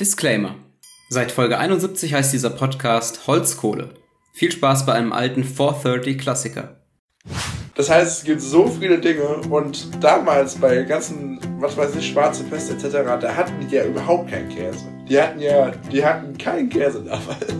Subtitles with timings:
[0.00, 0.54] Disclaimer.
[1.10, 3.90] Seit Folge 71 heißt dieser Podcast Holzkohle.
[4.32, 6.76] Viel Spaß bei einem alten 430 Klassiker.
[7.74, 12.44] Das heißt, es gibt so viele Dinge und damals bei ganzen, was weiß ich, schwarze
[12.44, 14.86] Pest etc., da hatten die ja überhaupt keinen Käse.
[15.06, 17.54] Die hatten ja, die hatten keinen Käse damals.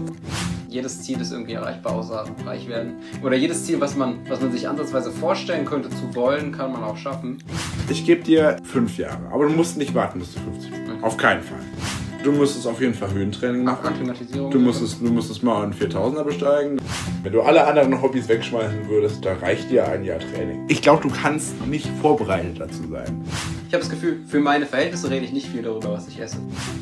[0.66, 2.94] jedes Ziel ist irgendwie erreichbar, außer reich werden.
[3.22, 6.84] Oder jedes Ziel, was man, was man sich ansatzweise vorstellen könnte zu wollen, kann man
[6.84, 7.44] auch schaffen.
[7.90, 10.80] Ich gebe dir fünf Jahre, aber du musst nicht warten bis du 50 bist.
[11.02, 11.60] Auf keinen Fall.
[12.22, 13.86] Du musstest auf jeden Fall Höhentraining machen.
[13.86, 14.50] Akklimatisierung.
[14.50, 16.78] Du musstest, du musstest mal einen 4000er besteigen.
[17.22, 20.66] Wenn du alle anderen Hobbys wegschmeißen würdest, da reicht dir ein Jahr Training.
[20.68, 23.24] Ich glaube, du kannst nicht vorbereitet dazu sein.
[23.70, 26.38] Ich habe das Gefühl, für meine Verhältnisse rede ich nicht viel darüber, was ich esse.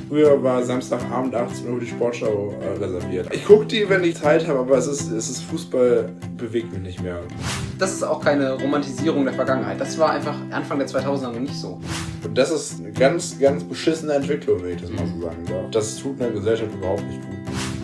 [0.09, 3.29] Früher war Samstagabend 18 Uhr die Sportschau äh, reserviert.
[3.31, 6.81] Ich gucke die, wenn ich Zeit habe, aber es ist, es ist Fußball bewegt mich
[6.81, 7.21] nicht mehr.
[7.79, 9.79] Das ist auch keine Romantisierung der Vergangenheit.
[9.79, 11.79] Das war einfach Anfang der 2000er noch nicht so.
[12.25, 15.71] Und das ist eine ganz, ganz beschissene Entwicklung, wenn ich das mal so sagen darf.
[15.71, 17.38] Das tut einer Gesellschaft überhaupt nicht gut.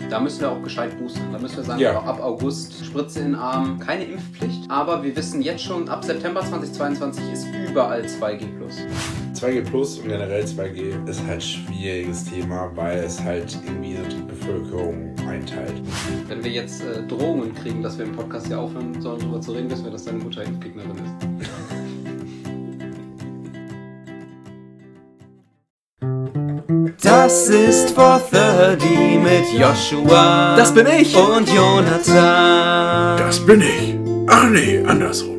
[0.09, 1.31] Da müssen wir auch gescheit boostern.
[1.33, 1.99] Da müssen wir sagen, Ja.
[1.99, 4.69] ab August Spritze in den Arm, keine Impfpflicht.
[4.69, 8.45] Aber wir wissen jetzt schon, ab September 2022 ist überall 2G+.
[9.33, 14.21] 2G Plus und generell 2G ist halt ein schwieriges Thema, weil es halt irgendwie die
[14.23, 15.73] Bevölkerung einteilt.
[16.27, 19.51] Wenn wir jetzt äh, Drohungen kriegen, dass wir im Podcast hier aufhören sollen, darüber zu
[19.51, 21.34] reden, wissen wir, dass deine Mutter Impfgegnerin ist.
[27.01, 30.55] Das ist 430 mit Joshua.
[30.55, 31.15] Das bin ich.
[31.15, 33.17] Und Jonathan.
[33.17, 33.95] Das bin ich.
[34.27, 35.35] Ach nee, andersrum.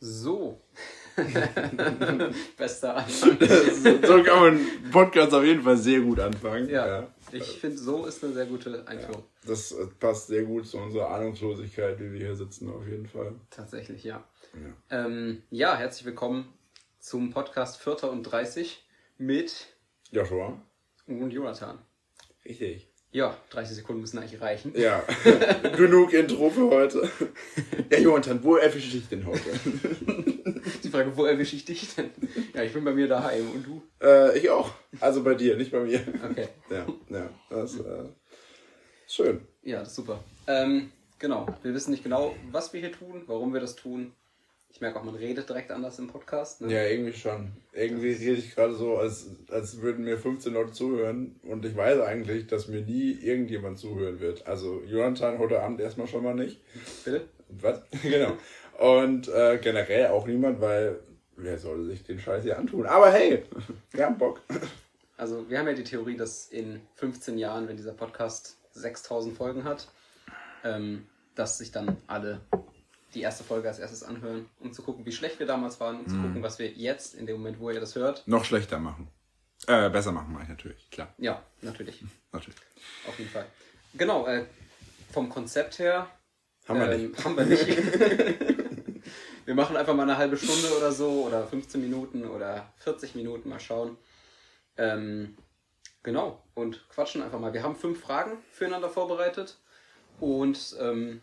[0.00, 0.60] So.
[2.58, 3.38] Bester Anfang.
[3.40, 6.68] so kann man Podcast auf jeden Fall sehr gut anfangen.
[6.68, 9.24] Ja, ich finde, so ist eine sehr gute Einführung.
[9.46, 13.32] Das äh, passt sehr gut zu unserer Ahnungslosigkeit, wie wir hier sitzen, auf jeden Fall.
[13.50, 14.24] Tatsächlich, ja.
[14.54, 15.04] Ja.
[15.06, 16.52] Ähm, ja, herzlich willkommen
[17.00, 18.84] zum Podcast Vierter und 30
[19.18, 19.66] mit
[20.10, 20.60] Joshua?
[21.06, 21.78] und Jonathan.
[22.44, 22.88] Richtig.
[23.10, 24.72] Ja, 30 Sekunden müssen eigentlich reichen.
[24.76, 25.02] Ja,
[25.76, 27.08] genug Intro für heute.
[27.90, 29.50] Ja, Jonathan, wo erwische ich dich denn heute?
[30.82, 32.10] Die Frage, wo erwische ich dich denn?
[32.54, 33.82] Ja, ich bin bei mir daheim und du?
[34.02, 34.70] äh, ich auch.
[35.00, 36.00] Also bei dir, nicht bei mir.
[36.30, 36.48] Okay.
[36.70, 38.04] Ja, ja, das äh,
[39.06, 39.46] ist schön.
[39.62, 40.22] Ja, das ist super.
[40.46, 44.12] Ähm, genau, wir wissen nicht genau, was wir hier tun, warum wir das tun.
[44.74, 46.60] Ich merke auch, man redet direkt anders im Podcast.
[46.60, 46.72] Ne?
[46.72, 47.52] Ja, irgendwie schon.
[47.72, 52.00] Irgendwie rede ich gerade so, als, als würden mir 15 Leute zuhören und ich weiß
[52.00, 54.48] eigentlich, dass mir nie irgendjemand zuhören wird.
[54.48, 56.60] Also Jonathan heute Abend erstmal schon mal nicht.
[57.04, 57.28] Bitte?
[57.50, 57.82] Was?
[58.02, 58.36] genau.
[58.80, 60.98] Und äh, generell auch niemand, weil
[61.36, 62.86] wer soll sich den Scheiß hier antun?
[62.86, 63.44] Aber hey,
[63.92, 64.40] wir haben Bock.
[65.16, 69.62] Also, wir haben ja die Theorie, dass in 15 Jahren, wenn dieser Podcast 6000 Folgen
[69.62, 69.86] hat,
[70.64, 72.40] ähm, dass sich dann alle
[73.14, 76.08] die erste Folge als erstes anhören, um zu gucken, wie schlecht wir damals waren, um
[76.08, 78.26] zu gucken, was wir jetzt, in dem Moment, wo ihr das hört.
[78.26, 79.08] Noch schlechter machen.
[79.66, 81.14] Äh, besser machen mache ich natürlich, klar.
[81.18, 82.02] Ja, natürlich.
[82.32, 82.58] Natürlich.
[83.06, 83.46] Auf jeden Fall.
[83.94, 84.44] Genau, äh,
[85.12, 86.08] vom Konzept her
[86.66, 87.24] Haben wir ähm, nicht.
[87.24, 87.66] Haben wir nicht.
[89.46, 93.48] wir machen einfach mal eine halbe Stunde oder so oder 15 Minuten oder 40 Minuten,
[93.48, 93.96] mal schauen.
[94.76, 95.36] Ähm,
[96.02, 97.52] genau, und quatschen einfach mal.
[97.52, 99.58] Wir haben fünf Fragen füreinander vorbereitet
[100.18, 101.22] und ähm,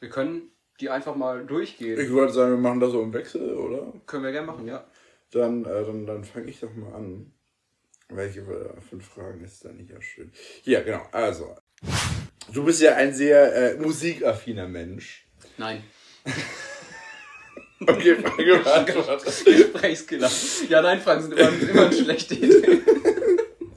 [0.00, 1.98] wir können die einfach mal durchgehen.
[2.00, 3.92] Ich würde sagen, wir machen das so im Wechsel, oder?
[4.06, 4.84] Können wir gerne machen, ja.
[5.30, 7.32] Dann, äh, dann, dann fange ich doch mal an.
[8.08, 10.32] Welche äh, fünf Fragen ist dann nicht ja schön?
[10.62, 11.02] Hier, genau.
[11.12, 11.54] Also,
[12.52, 15.28] du bist ja ein sehr äh, musikaffiner Mensch.
[15.58, 15.84] Nein.
[17.86, 19.44] Okay, Frage beantwortet.
[19.44, 20.30] Gesprächskiller.
[20.68, 22.82] Ja, nein, Fragen sind immer, immer eine schlechte Idee.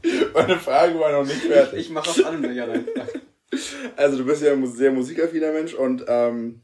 [0.34, 1.80] Meine Frage war noch nicht fertig.
[1.80, 3.22] Ich mache auf allem eine Ja-Nein-Frage.
[3.96, 6.62] Also du bist ja ein sehr musikaffiner Mensch und ähm,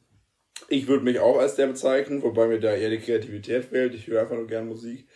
[0.69, 3.93] ich würde mich auch als der bezeichnen, wobei mir da eher die Kreativität fehlt.
[3.93, 5.07] Ich höre einfach nur gern Musik.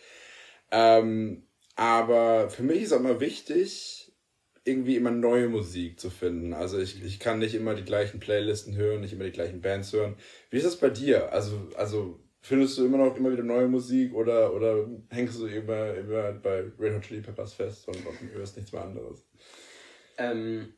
[0.70, 4.12] Ähm, aber für mich ist auch immer wichtig,
[4.64, 6.54] irgendwie immer neue Musik zu finden.
[6.54, 9.92] Also ich, ich kann nicht immer die gleichen Playlisten hören, nicht immer die gleichen Bands
[9.92, 10.16] hören.
[10.50, 11.32] Wie ist das bei dir?
[11.32, 15.94] Also, also findest du immer noch immer wieder neue Musik oder, oder hängst du immer,
[15.94, 19.26] immer bei Red Hot Chili Peppers fest und, und hörst nichts mehr anderes?
[20.16, 20.74] Ähm,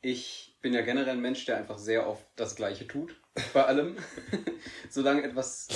[0.00, 3.16] ich bin ja generell ein Mensch, der einfach sehr oft das Gleiche tut.
[3.52, 3.96] Bei allem.
[4.90, 5.68] Solange etwas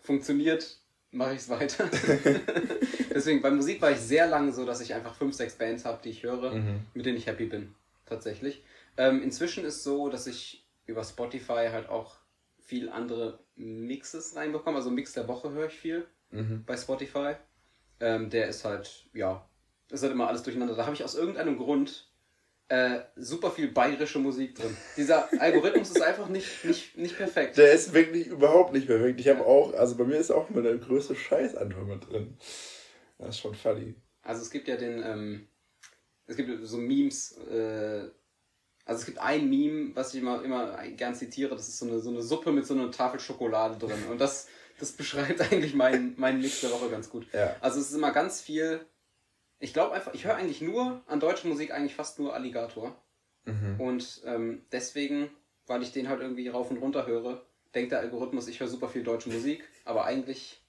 [0.00, 0.78] funktioniert,
[1.10, 1.88] mache ich es weiter.
[3.10, 6.00] Deswegen, bei Musik war ich sehr lange so, dass ich einfach fünf, sechs Bands habe,
[6.02, 6.52] die ich höre,
[6.94, 7.74] mit denen ich happy bin.
[8.06, 8.62] Tatsächlich.
[8.96, 12.16] Ähm, inzwischen ist so, dass ich über Spotify halt auch
[12.58, 14.76] viel andere Mixes reinbekomme.
[14.76, 16.06] Also Mix der Woche höre ich viel
[16.66, 17.34] bei Spotify.
[18.00, 19.46] Ähm, der ist halt, ja,
[19.90, 20.74] ist halt immer alles durcheinander.
[20.74, 22.11] Da habe ich aus irgendeinem Grund
[22.72, 24.74] äh, super viel bayerische Musik drin.
[24.96, 27.58] Dieser Algorithmus ist einfach nicht, nicht, nicht perfekt.
[27.58, 29.20] Der ist wirklich überhaupt nicht perfekt.
[29.20, 32.38] Ich habe auch, also bei mir ist auch immer der größte Scheißantwort mit drin.
[33.18, 33.94] Das ist schon funny.
[34.22, 35.48] Also es gibt ja den, ähm,
[36.26, 38.08] es gibt so Memes, äh,
[38.86, 42.00] also es gibt ein Meme, was ich immer, immer gern zitiere, das ist so eine,
[42.00, 44.02] so eine Suppe mit so einer Tafel Schokolade drin.
[44.10, 44.48] Und das,
[44.80, 47.26] das beschreibt eigentlich meinen, meinen Mix der Woche ganz gut.
[47.34, 47.54] Ja.
[47.60, 48.80] Also es ist immer ganz viel,
[49.62, 52.96] ich glaube einfach, ich höre eigentlich nur an deutscher Musik eigentlich fast nur Alligator.
[53.78, 55.30] Und ähm, deswegen,
[55.68, 58.88] weil ich den halt irgendwie rauf und runter höre, denkt der Algorithmus, ich höre super
[58.88, 60.60] viel deutsche Musik, aber eigentlich,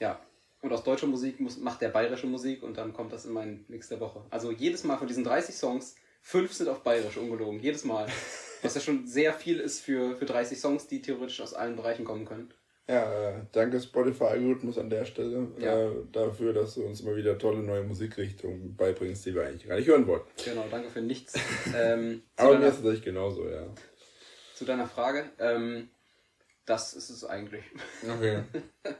[0.00, 0.18] ja.
[0.62, 3.66] Und aus deutscher Musik muss, macht der bayerische Musik und dann kommt das in meinen
[3.68, 4.24] Mix der Woche.
[4.30, 7.60] Also jedes Mal von diesen 30 Songs, fünf sind auf bayerisch, ungelogen.
[7.60, 8.06] Jedes Mal.
[8.62, 12.06] Was ja schon sehr viel ist für, für 30 Songs, die theoretisch aus allen Bereichen
[12.06, 12.54] kommen können.
[12.86, 15.88] Ja, äh, danke Spotify-Algorithmus an der Stelle Ja.
[15.88, 19.76] äh, dafür, dass du uns immer wieder tolle neue Musikrichtungen beibringst, die wir eigentlich gar
[19.76, 20.28] nicht hören wollten.
[20.44, 21.32] Genau, danke für nichts.
[21.76, 23.66] ähm, Aber mir ist es genauso, ja.
[24.54, 25.88] zu deiner Frage, ähm,
[26.66, 27.64] das ist es eigentlich.
[28.02, 28.42] Okay.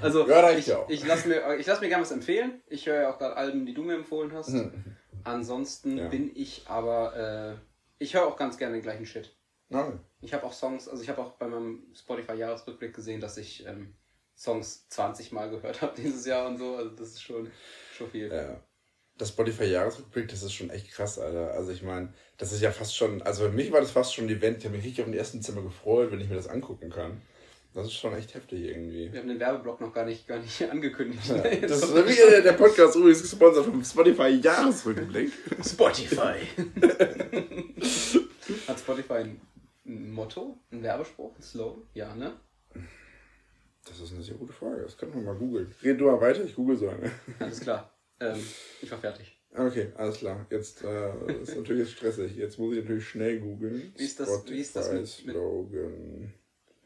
[0.00, 0.88] Also Ja, ich, auch.
[0.88, 2.62] ich lasse mir, ich lass mir gerne was empfehlen.
[2.68, 4.54] Ich höre ja auch gerade Alben, die du mir empfohlen hast.
[5.24, 6.06] Ansonsten Ja.
[6.06, 7.64] bin ich aber, äh,
[7.98, 9.34] ich höre auch ganz gerne den gleichen Shit.
[9.74, 9.98] Nein.
[10.22, 13.94] Ich habe auch Songs, also ich habe auch bei meinem Spotify-Jahresrückblick gesehen, dass ich ähm,
[14.36, 16.76] Songs 20 Mal gehört habe dieses Jahr und so.
[16.76, 17.50] Also das ist schon,
[17.96, 18.32] schon viel.
[18.32, 18.60] Ja.
[19.18, 21.52] Das Spotify-Jahresrückblick, das ist schon echt krass, Alter.
[21.52, 24.26] Also ich meine, das ist ja fast schon, also für mich war das fast schon
[24.26, 26.48] ein Event, ich habe mich richtig auf den ersten Zimmer gefreut, wenn ich mir das
[26.48, 27.20] angucken kann.
[27.74, 29.12] Das ist schon echt heftig irgendwie.
[29.12, 31.28] Wir haben den Werbeblock noch gar nicht, gar nicht angekündigt.
[31.62, 35.32] Das ist wie der der Podcast übrigens gesponsert vom Spotify-Jahresrückblick.
[35.64, 36.36] Spotify.
[38.68, 39.40] Hat Spotify ein,
[39.86, 41.82] ein Motto, ein Werbespruch, ein Slogan?
[41.94, 42.34] Ja, ne?
[43.86, 45.72] Das ist eine sehr gute Frage, das können wir mal googeln.
[45.82, 47.10] Red du mal weiter, ich google so eine.
[47.38, 47.90] Alles klar.
[48.20, 48.40] Ähm,
[48.80, 49.38] ich war fertig.
[49.56, 50.46] Okay, alles klar.
[50.50, 52.34] Jetzt äh, ist natürlich stressig.
[52.34, 53.92] Jetzt muss ich natürlich schnell googeln.
[53.96, 56.34] Wie ist das- wie ist das mit- Spotify Slogan.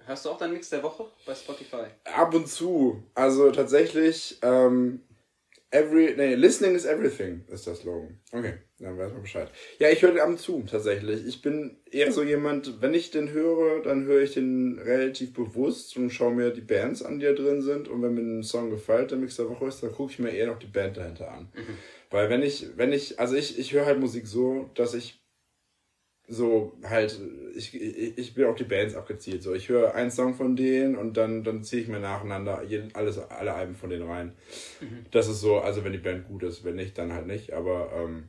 [0.05, 1.85] Hörst du auch deinen Mix der Woche bei Spotify?
[2.05, 3.03] Ab und zu.
[3.15, 5.03] Also tatsächlich, ähm,
[5.71, 8.19] every, nee, listening is everything ist das Slogan.
[8.33, 9.51] Okay, dann weiß man Bescheid.
[9.79, 11.27] Ja, ich höre den ab und zu, tatsächlich.
[11.27, 15.97] Ich bin eher so jemand, wenn ich den höre, dann höre ich den relativ bewusst
[15.97, 17.89] und schaue mir die Bands an, die da drin sind.
[17.89, 20.31] Und wenn mir ein Song gefällt, der Mix der Woche ist, dann gucke ich mir
[20.31, 21.53] eher noch die Band dahinter an.
[22.11, 25.21] Weil wenn ich, wenn ich, also ich, ich höre halt Musik so, dass ich
[26.29, 27.19] so halt,
[27.55, 29.43] ich, ich, ich bin auf die Bands abgezielt.
[29.43, 32.95] So, ich höre einen Song von denen und dann, dann ziehe ich mir nacheinander jeden,
[32.95, 34.37] alles, alle Alben von denen rein.
[35.11, 37.55] Das ist so, also wenn die Band gut ist, wenn nicht, dann halt nicht.
[37.55, 38.29] Aber ähm,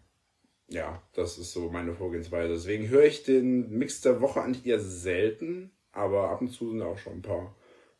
[0.69, 2.53] ja, das ist so meine Vorgehensweise.
[2.53, 6.81] Deswegen höre ich den Mix der Woche eigentlich eher selten, aber ab und zu sind
[6.81, 7.55] auch schon ein paar,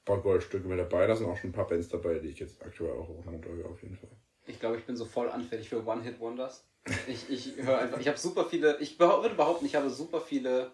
[0.05, 1.07] paar Goldstücke mit dabei.
[1.07, 3.81] Da sind auch schon ein paar Bands dabei, die ich jetzt aktuell auch höre, auf
[3.83, 4.15] jeden Fall.
[4.49, 6.65] Ich glaube, ich bin so voll anfällig für One-Hit-Wonders.
[7.07, 10.71] Ich, ich höre einfach, ich habe super viele, ich würde behaupten, ich habe super viele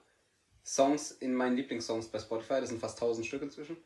[0.64, 3.78] Songs in meinen Lieblingssongs bei Spotify, das sind fast 1000 Stück inzwischen,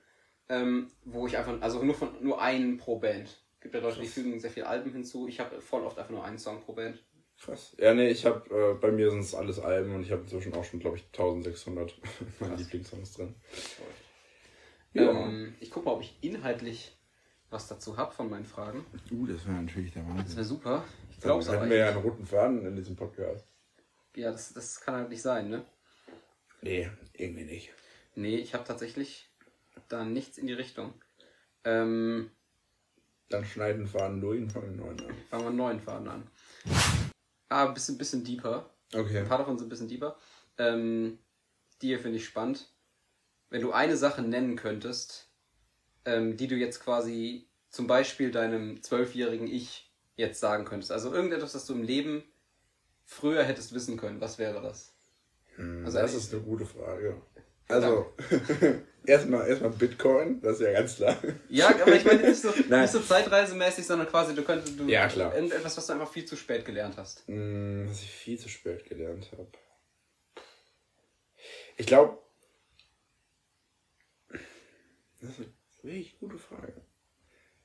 [0.47, 3.29] ähm, wo ich einfach, also nur von, nur einen pro Band.
[3.61, 5.27] Gibt ja Leute, die fügen sehr viele Alben hinzu.
[5.27, 7.03] Ich habe voll oft einfach nur einen Song pro Band.
[7.37, 7.75] Krass.
[7.79, 10.53] Ja, nee, ich habe, äh, bei mir sind es alles Alben und ich habe inzwischen
[10.53, 11.95] auch schon, glaube ich, 1600
[12.39, 12.55] meine.
[12.55, 13.35] Lieblingssongs drin.
[14.93, 15.09] Ja.
[15.09, 16.98] Ähm, ich gucke mal, ob ich inhaltlich
[17.49, 18.85] was dazu habe von meinen Fragen.
[19.11, 20.35] Uh, das wäre natürlich der Das Wahnsinn.
[20.37, 20.83] wäre super.
[21.11, 23.45] Ich glaube es aber hätten wir ja einen roten Faden in diesem Podcast.
[24.15, 25.65] Ja, das, das kann halt nicht sein, ne?
[26.61, 27.71] Nee, irgendwie nicht.
[28.15, 29.29] Nee, ich habe tatsächlich
[29.87, 30.93] da nichts in die Richtung.
[31.63, 32.31] Ähm,
[33.29, 35.15] Dann schneiden Faden nur ihn von den neuen an.
[35.29, 36.27] fangen wir einen neuen Faden an.
[37.49, 38.69] Ah, ein bisschen, bisschen deeper.
[38.93, 39.19] Okay.
[39.19, 40.17] Ein paar davon sind ein bisschen deeper.
[40.57, 41.19] Ähm,
[41.81, 42.71] die hier finde ich spannend.
[43.49, 45.31] Wenn du eine Sache nennen könntest,
[46.05, 50.91] ähm, die du jetzt quasi zum Beispiel deinem zwölfjährigen Ich jetzt sagen könntest.
[50.91, 52.23] Also irgendetwas, das du im Leben
[53.05, 54.19] früher hättest wissen können.
[54.21, 54.93] Was wäre das?
[55.55, 57.21] Hm, Also das ist eine gute Frage.
[57.67, 58.11] Also,
[59.05, 61.15] erstmal erstmal Bitcoin, das ist ja ganz klar.
[61.49, 62.81] Ja, aber ich meine nicht so, Nein.
[62.81, 65.35] nicht so zeitreisemäßig, sondern quasi du könntest du Ja, klar.
[65.35, 67.27] irgendetwas, was du einfach viel zu spät gelernt hast.
[67.27, 69.47] Hm, Was ich viel zu spät gelernt habe.
[71.77, 72.17] Ich glaube.
[75.21, 75.47] Das ist eine
[75.83, 76.73] wirklich gute Frage.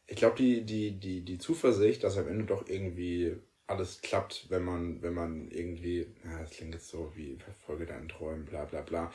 [0.06, 4.62] Ich glaube, die, die, die, die Zuversicht, dass am Ende doch irgendwie alles klappt, wenn
[4.62, 8.82] man, wenn man irgendwie, ja, das klingt jetzt so wie verfolge deinen Träumen, bla bla
[8.82, 9.10] bla.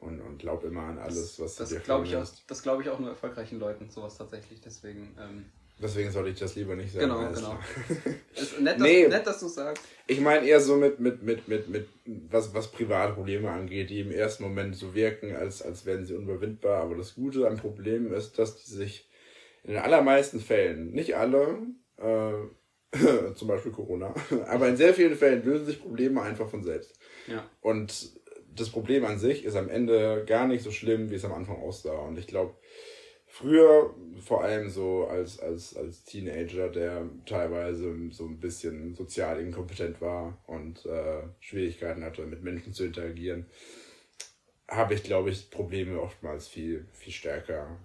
[0.00, 2.80] Und, und glaub immer an alles, was Das du dir glaube ich, auch- das glaub
[2.80, 4.60] ich auch nur erfolgreichen Leuten, sowas tatsächlich.
[4.60, 5.44] Deswegen, ähm,
[5.80, 7.08] Deswegen sollte ich das lieber nicht sagen.
[7.08, 7.58] genau, genau.
[8.34, 9.08] Ist nett, dass, Nee.
[9.08, 9.82] nett, dass du sagst.
[10.06, 11.88] Ich meine eher so mit, mit, mit, mit, mit
[12.30, 16.14] was, was private Probleme angeht, die im ersten Moment so wirken, als, als wären sie
[16.14, 16.82] unüberwindbar.
[16.82, 19.08] Aber das Gute am Problem ist, dass die sich
[19.64, 21.58] in den allermeisten Fällen, nicht alle,
[21.96, 22.32] äh,
[23.34, 24.14] zum Beispiel Corona.
[24.46, 26.98] Aber in sehr vielen Fällen lösen sich Probleme einfach von selbst.
[27.26, 27.48] Ja.
[27.60, 28.12] Und
[28.54, 31.56] das Problem an sich ist am Ende gar nicht so schlimm, wie es am Anfang
[31.56, 31.98] aussah.
[31.98, 32.54] Und ich glaube,
[33.26, 40.00] früher, vor allem so als, als, als Teenager, der teilweise so ein bisschen sozial inkompetent
[40.00, 43.46] war und äh, Schwierigkeiten hatte, mit Menschen zu interagieren,
[44.68, 47.78] habe ich, glaube ich, Probleme oftmals viel, viel stärker,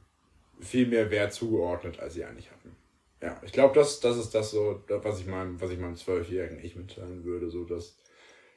[0.59, 2.75] viel mehr Wert zugeordnet, als sie eigentlich hatten.
[3.21, 6.63] Ja, ich glaube, das, das ist das so, was ich meinem, was ich meinem zwölfjährigen
[6.63, 7.97] Ich mitteilen würde, so dass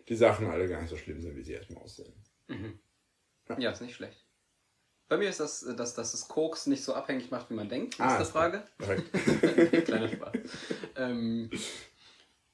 [0.08, 2.12] die Sachen alle gar nicht so schlimm sind, wie sie erstmal aussehen.
[2.48, 2.78] Mhm.
[3.58, 3.70] Ja.
[3.70, 4.24] ist nicht schlecht.
[5.08, 8.00] Bei mir ist das, dass, dass das Koks nicht so abhängig macht, wie man denkt.
[8.00, 8.64] Ah, ist Frage.
[8.78, 9.84] Perfekt.
[9.84, 10.32] Kleiner Spaß.
[10.96, 11.50] ähm,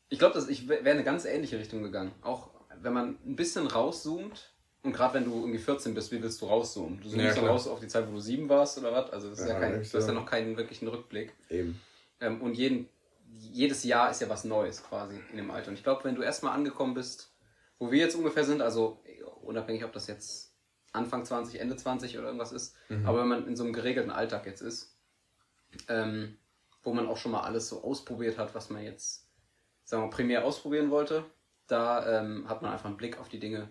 [0.08, 2.12] ich glaube, ich wäre in eine ganz ähnliche Richtung gegangen.
[2.22, 2.50] Auch
[2.80, 6.46] wenn man ein bisschen rauszoomt und gerade wenn du irgendwie 14 bist, wie willst du
[6.46, 7.00] rauszoomen?
[7.00, 9.10] Du zoomst Ja, raus auf die Zeit, wo du sieben warst oder was?
[9.10, 11.32] Also das ist ja, Ja, kein, du hast ja noch keinen wirklichen Rückblick.
[11.50, 11.80] Eben.
[12.20, 12.88] Ähm, und jeden,
[13.30, 15.68] jedes Jahr ist ja was Neues quasi in dem Alter.
[15.68, 17.32] Und ich glaube, wenn du erstmal angekommen bist,
[17.78, 19.00] wo wir jetzt ungefähr sind, also
[19.42, 20.54] unabhängig, ob das jetzt
[20.92, 24.46] Anfang 20, Ende 20 oder irgendwas ist, aber wenn man in so einem geregelten Alltag
[24.46, 24.96] jetzt ist,
[25.88, 26.38] ähm,
[26.82, 29.26] wo man auch schon mal alles so ausprobiert hat, was man jetzt,
[29.84, 31.24] sagen wir, primär ausprobieren wollte,
[31.66, 33.68] da ähm, hat man einfach einen Blick auf die Dinge,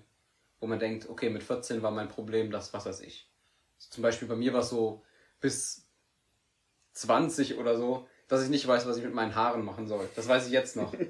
[0.59, 3.29] wo man denkt, okay, mit 14 war mein Problem das, was weiß ich.
[3.77, 5.03] Zum Beispiel bei mir war es so
[5.39, 5.87] bis
[6.93, 10.07] 20 oder so, dass ich nicht weiß, was ich mit meinen Haaren machen soll.
[10.15, 10.93] Das weiß ich jetzt noch.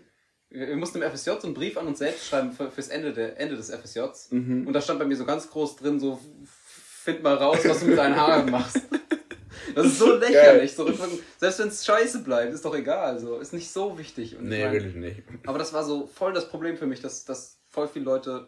[0.50, 3.12] Wir wir mussten im FSJ so einen Brief an uns selbst schreiben für, fürs Ende,
[3.12, 4.30] der, Ende des FSJs.
[4.32, 7.88] Und da stand bei mir so ganz groß drin, so, find mal raus, was du
[7.88, 8.80] mit deinen Haaren machst.
[9.76, 10.74] Das ist so lächerlich.
[10.74, 10.90] So.
[11.38, 13.20] Selbst wenn es scheiße bleibt, ist doch egal.
[13.20, 13.40] So.
[13.40, 14.38] Ist nicht so wichtig.
[14.38, 15.24] Und ich Nee, mein- wirklich nicht.
[15.46, 18.48] aber das war so voll das Problem für mich, dass, dass voll viele Leute,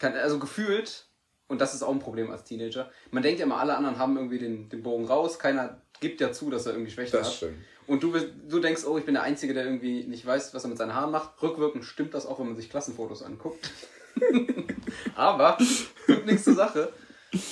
[0.00, 1.06] kann, also gefühlt,
[1.46, 4.16] und das ist auch ein Problem als Teenager, man denkt ja immer, alle anderen haben
[4.16, 7.34] irgendwie den, den Bogen raus, keiner gibt ja zu, dass er irgendwie Schwäche Das hat.
[7.34, 7.58] stimmt.
[7.86, 8.12] Und du,
[8.48, 10.94] du denkst, oh, ich bin der Einzige, der irgendwie nicht weiß, was er mit seinen
[10.94, 11.42] Haaren macht.
[11.42, 13.70] Rückwirkend stimmt das auch, wenn man sich Klassenfotos anguckt.
[15.16, 15.58] Aber,
[16.06, 16.92] tut nichts zur Sache.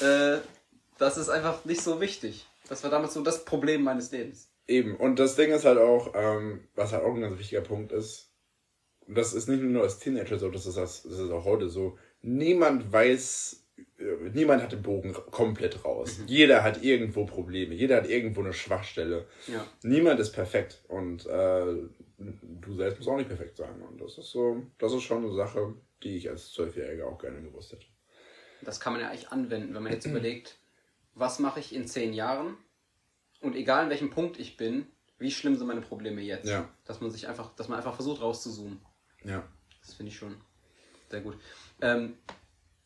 [0.01, 0.39] Äh,
[0.97, 2.47] das ist einfach nicht so wichtig.
[2.69, 4.49] Das war damals so das Problem meines Lebens.
[4.69, 4.97] Eben.
[4.97, 8.31] Und das Ding ist halt auch, ähm, was halt auch ein ganz wichtiger Punkt ist,
[9.07, 11.69] und das ist nicht nur als Teenager so, das ist, das, das ist auch heute
[11.71, 13.67] so, niemand weiß,
[13.99, 16.21] äh, niemand hat den Bogen komplett raus.
[16.27, 19.27] Jeder hat irgendwo Probleme, jeder hat irgendwo eine Schwachstelle.
[19.47, 19.67] Ja.
[19.83, 21.65] Niemand ist perfekt und äh,
[22.19, 23.81] du selbst musst auch nicht perfekt sein.
[23.83, 27.41] Und das ist so, das ist schon eine Sache, die ich als Zwölfjähriger auch gerne
[27.43, 27.87] gewusst hätte.
[28.63, 30.59] Das kann man ja eigentlich anwenden, wenn man jetzt überlegt,
[31.15, 32.57] was mache ich in zehn Jahren
[33.41, 34.87] und egal in welchem Punkt ich bin,
[35.19, 36.49] wie schlimm sind meine Probleme jetzt?
[36.49, 36.69] Ja.
[36.85, 38.81] Dass man sich einfach, dass man einfach versucht rauszuzoomen.
[39.25, 39.45] Ja.
[39.81, 40.37] Das finde ich schon
[41.11, 41.37] sehr gut.
[41.81, 42.17] Ähm,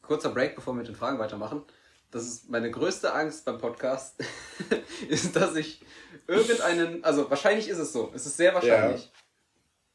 [0.03, 1.63] kurzer Break, bevor wir mit den Fragen weitermachen.
[2.11, 4.23] Das ist meine größte Angst beim Podcast,
[5.09, 5.81] ist, dass ich
[6.27, 9.11] irgendeinen, also wahrscheinlich ist es so, es ist sehr wahrscheinlich,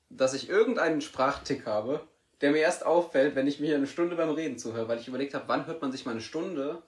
[0.09, 2.07] dass ich irgendeinen Sprachtick habe,
[2.41, 5.35] der mir erst auffällt, wenn ich mir eine Stunde beim Reden zuhöre, weil ich überlegt
[5.35, 6.81] habe, wann hört man sich mal eine Stunde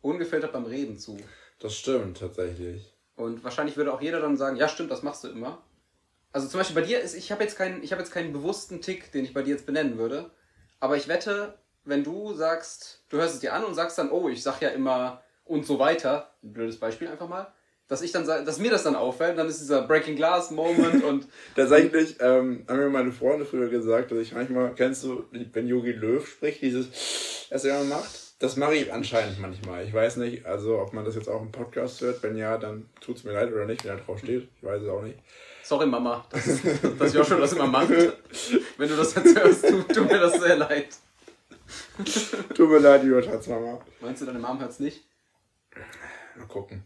[0.00, 1.16] ungefiltert beim Reden zu.
[1.58, 2.92] Das stimmt tatsächlich.
[3.16, 5.62] Und wahrscheinlich würde auch jeder dann sagen, ja stimmt, das machst du immer.
[6.32, 8.80] Also zum Beispiel bei dir ist, ich habe jetzt keinen, ich habe jetzt keinen bewussten
[8.80, 10.30] Tick, den ich bei dir jetzt benennen würde.
[10.82, 14.28] Aber ich wette, wenn du sagst, du hörst es dir an und sagst dann, oh,
[14.28, 17.52] ich sag ja immer und so weiter, ein blödes Beispiel einfach mal,
[17.86, 21.28] dass ich dann dass mir das dann auffällt, dann ist dieser Breaking Glass Moment und
[21.54, 25.92] Tatsächlich ähm, haben mir meine Freunde früher gesagt, dass ich manchmal, kennst du, wenn Yogi
[25.92, 28.42] Löw spricht, dieses, was er immer macht?
[28.42, 29.86] Das mache ich anscheinend manchmal.
[29.86, 32.24] Ich weiß nicht, also ob man das jetzt auch im Podcast hört.
[32.24, 34.48] Wenn ja, dann tut es mir leid oder nicht, wenn da drauf steht.
[34.56, 35.20] Ich weiß es auch nicht.
[35.62, 36.60] Sorry Mama, dass,
[36.98, 37.90] dass Joshua das immer macht.
[37.90, 40.88] Wenn du das jetzt hörst, tut, tut mir das sehr leid.
[42.54, 43.80] Tut mir leid, liebe Tatsmama.
[44.00, 45.04] Meinst du, deine Mom hört's nicht?
[46.36, 46.82] Mal gucken.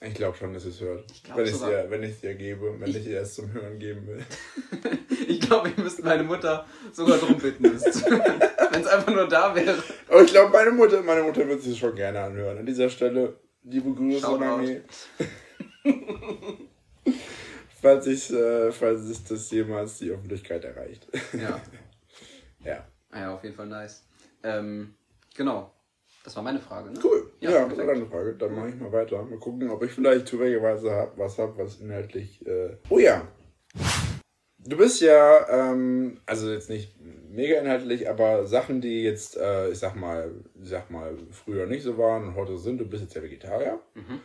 [0.00, 1.04] Ich glaube schon, dass es hört.
[1.24, 3.78] glaub wenn ich es dir, wenn ich's dir gebe, wenn ich dir es zum Hören
[3.78, 4.24] geben will.
[5.26, 7.64] Ich glaube, wir müssten meine Mutter sogar drum bitten.
[7.64, 9.82] Wenn es einfach nur da wäre.
[10.08, 12.58] Aber ich glaube, meine Mutter, meine Mutter wird sich schon gerne anhören.
[12.58, 14.26] An dieser Stelle, liebe Grüße.
[14.38, 14.80] Mami.
[17.80, 21.06] falls, ich, äh, falls sich das jemals die Öffentlichkeit erreicht.
[21.32, 21.60] Ja.
[22.64, 22.86] ja.
[23.10, 24.06] Ah ja, auf jeden Fall nice.
[24.42, 24.94] Ähm,
[25.36, 25.72] genau.
[26.24, 27.00] Das war meine Frage, ne?
[27.02, 27.30] Cool.
[27.40, 28.34] Ja, Ja, das war deine Frage.
[28.34, 29.22] Dann mache ich mal weiter.
[29.22, 32.44] Mal gucken, ob ich vielleicht zufälligerweise hab, was habe, was inhaltlich.
[32.46, 32.76] Äh...
[32.90, 33.26] Oh ja.
[34.58, 39.78] Du bist ja, ähm, also jetzt nicht mega inhaltlich, aber Sachen, die jetzt, äh, ich
[39.78, 43.14] sag mal, ich sag mal, früher nicht so waren und heute sind, du bist jetzt
[43.14, 43.80] ja Vegetarier.
[43.94, 44.20] Mhm.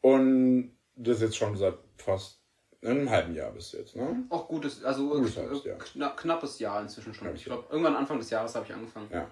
[0.00, 2.43] Und das jetzt schon seit fast
[2.86, 4.24] einem halben Jahr bist du jetzt, ne?
[4.28, 5.78] Auch gutes, also Gutes äh, Jahr.
[5.78, 7.24] kna knappes Jahr inzwischen schon.
[7.24, 9.08] Knappes Ich glaube, irgendwann Anfang des Jahres habe ich angefangen.
[9.12, 9.30] Ja.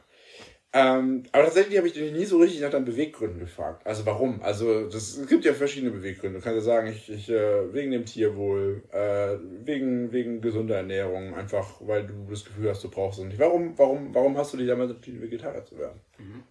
[0.74, 3.86] Ähm, aber tatsächlich habe ich dich nie so richtig nach deinen Beweggründen gefragt.
[3.86, 4.42] Also warum?
[4.42, 6.38] Also das, es gibt ja verschiedene Beweggründe.
[6.38, 11.34] Du kannst ja sagen, ich, ich äh, wegen dem Tierwohl, äh, wegen, wegen gesunder Ernährung,
[11.34, 13.38] einfach weil du das Gefühl hast, du brauchst es nicht.
[13.38, 16.00] Warum, warum, warum hast du dich damals entschieden, Vegetarier zu werden?
[16.18, 16.42] Mhm.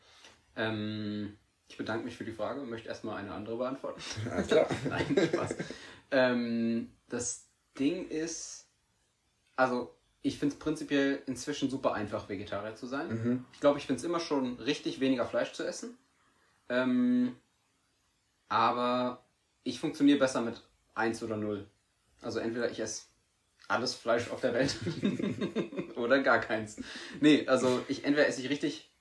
[0.55, 1.37] Ähm,
[1.71, 4.01] ich bedanke mich für die Frage und möchte erstmal eine andere beantworten.
[4.25, 4.67] Ja, klar.
[4.89, 5.55] Nein, Spaß.
[6.11, 7.47] ähm, das
[7.79, 8.67] Ding ist,
[9.55, 13.07] also ich finde es prinzipiell inzwischen super einfach, Vegetarier zu sein.
[13.07, 13.45] Mhm.
[13.53, 15.97] Ich glaube, ich finde es immer schon richtig, weniger Fleisch zu essen.
[16.67, 17.37] Ähm,
[18.49, 19.23] aber
[19.63, 20.61] ich funktioniere besser mit
[20.95, 21.65] 1 oder 0.
[22.21, 23.03] Also entweder ich esse
[23.69, 24.75] alles Fleisch auf der Welt
[25.95, 26.81] oder gar keins.
[27.21, 28.91] Nee, also ich entweder esse ich richtig,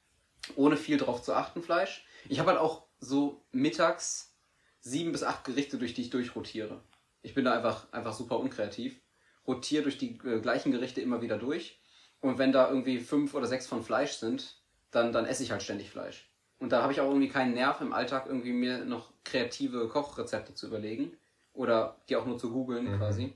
[0.54, 2.04] ohne viel drauf zu achten, Fleisch.
[2.28, 4.34] Ich habe halt auch so mittags
[4.80, 6.80] sieben bis acht Gerichte, durch die ich durchrotiere.
[7.22, 9.00] Ich bin da einfach, einfach super unkreativ.
[9.46, 11.80] Rotiere durch die äh, gleichen Gerichte immer wieder durch.
[12.20, 14.56] Und wenn da irgendwie fünf oder sechs von Fleisch sind,
[14.90, 16.30] dann, dann esse ich halt ständig Fleisch.
[16.58, 20.54] Und da habe ich auch irgendwie keinen Nerv im Alltag, irgendwie mir noch kreative Kochrezepte
[20.54, 21.16] zu überlegen.
[21.52, 22.98] Oder die auch nur zu googeln Mhm.
[22.98, 23.32] quasi.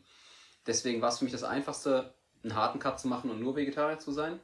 [0.66, 3.98] Deswegen war es für mich das Einfachste, einen harten Cut zu machen und nur Vegetarier
[3.98, 4.38] zu sein.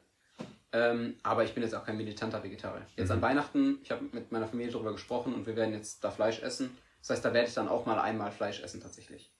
[0.72, 2.86] Ähm, aber ich bin jetzt auch kein militanter Vegetarier.
[2.96, 3.14] Jetzt Mhm.
[3.16, 6.40] an Weihnachten, ich habe mit meiner Familie darüber gesprochen und wir werden jetzt da Fleisch
[6.42, 6.76] essen.
[7.00, 9.32] Das heißt, da werde ich dann auch mal einmal Fleisch essen tatsächlich.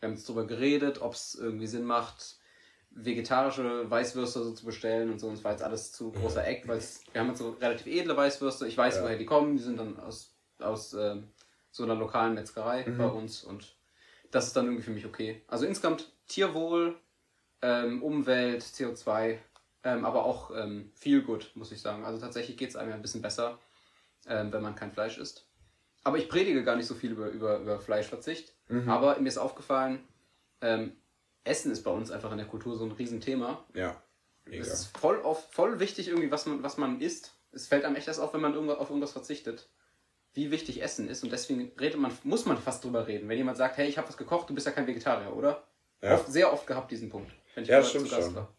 [0.00, 2.36] Wir haben jetzt darüber geredet, ob es irgendwie Sinn macht,
[2.90, 5.28] vegetarische Weißwürste so zu bestellen und so.
[5.28, 6.80] Und es war jetzt alles zu großer Eck, weil
[7.12, 8.66] wir haben jetzt so relativ edle Weißwürste.
[8.66, 9.02] Ich weiß, Ja.
[9.04, 9.56] woher die kommen.
[9.56, 11.28] Die sind dann aus, aus ähm,
[11.70, 12.98] so einer lokalen Metzgerei Mhm.
[12.98, 13.74] bei uns und
[14.30, 15.42] das ist dann irgendwie für mich okay.
[15.48, 16.96] Also insgesamt Tierwohl,
[17.62, 19.38] ähm, Umwelt, CO2,
[19.84, 22.04] ähm, aber auch ähm, viel gut, muss ich sagen.
[22.04, 23.58] Also tatsächlich geht es einem ja ein bisschen besser,
[24.26, 25.46] ähm, wenn man kein Fleisch isst.
[26.02, 28.52] Aber ich predige gar nicht so viel über, über, über Fleischverzicht.
[28.68, 28.88] Mhm.
[28.88, 30.00] Aber mir ist aufgefallen,
[30.60, 30.92] ähm,
[31.44, 33.62] Essen ist bei uns einfach in der Kultur so ein Riesenthema.
[33.74, 34.02] Ja,
[34.46, 34.62] mega.
[34.62, 37.32] Es ist voll, auf, voll wichtig, irgendwie, was man, was man isst.
[37.52, 39.68] Es fällt einem echt erst auf, wenn man irgendwas, auf irgendwas verzichtet.
[40.32, 41.22] Wie wichtig Essen ist.
[41.22, 43.28] Und deswegen redet man, muss man fast drüber reden.
[43.28, 45.62] Wenn jemand sagt, hey, ich habe was gekocht, du bist ja kein Vegetarier, oder?
[46.02, 46.14] Ja.
[46.14, 47.30] Oft, sehr oft gehabt, diesen Punkt.
[47.54, 48.34] Wenn ich Ja, zu Gast schon.
[48.34, 48.52] war.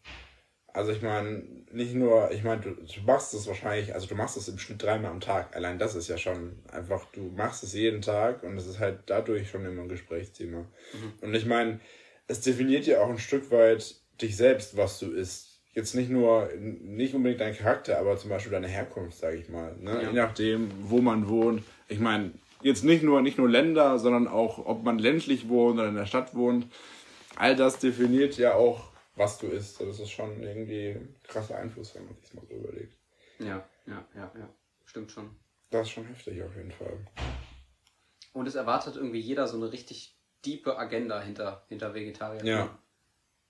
[0.76, 1.42] Also ich meine,
[1.72, 4.82] nicht nur, ich meine, du, du machst es wahrscheinlich, also du machst es im Schnitt
[4.82, 5.56] dreimal am Tag.
[5.56, 8.98] Allein das ist ja schon einfach, du machst es jeden Tag und es ist halt
[9.06, 10.58] dadurch schon immer ein Gesprächsthema.
[10.58, 11.12] Mhm.
[11.22, 11.80] Und ich meine,
[12.28, 15.62] es definiert ja auch ein Stück weit dich selbst, was du isst.
[15.72, 19.74] Jetzt nicht nur, nicht unbedingt dein Charakter, aber zum Beispiel deine Herkunft, sage ich mal.
[19.80, 20.02] Ne?
[20.02, 20.10] Ja.
[20.10, 21.62] Je nachdem, wo man wohnt.
[21.88, 25.88] Ich meine, jetzt nicht nur, nicht nur Länder, sondern auch, ob man ländlich wohnt oder
[25.88, 26.66] in der Stadt wohnt.
[27.34, 29.80] All das definiert ja auch, was du isst.
[29.80, 32.96] Das ist schon irgendwie ein krasser Einfluss, wenn man sich mal so überlegt.
[33.38, 34.48] Ja, ja, ja, ja.
[34.84, 35.34] Stimmt schon.
[35.70, 37.04] Das ist schon heftig auf jeden Fall.
[38.32, 42.44] Und es erwartet irgendwie jeder so eine richtig diepe Agenda hinter, hinter Vegetarier.
[42.44, 42.78] Ja.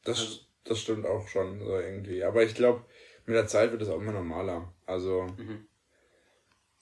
[0.05, 2.25] Das, das stimmt auch schon so irgendwie.
[2.25, 2.85] Aber ich glaube,
[3.27, 4.73] mit der Zeit wird es auch immer normaler.
[4.87, 5.27] Also,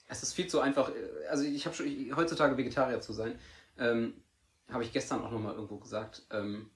[0.07, 0.89] Es ist viel zu einfach.
[0.89, 3.39] äh, Also ich habe schon ich, heutzutage Vegetarier zu sein.
[3.77, 4.21] Ähm,
[4.69, 6.25] habe ich gestern auch nochmal irgendwo gesagt.
[6.31, 6.69] Ähm,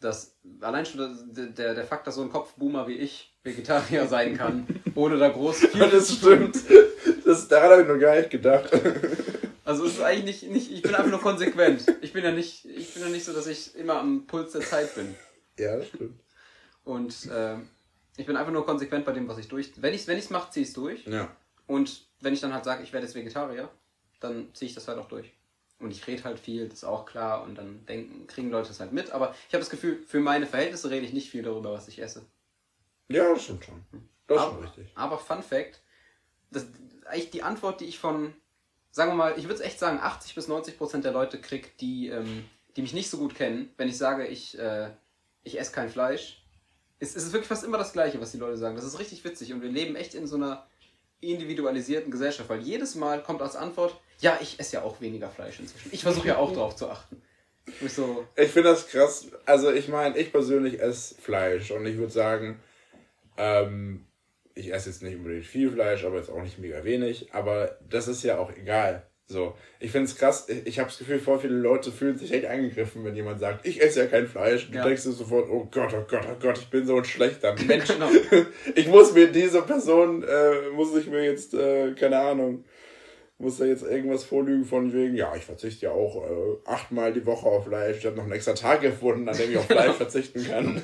[0.00, 4.66] dass allein schon der, der Fakt, dass so ein Kopfboomer wie ich Vegetarier sein kann,
[4.94, 5.88] ohne da groß viel.
[5.90, 6.56] das stimmt.
[7.24, 8.70] Das, daran habe ich noch gar nicht gedacht.
[9.64, 10.72] Also es ist eigentlich nicht, nicht.
[10.72, 11.84] Ich bin einfach nur konsequent.
[12.00, 14.62] Ich bin ja nicht, ich bin ja nicht so, dass ich immer am Puls der
[14.62, 15.14] Zeit bin.
[15.58, 16.18] ja, das stimmt.
[16.84, 17.68] Und ähm,
[18.16, 19.72] ich bin einfach nur konsequent bei dem, was ich durch.
[19.76, 21.04] Wenn ich es wenn ich's mache, ziehe ich es durch.
[21.06, 21.30] Ja.
[21.66, 23.68] Und wenn ich dann halt sage, ich werde jetzt Vegetarier,
[24.20, 25.32] dann ziehe ich das halt auch durch.
[25.80, 27.42] Und ich rede halt viel, das ist auch klar.
[27.44, 29.10] Und dann denken, kriegen Leute das halt mit.
[29.12, 32.00] Aber ich habe das Gefühl, für meine Verhältnisse rede ich nicht viel darüber, was ich
[32.00, 32.26] esse.
[33.08, 33.84] Ja, das stimmt schon.
[34.26, 34.88] Das ist schon richtig.
[34.94, 35.80] aber Fun Fact,
[36.50, 36.66] das,
[37.06, 38.34] eigentlich die Antwort, die ich von,
[38.90, 41.68] sagen wir mal, ich würde es echt sagen, 80 bis 90 Prozent der Leute kriege,
[41.80, 42.44] die, ähm,
[42.76, 44.90] die mich nicht so gut kennen, wenn ich sage, ich, äh,
[45.44, 46.44] ich esse kein Fleisch,
[46.98, 48.76] ist, ist es wirklich fast immer das Gleiche, was die Leute sagen.
[48.76, 50.66] Das ist richtig witzig und wir leben echt in so einer
[51.20, 55.60] individualisierten Gesellschaft, weil jedes Mal kommt als Antwort, ja, ich esse ja auch weniger Fleisch
[55.60, 55.90] inzwischen.
[55.92, 57.22] Ich versuche ja auch drauf zu achten.
[57.66, 59.28] Und ich so, Ich finde das krass.
[59.44, 62.60] Also ich meine, ich persönlich esse Fleisch und ich würde sagen,
[63.36, 64.06] ähm,
[64.54, 67.32] ich esse jetzt nicht unbedingt viel Fleisch, aber jetzt auch nicht mega wenig.
[67.32, 69.06] Aber das ist ja auch egal.
[69.30, 70.46] So, ich finde es krass.
[70.48, 73.66] Ich, ich habe das Gefühl, voll viele Leute fühlen sich echt angegriffen, wenn jemand sagt,
[73.66, 74.70] ich esse ja kein Fleisch.
[74.70, 74.84] Du Ja.
[74.84, 77.88] denkst dir sofort, oh Gott, oh Gott, oh Gott, ich bin so ein schlechter Mensch.
[77.88, 78.08] Genau.
[78.74, 82.64] ich muss mir diese Person, äh, muss ich mir jetzt, äh, keine Ahnung,
[83.36, 87.24] muss da jetzt irgendwas vorlügen von wegen, ja, ich verzichte ja auch äh, achtmal die
[87.26, 87.98] Woche auf Fleisch.
[87.98, 90.80] Ich habe noch einen extra Tag gefunden, an dem ich auf Fleisch verzichten kann.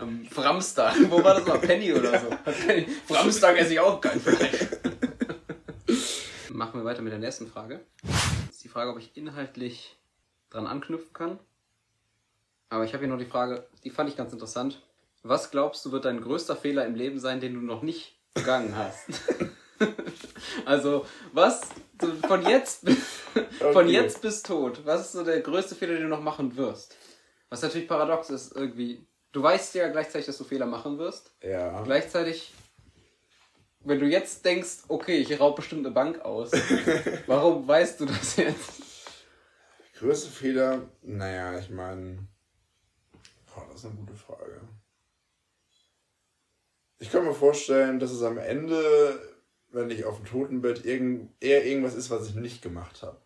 [0.00, 1.58] am Framstag, wo war das mal?
[1.58, 2.26] Penny oder so?
[2.66, 2.86] Penny.
[3.06, 4.66] Framstag esse ich auch kein Fleisch.
[6.76, 7.80] Machen wir weiter mit der nächsten Frage.
[8.50, 9.96] Ist die Frage, ob ich inhaltlich
[10.50, 11.38] dran anknüpfen kann.
[12.68, 14.82] Aber ich habe hier noch die Frage, die fand ich ganz interessant.
[15.22, 18.76] Was glaubst du, wird dein größter Fehler im Leben sein, den du noch nicht begangen
[18.76, 19.08] hast.
[20.66, 21.62] also, was
[22.28, 23.20] von jetzt bis,
[23.72, 26.94] von jetzt bis tot, was ist so der größte Fehler, den du noch machen wirst?
[27.48, 29.06] Was natürlich paradox ist irgendwie.
[29.32, 31.32] Du weißt ja gleichzeitig, dass du Fehler machen wirst.
[31.42, 31.80] Ja.
[31.84, 32.52] Gleichzeitig,
[33.86, 36.50] wenn du jetzt denkst, okay, ich raub bestimmt eine Bank aus,
[37.26, 38.82] warum weißt du das jetzt?
[39.94, 42.26] Größte Fehler, naja, ich meine.
[43.46, 44.60] Boah, das ist eine gute Frage.
[46.98, 49.20] Ich kann mir vorstellen, dass es am Ende,
[49.70, 53.20] wenn ich auf dem Totenbett, irgend, eher irgendwas ist, was ich nicht gemacht habe.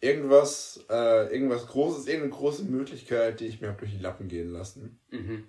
[0.00, 4.50] Irgendwas, äh, irgendwas Großes, irgendeine große Möglichkeit, die ich mir habe durch die Lappen gehen
[4.50, 5.00] lassen.
[5.10, 5.48] Mhm.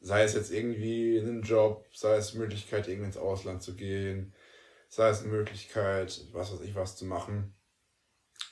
[0.00, 4.34] Sei es jetzt irgendwie einen Job, sei es Möglichkeit, irgendwie ins Ausland zu gehen,
[4.88, 7.54] sei es eine Möglichkeit, was weiß ich, was zu machen.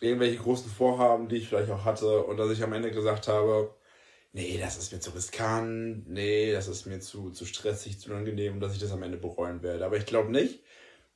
[0.01, 3.75] Irgendwelche großen Vorhaben, die ich vielleicht auch hatte, und dass ich am Ende gesagt habe,
[4.33, 8.61] nee, das ist mir zu riskant, nee, das ist mir zu, zu stressig, zu unangenehm,
[8.61, 9.87] dass ich das am Ende bereuen werde.
[9.87, 10.63] Aber ich glaube nicht,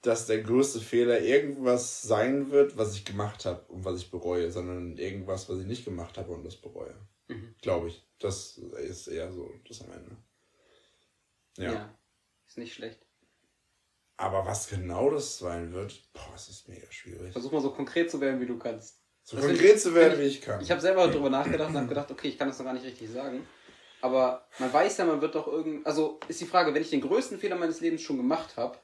[0.03, 4.51] dass der größte Fehler irgendwas sein wird, was ich gemacht habe und was ich bereue,
[4.53, 6.95] sondern irgendwas, was ich nicht gemacht habe und das bereue.
[7.27, 7.55] Mhm.
[7.61, 8.08] Glaube ich.
[8.19, 10.17] Das ist eher so das am Ende.
[11.57, 11.73] Ja.
[11.73, 11.99] Ja.
[12.47, 13.01] Ist nicht schlecht.
[14.17, 17.33] Aber was genau das sein wird, boah, es ist mega schwierig.
[17.33, 19.01] Versuch mal so konkret zu werden, wie du kannst.
[19.23, 20.61] So Das konkret ich- zu werden, find wie ich kann.
[20.61, 22.85] Ich habe selber darüber nachgedacht und habe gedacht, okay, ich kann das noch gar nicht
[22.85, 23.47] richtig sagen.
[24.01, 25.87] Aber man weiß ja, man wird doch irgend.
[25.87, 28.79] Also ist die Frage, wenn ich den größten Fehler meines Lebens schon gemacht habe,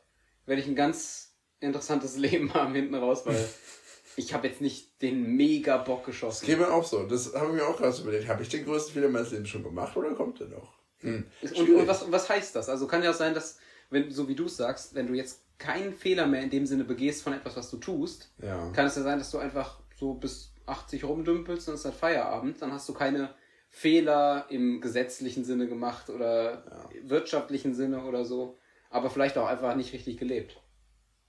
[0.46, 3.34] werde ich ein ganz interessantes Leben haben hinten raus, weil
[4.16, 6.46] ich habe jetzt nicht den mega Bock Das geschossen.
[6.46, 7.04] geht mir auch so.
[7.06, 8.28] Das habe ich mir auch gerade so überlegt.
[8.28, 10.72] Habe ich den größten Fehler meines Lebens schon gemacht oder kommt der noch?
[11.00, 11.26] Hm.
[11.42, 12.68] Und, und was, was heißt das?
[12.68, 13.58] Also kann ja auch sein, dass,
[13.90, 16.84] wenn, so wie du es sagst, wenn du jetzt keinen Fehler mehr in dem Sinne
[16.84, 18.70] begehst von etwas, was du tust, Ja.
[18.70, 21.94] kann es ja sein, dass du einfach so bis 80 rumdümpelst und es ist halt
[21.94, 22.60] Feierabend.
[22.62, 23.34] Dann hast du keine
[23.68, 26.62] Fehler im gesetzlichen Sinne gemacht oder
[27.02, 28.58] wirtschaftlichen Sinne oder so.
[28.90, 30.56] Aber vielleicht auch einfach nicht richtig gelebt.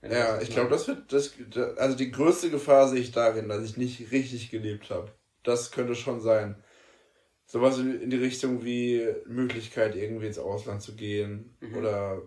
[0.01, 1.33] Ja, ich glaube, das wird, das,
[1.77, 5.11] also die größte Gefahr sehe ich darin, dass ich nicht richtig gelebt habe.
[5.43, 6.63] Das könnte schon sein.
[7.47, 11.55] Sowas in die Richtung wie Möglichkeit, irgendwie ins Ausland zu gehen.
[11.59, 11.77] Mhm.
[11.77, 12.21] Oder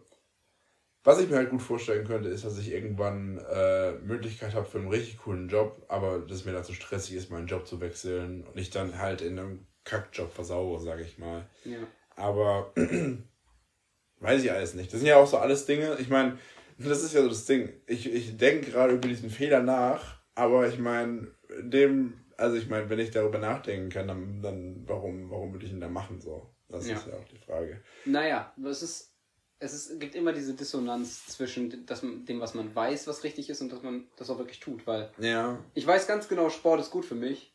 [1.04, 4.78] was ich mir halt gut vorstellen könnte, ist, dass ich irgendwann äh, Möglichkeit habe für
[4.78, 8.58] einen richtig coolen Job, aber dass mir dazu stressig ist, meinen Job zu wechseln und
[8.58, 11.48] ich dann halt in einem Kackjob versaure, sage ich mal.
[11.64, 11.78] Ja.
[12.14, 12.72] Aber
[14.20, 14.92] weiß ich alles nicht.
[14.92, 15.96] Das sind ja auch so alles Dinge.
[15.98, 16.38] Ich meine,
[16.78, 17.72] das ist ja so das Ding.
[17.86, 21.28] Ich, ich denke gerade über diesen Fehler nach, aber ich meine,
[21.60, 25.72] dem, also ich meine, wenn ich darüber nachdenken kann, dann, dann warum, warum würde ich
[25.72, 26.48] ihn da machen so?
[26.68, 26.96] Das Ja.
[26.96, 27.80] ist ja auch die Frage.
[28.04, 29.14] Naja, es ist,
[29.58, 33.60] es ist, gibt immer diese Dissonanz zwischen das, dem, was man weiß, was richtig ist
[33.60, 34.86] und dass man das auch wirklich tut.
[34.86, 35.58] Weil Ja.
[35.74, 37.54] ich weiß ganz genau, Sport ist gut für mich,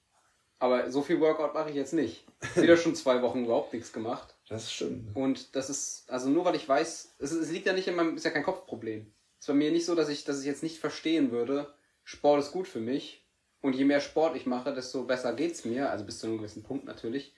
[0.60, 2.26] aber so viel Workout mache ich jetzt nicht.
[2.56, 4.33] Wieder schon zwei Wochen überhaupt nichts gemacht.
[4.50, 5.16] Das stimmt.
[5.16, 8.16] Und das ist, also nur weil ich weiß, es, es liegt ja nicht in meinem,
[8.16, 9.14] ist ja kein Kopfproblem.
[9.40, 12.42] Es ist bei mir nicht so, dass ich, dass ich jetzt nicht verstehen würde, Sport
[12.42, 13.26] ist gut für mich.
[13.62, 16.64] Und je mehr Sport ich mache, desto besser geht's mir, also bis zu einem gewissen
[16.64, 17.34] Punkt natürlich.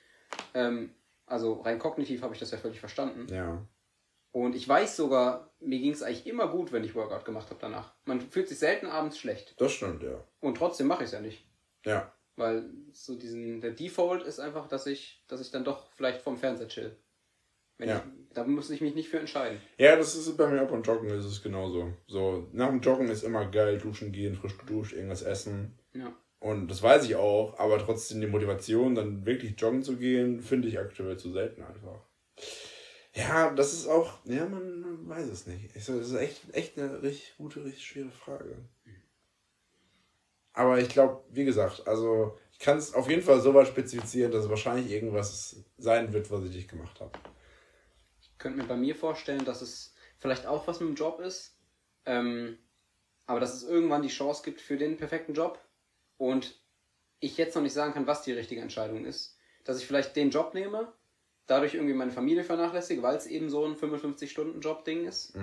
[0.56, 0.96] Ähm,
[1.28, 3.32] also rein kognitiv habe ich das ja völlig verstanden.
[3.32, 3.64] Ja.
[4.32, 7.60] Und ich weiß sogar, mir ging es eigentlich immer gut, wenn ich Workout gemacht habe
[7.62, 7.94] danach.
[8.06, 9.54] Man fühlt sich selten abends schlecht.
[9.60, 10.24] Das stimmt, ja.
[10.40, 11.48] Und trotzdem mache ich es ja nicht.
[11.86, 12.12] Ja.
[12.38, 16.38] Weil so diesen, der Default ist einfach, dass ich, dass ich dann doch vielleicht vorm
[16.38, 16.96] Fernseher chill.
[17.78, 17.98] Wenn Ja.
[17.98, 19.62] ich, da muss ich mich nicht für entscheiden.
[19.78, 21.94] Ja, das ist bei mir auch beim Joggen ist es genauso.
[22.08, 25.78] So, nach dem Joggen ist immer geil, duschen gehen, frisch geduscht, irgendwas essen.
[25.94, 26.14] Ja.
[26.40, 30.68] Und das weiß ich auch, aber trotzdem die Motivation, dann wirklich joggen zu gehen, finde
[30.68, 32.02] ich aktuell zu selten einfach.
[33.14, 35.74] Ja, das ist auch, ja, man, man weiß es nicht.
[35.76, 38.58] Das ist echt, echt eine richtig gute, richtig schwere Frage.
[40.56, 44.32] Aber ich glaube, wie gesagt, also ich kann es auf jeden Fall so weit spezifizieren,
[44.32, 47.12] dass es wahrscheinlich irgendwas sein wird, was ich nicht gemacht habe.
[48.22, 51.58] Ich könnte mir bei mir vorstellen, dass es vielleicht auch was mit dem Job ist.
[52.06, 52.58] Ähm,
[53.26, 55.60] aber dass es irgendwann die Chance gibt für den perfekten Job.
[56.18, 56.58] Und
[57.20, 59.38] ich jetzt noch nicht sagen kann, was die richtige Entscheidung ist.
[59.66, 60.94] Dass ich vielleicht den Job nehme,
[61.48, 65.36] dadurch irgendwie meine Familie vernachlässige, weil es eben so ein 55-Stunden-Job-Ding ist.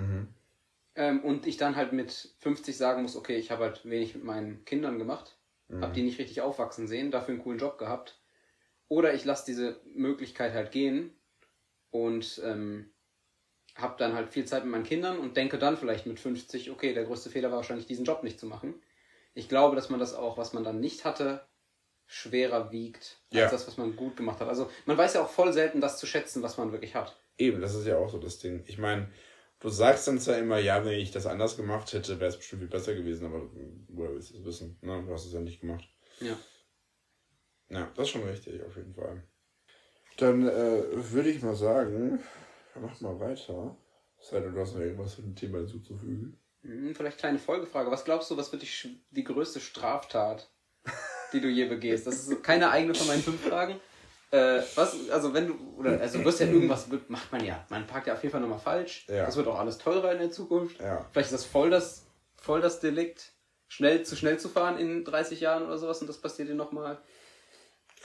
[0.95, 4.23] Ähm, und ich dann halt mit 50 sagen muss, okay, ich habe halt wenig mit
[4.23, 5.37] meinen Kindern gemacht,
[5.81, 8.21] habe die nicht richtig aufwachsen sehen, dafür einen coolen Job gehabt.
[8.89, 11.15] Oder ich lasse diese Möglichkeit halt gehen
[11.89, 12.91] und ähm,
[13.75, 16.93] habe dann halt viel Zeit mit meinen Kindern und denke dann vielleicht mit 50, okay,
[16.93, 18.75] der größte Fehler war wahrscheinlich diesen Job nicht zu machen.
[19.33, 21.41] Ich glaube, dass man das auch, was man dann nicht hatte,
[22.05, 23.49] schwerer wiegt als Ja.
[23.49, 24.47] das, was man gut gemacht hat.
[24.47, 27.17] Also man weiß ja auch voll selten das zu schätzen, was man wirklich hat.
[27.37, 28.63] Eben, das ist ja auch so das Ding.
[28.67, 29.09] Ich meine,
[29.63, 32.61] du sagst dann zwar immer, ja, wenn ich das anders gemacht hätte, wäre es bestimmt
[32.61, 33.49] viel besser gewesen, aber
[33.87, 34.77] woher willst du es wissen?
[34.81, 35.03] Ne?
[35.07, 35.85] Du hast es ja nicht gemacht.
[36.19, 36.37] Ja.
[37.69, 39.23] Ja, das ist schon richtig, auf jeden Fall.
[40.17, 42.19] Dann äh, würde ich mal sagen,
[42.79, 43.75] machen mal weiter.
[44.19, 46.37] Sei denn, du hast noch irgendwas zu dem Thema hinzuzufügen.
[46.61, 47.89] Hm, vielleicht kleine Folgefrage.
[47.89, 50.51] Was glaubst du, was wird die, die größte Straftat,
[51.33, 52.05] die du je begehst?
[52.05, 53.79] Das ist keine eigene von meinen fünf Fragen.
[54.33, 57.63] Äh, was, also wenn du, oder, also du wirst ja irgendwas, macht man ja.
[57.69, 59.05] Man parkt ja auf jeden Fall nochmal falsch.
[59.07, 59.27] Ja.
[59.27, 60.79] Das wird auch alles teurer in der Zukunft.
[60.79, 61.05] Ja.
[61.11, 62.07] Vielleicht ist das voll das,
[62.41, 63.31] voll das Delikt,
[63.67, 66.97] schnell zu schnell zu fahren in 30 Jahren oder sowas und das passiert dir nochmal.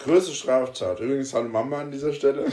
[0.00, 1.00] Größte Straftat.
[1.00, 2.44] Übrigens, hallo Mama an dieser Stelle.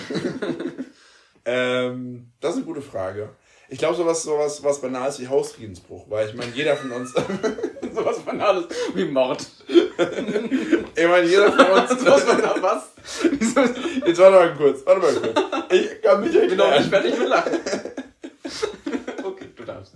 [1.44, 3.36] ähm, das ist eine gute Frage.
[3.68, 7.14] Ich glaube, sowas, sowas was Banales wie Hausfriedensbruch, weil ich meine, jeder von uns.
[7.96, 9.46] Sowas Banales wie Mord.
[9.68, 12.06] ich meine, jeder von uns.
[12.06, 12.92] Was?
[13.24, 13.58] Ist-
[14.06, 15.74] Jetzt warte mal kurz, warte mal kurz.
[15.74, 17.04] Ich kann mich Ich bin noch nicht erklären.
[17.04, 17.60] fertig mit Lachen.
[19.24, 19.94] Okay, du darfst.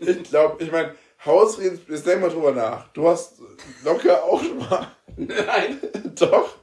[0.00, 2.88] Ich glaube, ich meine, Hausfriedensbruch, jetzt denk mal drüber nach.
[2.88, 3.34] Du hast
[3.84, 4.88] locker auch schon mal.
[5.16, 5.78] Nein.
[6.18, 6.56] Doch,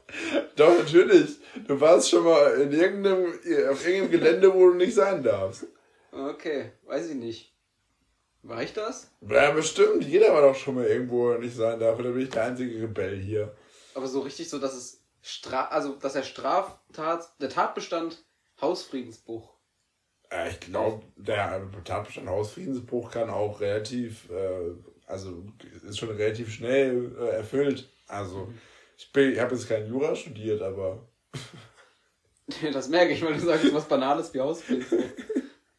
[0.56, 1.38] doch, natürlich.
[1.68, 3.26] Du warst schon mal in irgendeinem,
[3.70, 5.66] auf irgendeinem Gelände, wo du nicht sein darfst.
[6.12, 7.55] Okay, weiß ich nicht.
[8.48, 9.10] War ich das?
[9.22, 10.04] Ja, bestimmt.
[10.04, 11.98] Jeder war doch schon mal irgendwo, wo nicht sein darf.
[11.98, 13.56] Oder bin ich der einzige Rebell hier?
[13.96, 18.24] Aber so richtig so, dass es Stra also dass der Straftat, der Tatbestand
[18.62, 19.56] Hausfriedensbruch.
[20.30, 24.76] Äh, ich glaube, der Tatbestand Hausfriedensbruch kann auch relativ, äh,
[25.08, 25.44] also
[25.84, 27.90] ist schon relativ schnell äh, erfüllt.
[28.08, 28.54] Also,
[28.98, 31.08] ich, bin- ich habe jetzt kein Jura studiert, aber
[32.74, 35.00] Das merke ich, weil du sagst, was Banales wie Hausfriedensbruch.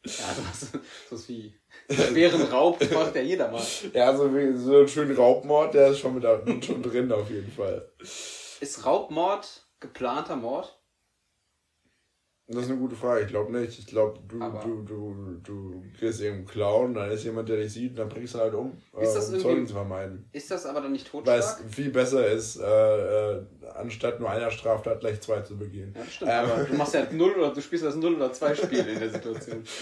[0.05, 0.69] Ja, sowas,
[1.11, 1.53] sowas wie
[1.91, 3.63] schweren Raub macht ja jeder mal.
[3.93, 7.31] ja, so, wie, so ein schönen Raubmord, der ist schon, mit, da- schon drin auf
[7.31, 7.91] jeden Fall.
[8.61, 10.73] Ist Raubmord geplanter Mord?
[12.49, 13.23] Das ist eine gute Frage.
[13.23, 13.77] Ich glaube nicht.
[13.77, 17.73] Ich glaube, du, Aber- du, du, du gehst irgendwo klauen, dann ist jemand, der dich
[17.73, 20.29] sieht, und dann bringst du halt um, Ist das um irgendwie- Zeugen zu vermeiden.
[20.33, 21.75] Ist das aber dann nicht Weil es Totschlag?
[21.75, 23.43] viel besser ist, äh, äh,
[23.75, 25.93] anstatt nur einer Straftat gleich zwei zu begehen.
[25.99, 26.31] Ja, stimmt.
[26.31, 26.51] Ähm.
[26.51, 29.11] Aber du machst ja null oder du spielst das null oder zwei Spiel in der
[29.11, 29.65] Situation.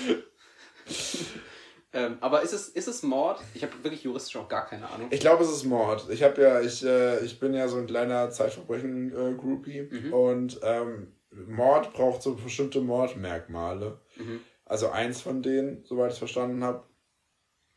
[1.95, 3.41] ähm, aber ist es, ist es Mord?
[3.55, 5.09] Ich habe wirklich juristisch auch gar keine Ahnung.
[5.11, 6.07] Ich glaube, es ist Mord.
[6.11, 10.13] Ich habe ja, ich, äh, ich bin ja so ein kleiner Zeitverbrechen-Groupie Mhm.
[10.13, 13.99] und ähm, Mord braucht so bestimmte Mordmerkmale.
[14.17, 14.41] Mhm.
[14.67, 16.85] Also eins von denen, soweit ich es verstanden habe.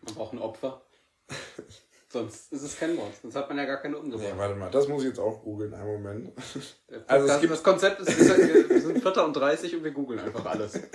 [0.02, 0.82] Man braucht ein Opfer.
[2.10, 3.12] Sonst ist es kein Mord.
[3.22, 4.38] Sonst hat man ja gar keine Nee, umgebracht.
[4.38, 6.32] warte mal, das muss ich jetzt auch googeln, einen Moment.
[7.08, 10.20] Also es Podcast- gibt- das Konzept ist, wir sind Vierter und 30 und wir googeln
[10.22, 10.80] einfach alles.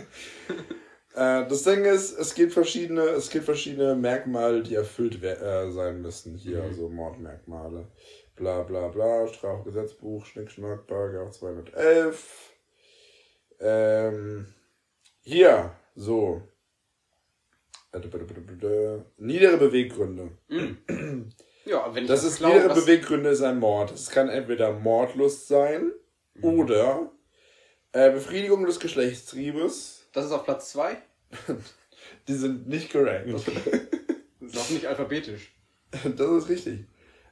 [1.14, 6.01] Äh, das Ding ist, es gibt verschiedene, es gibt verschiedene Merkmale, die erfüllt äh, sein
[6.01, 6.37] müssen.
[6.37, 6.75] Hier, Mhm.
[6.75, 7.88] so Mordmerkmale.
[8.37, 12.53] Bla bla bla, Strafgesetzbuch, Schnickschnack, Paragraph 211.
[13.61, 14.46] Ähm,
[15.20, 16.42] hier, so.
[19.18, 20.31] Niedere Beweggründe.
[21.66, 23.92] Ja, wenn ich Das ist klaue, niedere Beweggründe ist ein Mord.
[23.92, 25.92] Es kann entweder Mordlust sein
[26.35, 26.44] Mhm.
[26.44, 27.12] oder
[27.92, 30.02] äh, Befriedigung des Geschlechtstriebes.
[30.12, 30.96] Das ist auf Platz 2.
[32.29, 33.33] Die sind nicht gerankt.
[33.33, 33.42] Das
[34.40, 35.55] ist auch nicht alphabetisch.
[36.16, 36.87] Das ist richtig.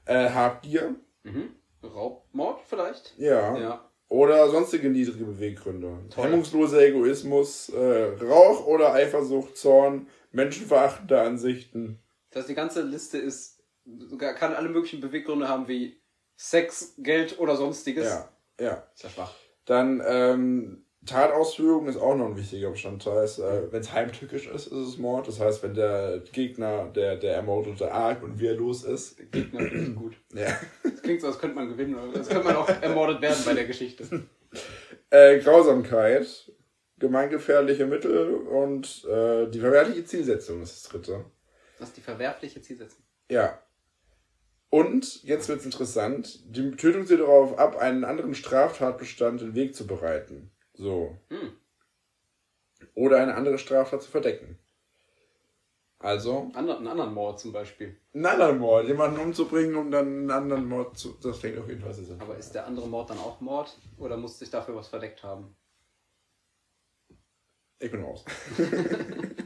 [0.04, 0.94] Äh, Habgier.
[1.22, 1.54] Mhm.
[1.82, 3.14] Raubmord vielleicht?
[3.18, 3.56] Ja.
[3.58, 3.90] Ja.
[4.08, 5.98] Oder sonstige niedrige Beweggründe.
[6.10, 6.24] Toll.
[6.24, 12.00] Hemmungsloser Egoismus, äh, Rauch oder Eifersucht, Zorn, menschenverachtende Ansichten.
[12.30, 16.00] Das heißt, die ganze Liste ist, sogar- kann alle möglichen Beweggründe haben wie
[16.36, 18.04] Sex, Geld oder sonstiges.
[18.06, 18.28] Ja,
[18.60, 18.88] ja.
[18.94, 19.34] Ist ja schwach.
[19.64, 23.24] Dann ähm, Tatausführung ist auch noch ein wichtiger Bestandteil.
[23.24, 25.28] Äh, wenn es heimtückisch ist, ist es Mord.
[25.28, 29.18] Das heißt, wenn der Gegner, der, der Ermordete, arg und wehrlos ist.
[29.18, 30.16] Der Gegner ich gut.
[30.34, 30.56] Ja.
[30.82, 31.96] Das klingt so, als könnte man gewinnen.
[32.14, 34.04] Als könnte man auch ermordet werden bei der Geschichte.
[35.12, 36.52] Äh, Grausamkeit,
[36.98, 41.24] gemeingefährliche Mittel und äh, die verwerfliche Zielsetzung ist das dritte.
[41.80, 43.02] Das ist die verwerfliche Zielsetzung.
[43.28, 43.60] Ja.
[44.68, 49.84] Und, jetzt wird's interessant, die Tötung zielt darauf ab, einen anderen Straftatbestand den Weg zu
[49.86, 50.52] bereiten.
[50.80, 51.14] So.
[51.28, 51.52] Hm.
[52.94, 54.58] Oder eine andere Straftat zu verdecken.
[55.98, 57.94] Also, Ander, einen anderen Mord zum Beispiel.
[58.14, 61.18] einen anderen Mord, jemanden umzubringen, um dann einen anderen Mord zu.
[61.22, 62.26] Das klingt auf jeden Fall sehr sinnvoll.
[62.26, 63.78] Aber ist der andere Mord dann auch Mord?
[63.98, 65.54] Oder muss sich dafür was verdeckt haben?
[67.78, 68.24] Ich bin raus.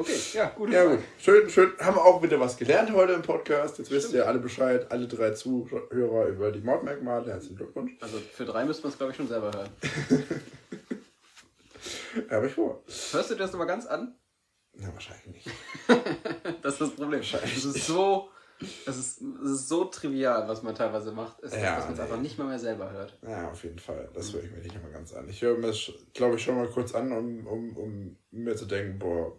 [0.00, 0.70] Okay, ja, gut.
[0.70, 1.00] Ja, gut.
[1.18, 1.72] Schön, schön.
[1.78, 3.76] Haben wir auch wieder was gelernt heute im Podcast.
[3.76, 7.30] Jetzt wisst ihr alle Bescheid, alle drei Zuhörer über die Mordmerkmale.
[7.30, 7.92] Herzlichen Glückwunsch.
[8.00, 9.68] Also für drei müsste man es, glaube ich, schon selber hören.
[12.30, 12.82] Habe ich vor.
[13.12, 14.14] Hörst du dir das nochmal ganz an?
[14.72, 15.50] Na, wahrscheinlich nicht.
[16.62, 17.20] Das ist das Problem.
[17.20, 18.30] Es ist so,
[18.86, 21.98] es ist, es ist so trivial, was man teilweise macht, ist, Ja, dass man es
[21.98, 22.04] nee.
[22.04, 23.18] einfach nicht mal mehr selber hört.
[23.20, 24.08] Ja, auf jeden Fall.
[24.14, 25.28] Das höre ich mir nicht immer ganz an.
[25.28, 28.64] Ich höre mir das, glaube ich, schon mal kurz an, um, um, um mir zu
[28.64, 29.36] denken, boah,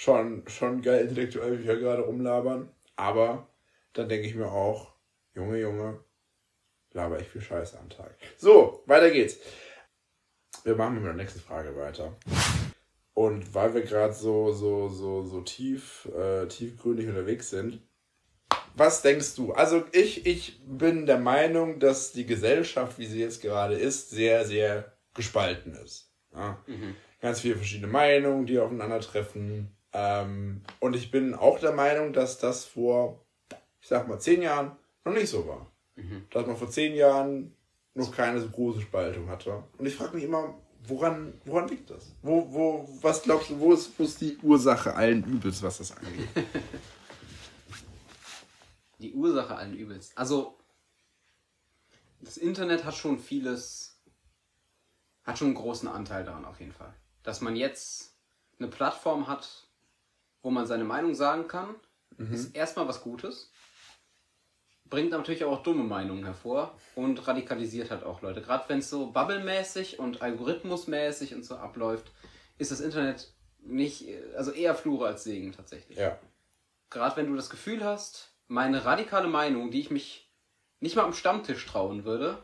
[0.00, 2.70] schon, schon geil intellektuell, wie wir gerade rumlabern.
[2.96, 3.48] Aber
[3.92, 4.94] dann denke ich mir auch,
[5.34, 6.02] Junge, Junge,
[6.92, 8.16] laber ich viel Scheiße am Tag.
[8.38, 9.36] So, weiter geht's.
[10.64, 12.16] Wir machen mit der nächsten Frage weiter.
[13.12, 17.82] Und weil wir gerade so, so, so, so tief, äh, tiefgründig unterwegs sind,
[18.74, 19.52] was denkst du?
[19.52, 24.46] Also ich, ich bin der Meinung, dass die Gesellschaft, wie sie jetzt gerade ist, sehr,
[24.46, 26.10] sehr gespalten ist.
[26.32, 26.64] Ja?
[26.66, 26.96] Mhm.
[27.20, 29.76] Ganz viele verschiedene Meinungen, die aufeinandertreffen.
[29.92, 33.24] Ähm, und ich bin auch der Meinung, dass das vor,
[33.80, 35.70] ich sag mal, zehn Jahren noch nicht so war.
[35.96, 36.26] Mhm.
[36.30, 37.54] Dass man vor zehn Jahren
[37.94, 39.64] noch keine so große Spaltung hatte.
[39.78, 40.54] Und ich frage mich immer,
[40.86, 42.14] woran, woran liegt das?
[42.22, 45.96] Wo, wo, was glaubst du, wo ist, wo ist die Ursache allen Übels, was das
[45.96, 46.28] angeht?
[48.98, 50.12] die Ursache allen Übels.
[50.16, 50.58] Also,
[52.20, 54.00] das Internet hat schon vieles,
[55.24, 56.94] hat schon einen großen Anteil daran auf jeden Fall.
[57.22, 58.14] Dass man jetzt
[58.58, 59.69] eine Plattform hat,
[60.42, 61.74] wo man seine Meinung sagen kann,
[62.16, 62.32] mhm.
[62.32, 63.50] ist erstmal was Gutes.
[64.84, 68.42] Bringt natürlich auch dumme Meinungen hervor und radikalisiert halt auch Leute.
[68.42, 72.10] Gerade wenn es so bubblemäßig und algorithmusmäßig und so abläuft,
[72.58, 75.98] ist das Internet nicht, also eher Flure als Segen tatsächlich.
[75.98, 76.18] Ja.
[76.88, 80.28] Gerade wenn du das Gefühl hast, meine radikale Meinung, die ich mich
[80.80, 82.42] nicht mal am Stammtisch trauen würde,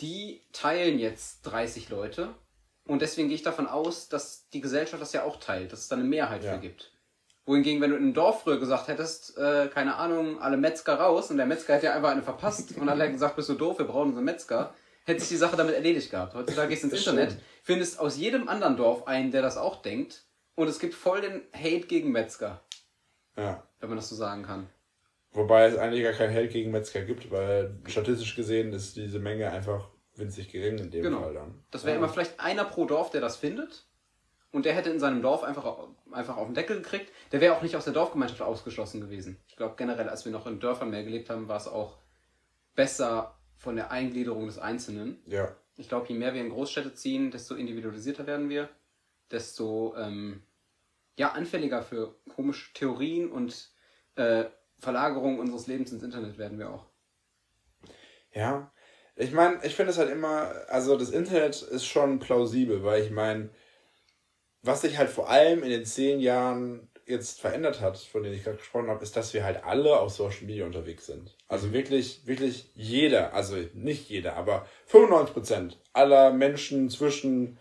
[0.00, 2.34] die teilen jetzt 30 Leute.
[2.86, 5.88] Und deswegen gehe ich davon aus, dass die Gesellschaft das ja auch teilt, dass es
[5.88, 6.54] da eine Mehrheit ja.
[6.54, 6.92] für gibt.
[7.46, 11.30] Wohingegen, wenn du in einem Dorf früher gesagt hättest, äh, keine Ahnung, alle Metzger raus
[11.30, 13.78] und der Metzger hätte ja einfach eine verpasst und alle hätten gesagt, bist du doof,
[13.78, 16.34] wir brauchen unseren Metzger, hätte sich die Sache damit erledigt gehabt.
[16.34, 17.44] Heutzutage gehst du ins Internet, stimmt.
[17.62, 21.42] findest aus jedem anderen Dorf einen, der das auch denkt und es gibt voll den
[21.52, 22.62] Hate gegen Metzger.
[23.36, 23.66] Ja.
[23.80, 24.68] Wenn man das so sagen kann.
[25.32, 29.50] Wobei es eigentlich gar kein Held gegen Metzger gibt, weil statistisch gesehen ist diese Menge
[29.50, 31.22] einfach winzig gering in dem genau.
[31.22, 31.64] Fall dann.
[31.70, 31.98] Das wäre ja.
[31.98, 33.86] immer vielleicht einer pro Dorf, der das findet.
[34.52, 37.10] Und der hätte in seinem Dorf einfach, einfach auf den Deckel gekriegt.
[37.32, 39.36] Der wäre auch nicht aus der Dorfgemeinschaft ausgeschlossen gewesen.
[39.48, 41.98] Ich glaube generell, als wir noch in Dörfern mehr gelebt haben, war es auch
[42.76, 45.20] besser von der Eingliederung des Einzelnen.
[45.26, 45.56] Ja.
[45.76, 48.68] Ich glaube, je mehr wir in Großstädte ziehen, desto individualisierter werden wir,
[49.30, 50.44] desto ähm,
[51.16, 53.72] ja, anfälliger für komische Theorien und
[54.14, 54.44] äh,
[54.78, 56.86] Verlagerung unseres Lebens ins Internet werden wir auch.
[58.32, 58.72] Ja,
[59.16, 63.10] ich meine, ich finde es halt immer, also das Internet ist schon plausibel, weil ich
[63.10, 63.50] meine,
[64.62, 68.44] was sich halt vor allem in den zehn Jahren jetzt verändert hat, von denen ich
[68.44, 71.36] gerade gesprochen habe, ist, dass wir halt alle auf Social Media unterwegs sind.
[71.48, 77.58] Also wirklich, wirklich jeder, also nicht jeder, aber 95% aller Menschen zwischen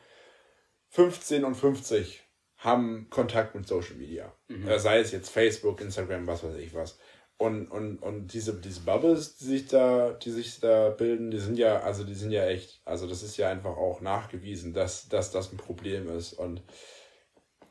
[0.90, 2.24] 15 und 50
[2.58, 4.34] haben Kontakt mit Social Media.
[4.48, 4.68] Mhm.
[4.68, 6.98] Äh, sei es jetzt Facebook, Instagram, was weiß ich was.
[7.44, 11.58] Und, und, und diese, diese Bubbles, die sich da, die sich da bilden, die sind
[11.58, 15.30] ja, also die sind ja echt, also das ist ja einfach auch nachgewiesen, dass, dass
[15.30, 16.32] das ein Problem ist.
[16.32, 16.62] Und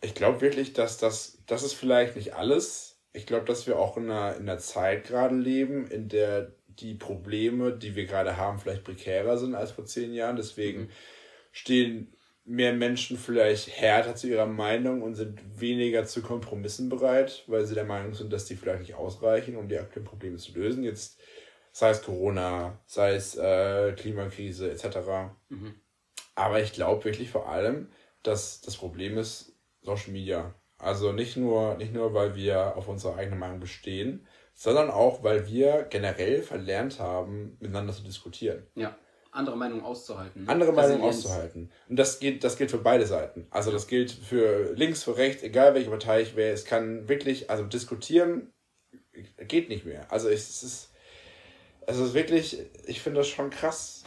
[0.02, 3.00] ich glaube wirklich, dass das, das ist vielleicht nicht alles.
[3.14, 6.92] Ich glaube, dass wir auch in einer, in einer Zeit gerade leben, in der die
[6.92, 10.36] Probleme, die wir gerade haben, vielleicht prekärer sind als vor zehn Jahren.
[10.36, 10.90] Deswegen mhm.
[11.50, 17.64] stehen mehr Menschen vielleicht härter zu ihrer Meinung und sind weniger zu Kompromissen bereit, weil
[17.64, 20.82] sie der Meinung sind, dass die vielleicht nicht ausreichen, um die aktuellen Probleme zu lösen.
[20.82, 21.20] Jetzt
[21.70, 24.98] sei es Corona, sei es äh, Klimakrise etc.
[25.48, 25.74] Mhm.
[26.34, 27.90] Aber ich glaube wirklich vor allem,
[28.22, 30.54] dass das Problem ist Social Media.
[30.78, 35.46] Also nicht nur, nicht nur, weil wir auf unsere eigene Meinung bestehen, sondern auch, weil
[35.46, 38.66] wir generell verlernt haben, miteinander zu diskutieren.
[38.74, 38.96] Ja
[39.32, 40.44] andere Meinungen auszuhalten.
[40.44, 40.50] Ne?
[40.50, 41.70] Andere Meinungen auszuhalten.
[41.88, 43.46] Und das geht, das gilt für beide Seiten.
[43.50, 46.52] Also das gilt für links, für rechts, egal welche Partei ich wäre.
[46.52, 48.52] Es kann wirklich, also diskutieren
[49.48, 50.10] geht nicht mehr.
[50.10, 50.92] Also es ist,
[51.86, 54.04] also es ist wirklich, ich finde das schon krass.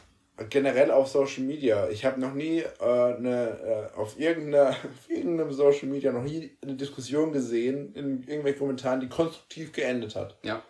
[0.50, 1.88] Generell auf Social Media.
[1.88, 6.58] Ich habe noch nie äh, eine, äh, auf, irgendeiner, auf irgendeinem Social Media noch nie
[6.62, 10.38] eine Diskussion gesehen in irgendwelchen Kommentaren, die konstruktiv geendet hat.
[10.44, 10.62] Ja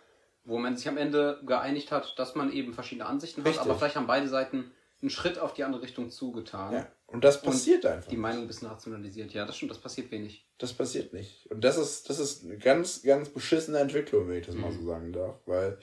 [0.46, 3.60] wo man sich am Ende geeinigt hat, dass man eben verschiedene Ansichten Richtig.
[3.60, 4.70] hat, aber vielleicht haben beide Seiten
[5.02, 6.72] einen Schritt auf die andere Richtung zugetan.
[6.72, 6.88] Ja.
[7.06, 8.08] Und das passiert und einfach.
[8.08, 9.32] Die Meinung ein bisschen rationalisiert.
[9.32, 10.46] Ja, das stimmt, das passiert wenig.
[10.58, 11.46] Das passiert nicht.
[11.50, 14.62] Und das ist, das ist eine ganz, ganz beschissene Entwicklung, wenn ich das mhm.
[14.62, 15.36] mal so sagen darf.
[15.46, 15.78] Weil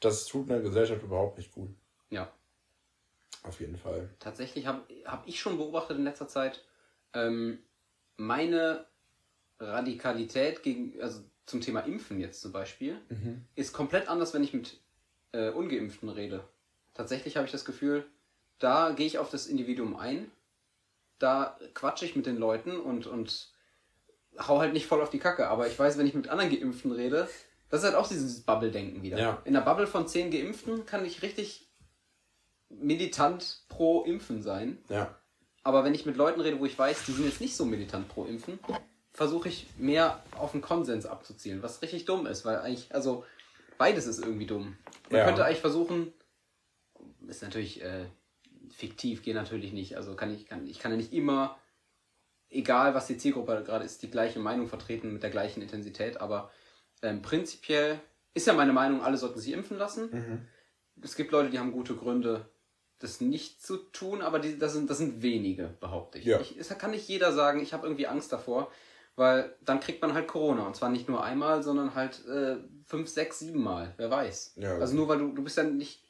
[0.00, 1.70] das tut einer Gesellschaft überhaupt nicht gut.
[2.10, 2.30] Ja.
[3.44, 4.10] Auf jeden Fall.
[4.18, 6.64] Tatsächlich habe hab ich schon beobachtet in letzter Zeit,
[7.14, 7.60] ähm,
[8.16, 8.86] meine
[9.58, 13.44] Radikalität gegen, also zum Thema Impfen jetzt zum Beispiel, mhm.
[13.54, 14.78] ist komplett anders, wenn ich mit
[15.32, 16.44] äh, Ungeimpften rede.
[16.94, 18.04] Tatsächlich habe ich das Gefühl,
[18.58, 20.30] da gehe ich auf das Individuum ein,
[21.18, 23.52] da quatsche ich mit den Leuten und, und
[24.38, 25.48] hau halt nicht voll auf die Kacke.
[25.48, 27.28] Aber ich weiß, wenn ich mit anderen Geimpften rede,
[27.70, 29.18] das ist halt auch dieses Bubble-Denken wieder.
[29.18, 29.42] Ja.
[29.44, 31.68] In der Bubble von zehn Geimpften kann ich richtig
[32.68, 34.78] militant pro Impfen sein.
[34.88, 35.14] Ja.
[35.62, 38.08] Aber wenn ich mit Leuten rede, wo ich weiß, die sind jetzt nicht so militant
[38.08, 38.58] pro Impfen,
[39.18, 43.24] versuche ich mehr auf den Konsens abzuzielen, was richtig dumm ist, weil eigentlich, also
[43.76, 44.76] beides ist irgendwie dumm.
[45.10, 45.24] Man ja.
[45.24, 46.12] könnte eigentlich versuchen,
[47.26, 48.06] ist natürlich äh,
[48.70, 51.58] fiktiv, geht natürlich nicht, also kann ich, kann, ich kann ja nicht immer
[52.48, 56.20] egal was die Zielgruppe gerade ist, die gleiche Meinung vertreten mit der gleichen Intensität.
[56.20, 56.50] Aber
[57.02, 58.00] ähm, prinzipiell
[58.34, 60.10] ist ja meine Meinung, alle sollten sich impfen lassen.
[60.12, 60.48] Mhm.
[61.02, 62.48] Es gibt Leute, die haben gute Gründe,
[62.98, 66.24] das nicht zu tun, aber die, das, sind, das sind wenige, behaupte ich.
[66.24, 66.40] Ja.
[66.40, 66.56] ich.
[66.56, 68.70] Es kann nicht jeder sagen, ich habe irgendwie Angst davor,
[69.18, 70.66] weil dann kriegt man halt Corona.
[70.66, 72.56] Und zwar nicht nur einmal, sondern halt äh,
[72.86, 73.92] fünf, sechs, sieben Mal.
[73.96, 74.54] Wer weiß.
[74.56, 74.78] Ja.
[74.78, 76.04] Also nur weil du, du bist ja nicht,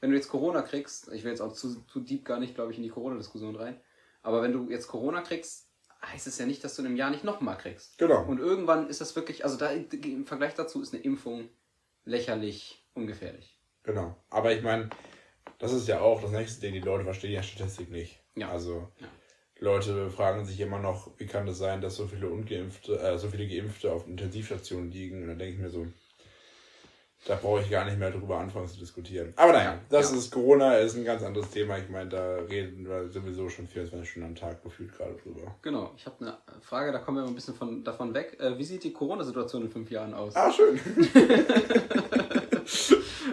[0.00, 2.72] wenn du jetzt Corona kriegst, ich will jetzt auch zu, zu deep gar nicht, glaube
[2.72, 3.80] ich, in die Corona-Diskussion rein,
[4.22, 5.68] aber wenn du jetzt Corona kriegst,
[6.04, 7.98] heißt es ja nicht, dass du in einem Jahr nicht nochmal kriegst.
[7.98, 8.24] Genau.
[8.24, 11.48] Und irgendwann ist das wirklich, also da im Vergleich dazu ist eine Impfung
[12.04, 13.58] lächerlich ungefährlich.
[13.84, 14.16] Genau.
[14.30, 14.90] Aber ich meine,
[15.58, 18.20] das ist ja auch das nächste Ding, die Leute verstehen ja Statistik nicht.
[18.36, 18.50] Ja.
[18.50, 19.08] Also Ja.
[19.60, 23.28] Leute fragen sich immer noch, wie kann es sein, dass so viele Ungeimpfte, äh, so
[23.28, 25.22] viele Geimpfte auf Intensivstationen liegen?
[25.22, 25.86] Und dann denke ich mir so,
[27.26, 29.32] da brauche ich gar nicht mehr drüber anfangen zu diskutieren.
[29.34, 30.18] Aber naja, Ja, das ja.
[30.18, 31.76] ist Corona, ist ein ganz anderes Thema.
[31.76, 35.56] Ich meine, da reden wir sowieso schon 24 Stunden am Tag gefühlt gerade drüber.
[35.62, 38.36] Genau, ich habe eine Frage, da kommen wir ein bisschen von, davon weg.
[38.38, 40.36] Äh, wie sieht die Corona-Situation in fünf Jahren aus?
[40.36, 40.78] Ah, schön.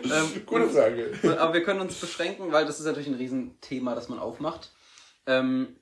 [0.05, 1.11] Ähm, Gute Frage.
[1.39, 4.71] Aber wir können uns beschränken, weil das ist natürlich ein Riesenthema, das man aufmacht.
[5.25, 5.75] Ähm,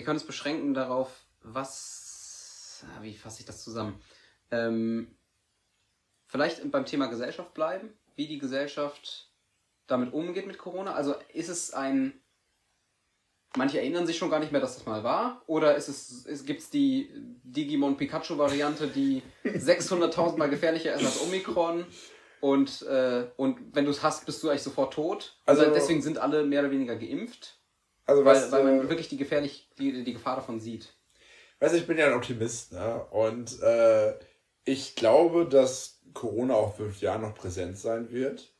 [0.00, 1.10] wir können uns beschränken darauf,
[1.42, 2.86] was.
[2.88, 4.00] ah, Wie fasse ich das zusammen?
[4.50, 5.14] Ähm,
[6.26, 9.30] vielleicht beim Thema Gesellschaft bleiben, wie die Gesellschaft
[9.86, 10.94] damit umgeht mit Corona.
[10.94, 12.18] Also ist es ein.
[13.56, 15.42] Manche erinnern sich schon gar nicht mehr, dass das mal war.
[15.46, 17.10] Oder ist es, es gibt es die
[17.44, 21.84] Digimon Pikachu-Variante, die 600.000 Mal gefährlicher ist als Omikron.
[22.40, 25.36] Und, äh, und wenn du es hast, bist du eigentlich sofort tot.
[25.44, 27.59] Also- Also deswegen sind alle mehr oder weniger geimpft,
[28.10, 30.92] Also weil, was, weil man äh, wirklich die, gefährlich, die, die Gefahr davon sieht.
[31.60, 33.04] Weißt du, ich bin ja ein Optimist, ne?
[33.10, 34.18] Und äh,
[34.64, 38.52] ich glaube, dass Corona auch fünf Jahren noch präsent sein wird,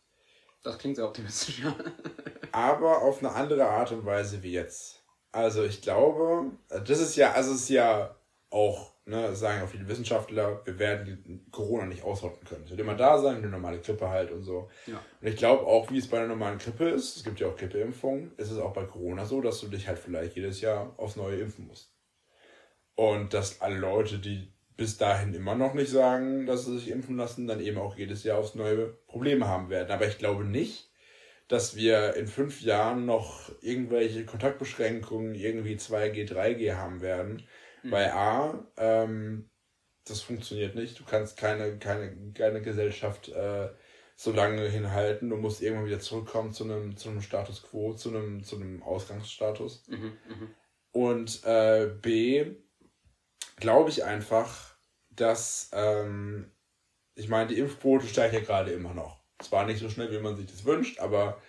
[0.62, 1.74] Das klingt sehr optimistisch, ja.
[2.52, 5.02] aber auf eine andere Art und Weise wie jetzt.
[5.32, 8.14] Also ich glaube, das ist ja, also es ist ja
[8.50, 12.64] auch, ne, das sagen auch viele Wissenschaftler, wir werden Corona nicht ausrotten können.
[12.64, 14.70] Es wird immer da sein, eine normale Grippe halt und so.
[14.86, 15.00] ja.
[15.20, 17.56] Und ich glaube auch, wie es bei einer normalen Grippe ist, es gibt ja auch
[17.56, 21.16] Grippeimpfungen, ist es auch bei Corona so, dass du dich halt vielleicht jedes Jahr aufs
[21.16, 21.92] Neue impfen musst.
[22.94, 27.16] Und dass alle Leute, die bis dahin immer noch nicht sagen, dass sie sich impfen
[27.16, 29.90] lassen, dann eben auch jedes Jahr aufs Neue Probleme haben werden.
[29.90, 30.90] Aber ich glaube nicht,
[31.48, 37.42] dass wir in fünf Jahren noch irgendwelche Kontaktbeschränkungen, irgendwie 2G, 3G haben werden.
[37.82, 39.50] Weil A, ähm,
[40.04, 40.98] das funktioniert nicht.
[40.98, 43.70] Du kannst keine, keine, keine Gesellschaft äh,
[44.16, 45.30] so lange hinhalten.
[45.30, 48.82] Du musst irgendwann wieder zurückkommen zu einem, zu einem Status quo, zu einem, zu einem
[48.82, 49.84] Ausgangsstatus.
[49.88, 50.54] Mhm, mhm.
[50.92, 52.56] Und äh, B,
[53.56, 54.76] glaube ich einfach,
[55.10, 56.50] dass, ähm,
[57.14, 59.22] ich meine, die Impfquote steigt ja gerade immer noch.
[59.38, 61.40] Zwar nicht so schnell, wie man sich das wünscht, aber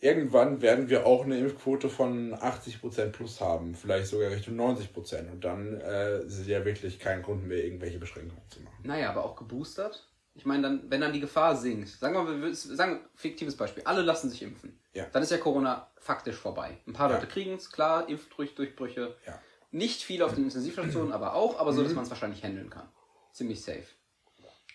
[0.00, 5.30] irgendwann werden wir auch eine Impfquote von 80% plus haben, vielleicht sogar Richtung 90%.
[5.30, 8.76] Und dann äh, ist ja wirklich kein Grund mehr, irgendwelche Beschränkungen zu machen.
[8.84, 10.08] Naja, aber auch geboostert.
[10.34, 13.82] Ich meine, dann, wenn dann die Gefahr sinkt, sagen wir mal, wir sagen, fiktives Beispiel,
[13.84, 14.78] alle lassen sich impfen.
[14.92, 15.06] Ja.
[15.12, 16.78] Dann ist ja Corona faktisch vorbei.
[16.86, 17.16] Ein paar Ja.
[17.16, 19.16] Leute kriegen es, klar, Impfdurchbrüche.
[19.26, 19.40] Ja.
[19.70, 22.88] Nicht viel auf den Intensivstationen, aber auch, aber so, dass man es wahrscheinlich handeln kann.
[23.32, 23.86] Ziemlich safe.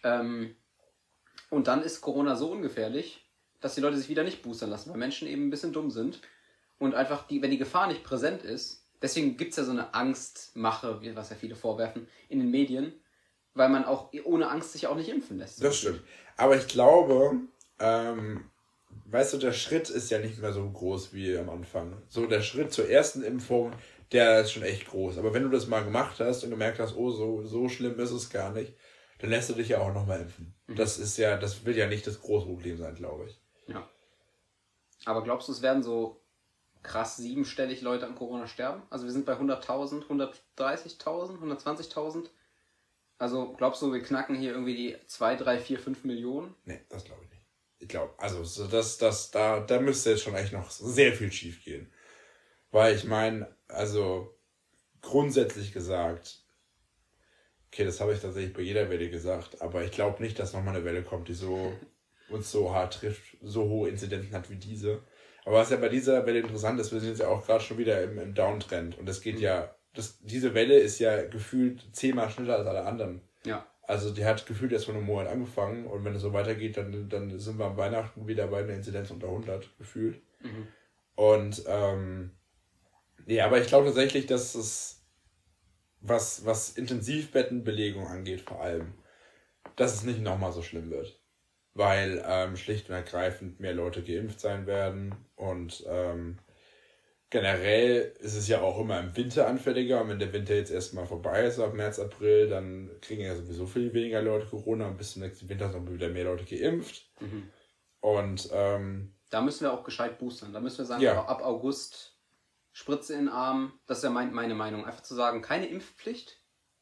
[0.03, 0.55] Ähm,
[1.49, 3.30] und dann ist Corona so ungefährlich,
[3.61, 6.19] dass die Leute sich wieder nicht boostern lassen, weil Menschen eben ein bisschen dumm sind.
[6.79, 9.93] Und einfach, die, wenn die Gefahr nicht präsent ist, deswegen gibt es ja so eine
[9.93, 12.93] Angstmache, was ja viele vorwerfen, in den Medien,
[13.53, 15.63] weil man auch ohne Angst sich auch nicht impfen lässt.
[15.63, 16.01] Das stimmt.
[16.37, 17.39] Aber ich glaube,
[17.79, 18.49] ähm,
[19.05, 22.01] weißt du, der Schritt ist ja nicht mehr so groß wie am Anfang.
[22.07, 23.73] So der Schritt zur ersten Impfung,
[24.11, 25.17] der ist schon echt groß.
[25.17, 28.11] Aber wenn du das mal gemacht hast und gemerkt hast, oh, so, so schlimm ist
[28.11, 28.73] es gar nicht,
[29.19, 30.55] dann lässt du dich ja auch nochmal impfen.
[30.67, 33.40] Das ist ja, das wird ja nicht das große Problem sein, glaube ich.
[33.73, 33.89] Ja.
[35.05, 36.21] Aber glaubst du, es werden so
[36.83, 38.83] krass siebenstellig Leute an Corona sterben?
[38.89, 42.29] Also wir sind bei 100.000, 130.000, 120.000.
[43.17, 46.55] Also glaubst du, wir knacken hier irgendwie die 2, 3, 4, 5 Millionen?
[46.65, 47.45] Nee, das glaube ich nicht.
[47.79, 51.31] Ich glaube, also so das, das, da, da müsste jetzt schon echt noch sehr viel
[51.31, 51.91] schief gehen.
[52.71, 54.35] Weil ich meine, also
[55.01, 56.43] grundsätzlich gesagt,
[57.67, 60.75] okay, das habe ich tatsächlich bei jeder Welle gesagt, aber ich glaube nicht, dass nochmal
[60.75, 61.73] eine Welle kommt, die so
[62.31, 65.01] uns so hart trifft, so hohe Inzidenzen hat wie diese.
[65.45, 67.77] Aber was ja bei dieser Welle interessant ist, wir sind jetzt ja auch gerade schon
[67.77, 72.29] wieder im, im Downtrend und es geht ja, das, diese Welle ist ja gefühlt zehnmal
[72.29, 73.21] schneller als alle anderen.
[73.45, 73.65] Ja.
[73.83, 77.09] Also die hat gefühlt erst vor einem Monat angefangen und wenn es so weitergeht, dann,
[77.09, 80.21] dann sind wir am Weihnachten wieder bei einer Inzidenz unter 100 gefühlt.
[80.41, 80.67] Mhm.
[81.15, 82.31] Und ähm,
[83.25, 85.03] nee, aber ich glaube tatsächlich, dass es,
[85.99, 88.93] was, was Intensivbettenbelegung angeht vor allem,
[89.75, 91.20] dass es nicht nochmal so schlimm wird.
[91.73, 96.37] Weil ähm, schlicht und ergreifend mehr Leute geimpft sein werden und ähm,
[97.29, 100.01] generell ist es ja auch immer im Winter anfälliger.
[100.01, 103.65] Und wenn der Winter jetzt erstmal vorbei ist, ab März, April, dann kriegen ja sowieso
[103.65, 107.09] viel weniger Leute Corona und bis zum nächsten Winter sind wieder mehr Leute geimpft.
[107.21, 107.49] Mhm.
[108.01, 110.51] Und ähm, Da müssen wir auch gescheit boostern.
[110.53, 111.23] Da müssen wir sagen, Ja.
[111.25, 112.17] ab August
[112.73, 113.79] Spritze in den Arm.
[113.87, 114.85] Das ist ja mein, meine Meinung.
[114.85, 116.41] Einfach zu sagen, keine Impfpflicht.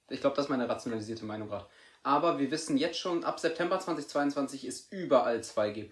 [0.09, 1.67] Ich glaube, das ist meine rationalisierte Meinung gerade.
[2.03, 5.89] Aber wir wissen jetzt schon, ab September 2022 ist überall 2G+.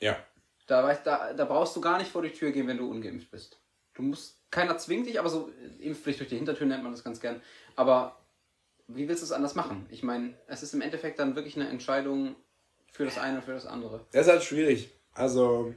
[0.00, 0.16] ja,
[0.66, 3.30] Da, weißt, da, da brauchst du gar nicht vor die Tür gehen, wenn du ungeimpft
[3.30, 3.58] bist.
[3.94, 7.20] Du musst, keiner zwingt dich, aber so Impfpflicht durch die Hintertür nennt man das ganz
[7.20, 7.40] gern.
[7.76, 8.20] Aber
[8.86, 9.86] wie willst du es anders machen?
[9.90, 12.36] Ich meine, es ist im Endeffekt dann wirklich eine Entscheidung
[12.92, 14.04] für das eine und für das andere.
[14.12, 14.90] das ist halt schwierig.
[15.12, 15.74] Also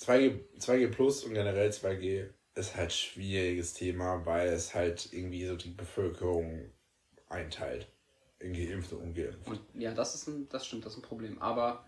[0.00, 5.56] 2G, 2G Plus und generell 2G ist halt schwieriges Thema, weil es halt irgendwie so
[5.56, 6.72] die Bevölkerung
[7.28, 7.88] einteilt.
[8.40, 9.48] In geimpft und ungeimpft.
[9.48, 11.40] Und ja, das ist ein, das stimmt, das ist ein Problem.
[11.42, 11.84] Aber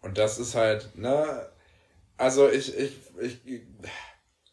[0.00, 1.48] Und das ist halt, ne,
[2.16, 3.62] also ich, ich, ich,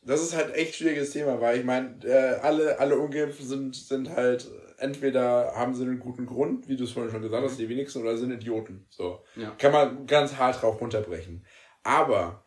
[0.03, 4.09] das ist halt echt schwieriges Thema, weil ich meine, äh, alle, alle Ungeimpften sind, sind
[4.09, 7.69] halt, entweder haben sie einen guten Grund, wie du es vorhin schon gesagt hast, die
[7.69, 8.87] wenigsten, oder sind Idioten.
[8.89, 9.23] So.
[9.35, 9.51] Ja.
[9.51, 11.45] Kann man ganz hart drauf runterbrechen.
[11.83, 12.43] Aber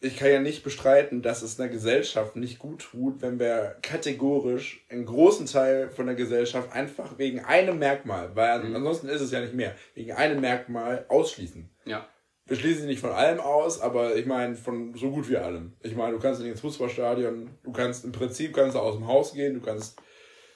[0.00, 4.84] ich kann ja nicht bestreiten, dass es einer Gesellschaft nicht gut tut, wenn wir kategorisch
[4.90, 9.40] einen großen Teil von der Gesellschaft einfach wegen einem Merkmal, weil ansonsten ist es ja
[9.40, 11.68] nicht mehr, wegen einem Merkmal ausschließen.
[11.84, 12.06] ja,
[12.46, 15.74] Wir schließen sie nicht von allem aus, aber ich meine von so gut wie allem.
[15.82, 19.06] Ich meine, du kannst nicht ins Fußballstadion, du kannst im Prinzip kannst du aus dem
[19.06, 20.00] Haus gehen, du kannst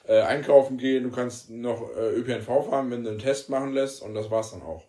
[0.07, 4.03] äh, einkaufen gehen, du kannst noch äh, ÖPNV fahren, wenn du einen Test machen lässt
[4.03, 4.85] und das war's dann auch.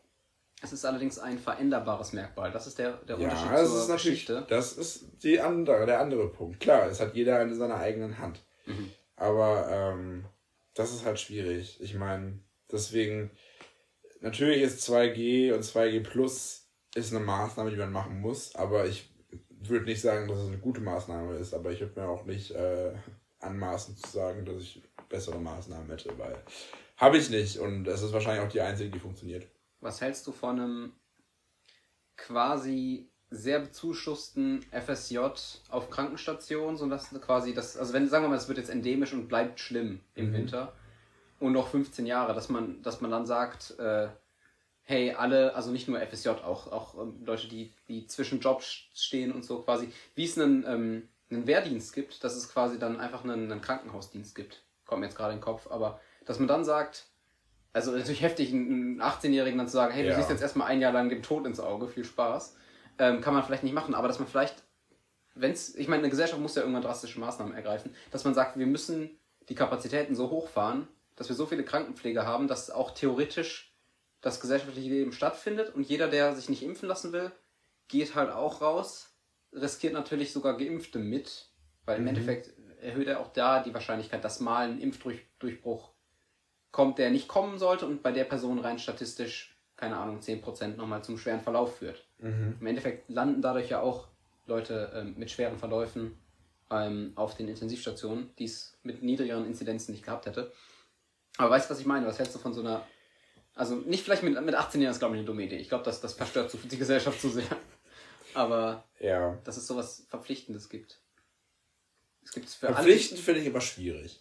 [0.64, 2.52] Es ist allerdings ein veränderbares Merkmal.
[2.52, 4.46] Das ist der, der Ja, Unterschied das zur ist natürlich, Geschichte.
[4.50, 6.60] das ist die andere, der andere Punkt.
[6.62, 8.40] Klar, es hat jeder in seiner eigenen Hand.
[8.66, 8.90] Mhm.
[9.18, 10.26] Aber ähm,
[10.74, 11.80] das ist halt schwierig.
[11.82, 12.40] Ich meine,
[12.72, 13.30] deswegen,
[14.22, 19.10] natürlich ist 2G und 2G Plus ist eine Maßnahme, die man machen muss, aber ich
[19.50, 22.52] würde nicht sagen, dass es eine gute Maßnahme ist, aber ich würde mir auch nicht
[22.52, 22.94] äh,
[23.40, 26.38] anmaßen zu sagen, dass ich bessere Maßnahmen hätte, weil
[26.98, 29.48] habe ich nicht und es ist wahrscheinlich auch die einzige, die funktioniert.
[29.84, 30.94] Was hältst du von einem
[32.18, 35.18] quasi sehr bezuschussten FSJ
[35.70, 39.14] auf Krankenstationen, so dass quasi das, also wenn, sagen wir mal, es wird jetzt endemisch
[39.14, 40.34] und bleibt schlimm im Mhm.
[40.34, 40.74] Winter
[41.40, 44.10] und noch 15 Jahre, dass man, dass man dann sagt, äh,
[44.84, 49.32] hey, alle, also nicht nur FSJ, auch, auch ähm, Leute, die, die zwischen Jobs stehen
[49.32, 53.24] und so quasi, wie es einen, ähm, einen Wehrdienst gibt, dass es quasi dann einfach
[53.24, 54.62] einen, einen Krankenhausdienst gibt.
[54.86, 57.08] Kommt mir jetzt gerade in den Kopf, aber dass man dann sagt,
[57.74, 60.16] also natürlich heftig, einen 18-Jährigen dann zu sagen, hey, du Ja.
[60.16, 62.56] siehst jetzt erstmal ein Jahr lang dem Tod ins Auge, viel Spaß.
[63.00, 64.64] Ähm, kann man vielleicht nicht machen, aber dass man vielleicht,
[65.34, 68.68] wenn's, ich meine, eine Gesellschaft muss ja irgendwann drastische Maßnahmen ergreifen, dass man sagt, wir
[68.68, 69.18] müssen
[69.50, 73.76] die Kapazitäten so hochfahren, dass wir so viele Krankenpfleger haben, dass auch theoretisch
[74.22, 77.32] das gesellschaftliche Leben stattfindet und jeder, der sich nicht impfen lassen will,
[77.88, 79.16] geht halt auch raus,
[79.52, 81.50] riskiert natürlich sogar Geimpfte mit,
[81.86, 82.10] weil im Mhm.
[82.10, 85.93] Endeffekt erhöht er auch da die Wahrscheinlichkeit, dass mal ein Impfdurchbruch
[86.74, 91.04] kommt, der nicht kommen sollte und bei der Person rein statistisch, keine Ahnung, 10% nochmal
[91.04, 92.04] zum schweren Verlauf führt.
[92.20, 94.08] Im Endeffekt landen dadurch ja auch
[94.46, 96.18] Leute ähm, mit schweren Verläufen
[96.72, 100.52] ähm, auf den Intensivstationen, die es mit niedrigeren Inzidenzen nicht gehabt hätte.
[101.38, 102.06] Aber weißt du, was ich meine?
[102.08, 102.86] Was hältst du von so einer.
[103.56, 105.58] Also nicht vielleicht mit, mit 18 Jahren ist, glaube ich, eine dumme Idee.
[105.58, 107.46] Ich glaube, das, das verstört so die Gesellschaft zu sehr.
[108.34, 109.38] Aber Ja.
[109.44, 111.00] dass es sowas Verpflichtendes gibt.
[112.24, 112.68] Es gibt es für.
[112.68, 114.20] Verpflichtend finde ich immer schwierig.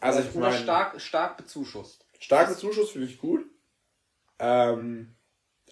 [0.00, 2.06] Also ich meine, stark, stark bezuschusst.
[2.18, 3.44] starker Zuschuss finde ich gut.
[4.38, 5.14] Ähm,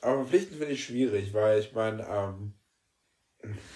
[0.00, 2.54] aber verpflichtend finde ich schwierig, weil ich meine, ähm,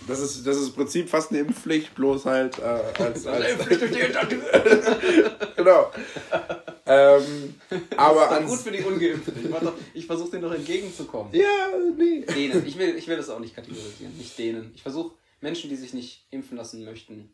[0.06, 3.80] das ist, das ist im Prinzip fast eine Impfpflicht, bloß halt äh, als, als Impfpflicht
[3.80, 4.42] durch die Hintertür.
[5.56, 5.90] genau.
[6.86, 7.54] ähm,
[7.96, 9.44] aber Ist doch gut für die Ungeimpften.
[9.44, 11.32] Ich, doch- ich versuche denen doch entgegenzukommen.
[11.34, 12.20] ja, nee.
[12.26, 12.66] Denen.
[12.66, 14.16] Ich will, ich will das auch nicht kategorisieren.
[14.18, 14.72] Nicht denen.
[14.74, 17.32] Ich versuche Menschen, die sich nicht impfen lassen möchten,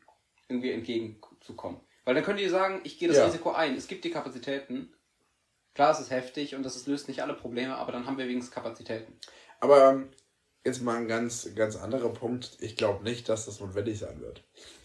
[0.48, 1.80] irgendwie entgegenzukommen.
[2.09, 3.26] Weil dann können die sagen, ich gehe das Ja.
[3.26, 3.76] Risiko ein.
[3.76, 4.94] Es gibt die Kapazitäten.
[5.74, 8.26] Klar, es ist heftig und das ist, löst nicht alle Probleme, aber dann haben wir
[8.26, 9.12] wenigstens Kapazitäten.
[9.61, 10.09] Aber ähm,
[10.64, 12.56] jetzt mal ein ganz, ganz anderer Punkt.
[12.61, 14.42] Ich glaube nicht, dass das notwendig sein wird.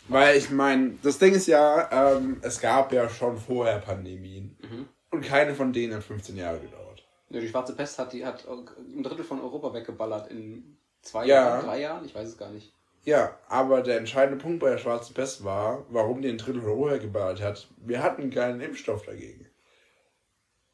[0.09, 4.57] Weil ich meine, das Ding ist ja, ähm, es gab ja schon vorher Pandemien.
[4.61, 4.89] Mhm.
[5.11, 7.07] Und keine von denen hat 15 Jahre gedauert.
[7.29, 11.35] Ja, die schwarze Pest hat, die hat ein Drittel von Europa weggeballert in zwei Ja.
[11.35, 12.73] Jahren, drei Jahren, ich weiß es gar nicht.
[13.05, 16.97] Ja, aber der entscheidende Punkt bei der schwarzen Pest war, warum die ein Drittel Europa
[16.97, 17.67] geballt hat.
[17.77, 19.47] Wir hatten keinen Impfstoff dagegen.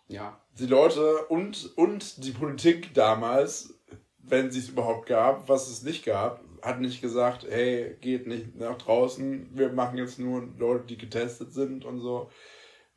[0.08, 0.40] Ja.
[0.60, 3.80] Die Leute und, und die Politik damals,
[4.20, 8.56] wenn sie es überhaupt gab, was es nicht gab, hat nicht gesagt, hey, geht nicht
[8.56, 12.30] nach draußen, wir machen jetzt nur Leute, die getestet sind und so.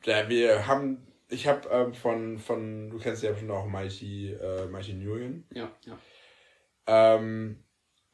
[0.04, 4.66] Ja, wir haben, ich habe ähm, von, von, du kennst ja bestimmt auch Mighty, äh,
[4.66, 5.98] Mighty Nguyen, Ja, ja.
[6.86, 7.62] ähm,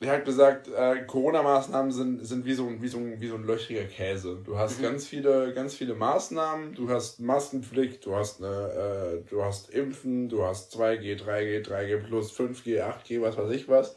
[0.01, 3.35] er hat gesagt, äh, Corona-Maßnahmen sind, sind wie, so, ein- wie, so, ein- wie so
[3.35, 4.41] ein löchriger Käse.
[4.45, 9.43] Du hast ganz viele, ganz viele Maßnahmen, du hast Maskenpflicht, du hast eine, äh, du
[9.43, 13.97] hast Impfen, du hast 2G, 3G, 3G plus, 5G, 8G, was weiß ich was.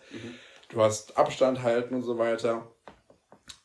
[0.69, 2.71] Du hast Abstand halten und so weiter.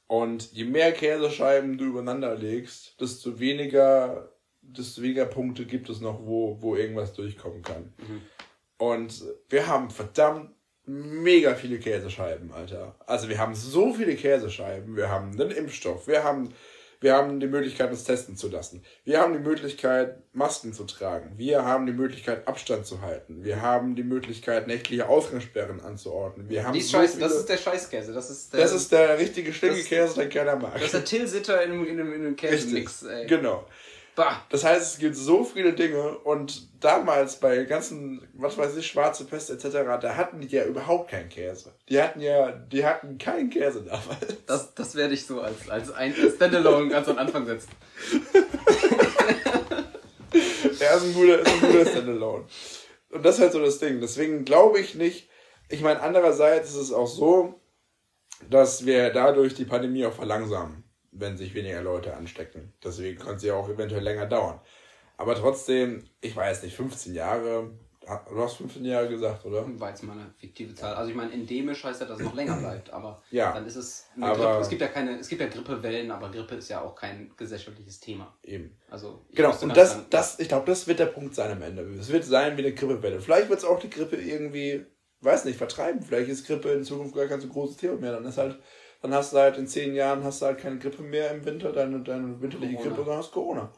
[0.09, 4.31] Und je mehr Käsescheiben du übereinander legst, desto weniger,
[4.61, 7.93] desto weniger Punkte gibt es noch, wo, wo irgendwas durchkommen kann.
[8.79, 10.51] Und wir haben verdammt
[10.87, 12.95] mega viele Käsescheiben, Alter.
[13.07, 14.97] Also wir haben so viele Käsescheiben.
[14.97, 16.07] Wir haben einen Impfstoff.
[16.07, 16.53] Wir haben,
[17.01, 18.85] wir haben die Möglichkeit, uns testen zu lassen.
[19.05, 21.33] Wir haben die Möglichkeit, Masken zu tragen.
[21.37, 23.45] Wir haben die Möglichkeit, Abstand zu halten.
[23.45, 26.49] Wir haben die Möglichkeit, nächtliche Ausgangssperren anzuordnen.
[26.49, 28.13] Wir haben Die so scheiße, das viele- ist der Scheißkäse.
[28.13, 30.75] Das ist der, das ist der richtige Das- Stinkekäse, den keiner mag.
[30.75, 33.03] das ist der Till-Sitter in, einem- in, einem- in einem Käsemix.
[33.03, 33.27] Ey.
[33.27, 33.67] Genau.
[34.17, 34.43] Bah.
[34.49, 39.27] Das heißt, es gibt so viele Dinge und damals bei ganzen, was weiß ich, schwarze
[39.27, 39.69] Pest etc.,
[40.01, 41.75] da hatten die ja überhaupt keinen Käse.
[41.89, 44.45] Die hatten ja, die hatten keinen Käse damals.
[44.47, 47.71] Das, das werde ich so als, als ein Standalone ganz am Anfang setzen.
[50.79, 52.45] Er ist ein guter, ist ein guter Standalone.
[53.11, 54.01] Und das ist halt so das Ding.
[54.01, 55.29] Deswegen glaube ich nicht,
[55.69, 57.61] ich meine, andererseits ist es auch so,
[58.51, 60.85] dass wir dadurch die Pandemie auch verlangsamen,
[61.19, 62.73] wenn sich weniger Leute anstecken.
[62.85, 64.61] Deswegen kann sie auch eventuell länger dauern.
[65.17, 67.71] Aber trotzdem, ich weiß nicht, 15 Jahre,
[68.31, 69.65] du hast 15 Jahre gesagt, oder?
[69.81, 70.95] War jetzt mal eine fiktive Zahl.
[70.95, 73.53] Also ich meine, endemisch heißt ja, dass es noch länger bleibt, aber Ja.
[73.55, 74.61] dann ist es eine Aber- Grippe.
[74.61, 77.99] Es gibt ja keine, es gibt ja Grippewellen, aber Grippe ist ja auch kein gesellschaftliches
[77.99, 78.37] Thema.
[78.45, 78.77] Eben.
[78.91, 81.83] Also Genau, und das, dann- das, ich glaube, das wird der Punkt sein am Ende.
[81.99, 83.21] Es wird sein wie eine Grippewelle.
[83.21, 84.85] Vielleicht wird es auch die Grippe irgendwie,
[85.23, 86.03] weiß nicht, vertreiben.
[86.03, 88.13] Vielleicht ist Grippe in Zukunft gar kein so großes Thema mehr.
[88.13, 88.59] Dann ist halt,
[89.03, 91.73] dann hast du halt in zehn Jahren hast du halt keine Grippe mehr im Winter,
[91.73, 92.89] deine, deine winterliche Corona.
[92.91, 93.73] Grippe, sondern hast Corona.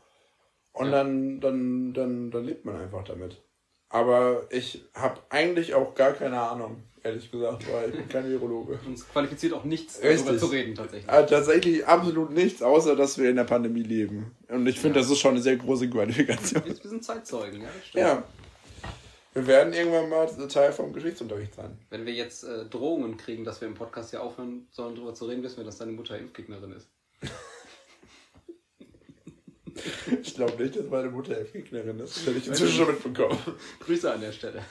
[0.73, 0.93] Und Ja.
[0.93, 3.43] dann, dann, dann, dann lebt man einfach damit.
[3.91, 8.79] Aber ich habe eigentlich auch gar keine Ahnung, ehrlich gesagt, weil ich bin kein Virologe.
[8.87, 10.27] uns qualifiziert auch nichts, Richtig.
[10.27, 11.11] darüber zu reden tatsächlich.
[11.11, 14.37] Äh, tatsächlich absolut nichts, außer dass wir in der Pandemie leben.
[14.49, 15.03] Und ich finde, Ja.
[15.03, 16.63] das ist schon eine sehr große Qualifikation.
[16.67, 18.05] Wir wir sind Zeitzeugen, ja, das stimmt.
[18.05, 18.23] Ja.
[19.35, 21.79] Wir werden irgendwann mal Teil vom Geschichtsunterricht sein.
[21.91, 25.27] Wenn wir jetzt äh, Drohungen kriegen, dass wir im Podcast hier aufhören sollen, darüber zu
[25.27, 26.89] reden, wissen wir, dass deine Mutter Impfgegnerin ist.
[30.23, 32.17] Ich glaube nicht, dass meine Mutter Gegnerin ist.
[32.17, 33.39] Das hätte ich inzwischen schon mitbekommen.
[33.81, 34.65] Grüße an der Stelle.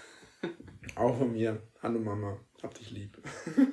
[0.96, 1.62] Auch von mir.
[1.82, 2.38] Hallo Mama.
[2.62, 3.18] Hab dich lieb.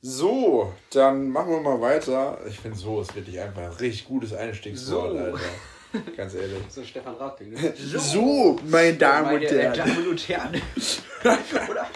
[0.00, 2.38] So, dann machen wir mal weiter.
[2.46, 5.18] Ich finde so ist wirklich einfach ein richtig gutes Einstiegswort, So.
[5.18, 5.40] Alter.
[6.16, 6.58] Ganz ehrlich.
[6.68, 7.72] So Stefan Rathling, ne?
[7.76, 9.76] So, meine Damen und Meine Herren.
[9.76, 10.62] Damen und Herren.
[11.70, 11.86] Oder?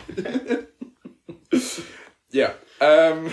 [2.30, 3.30] Ja, ähm,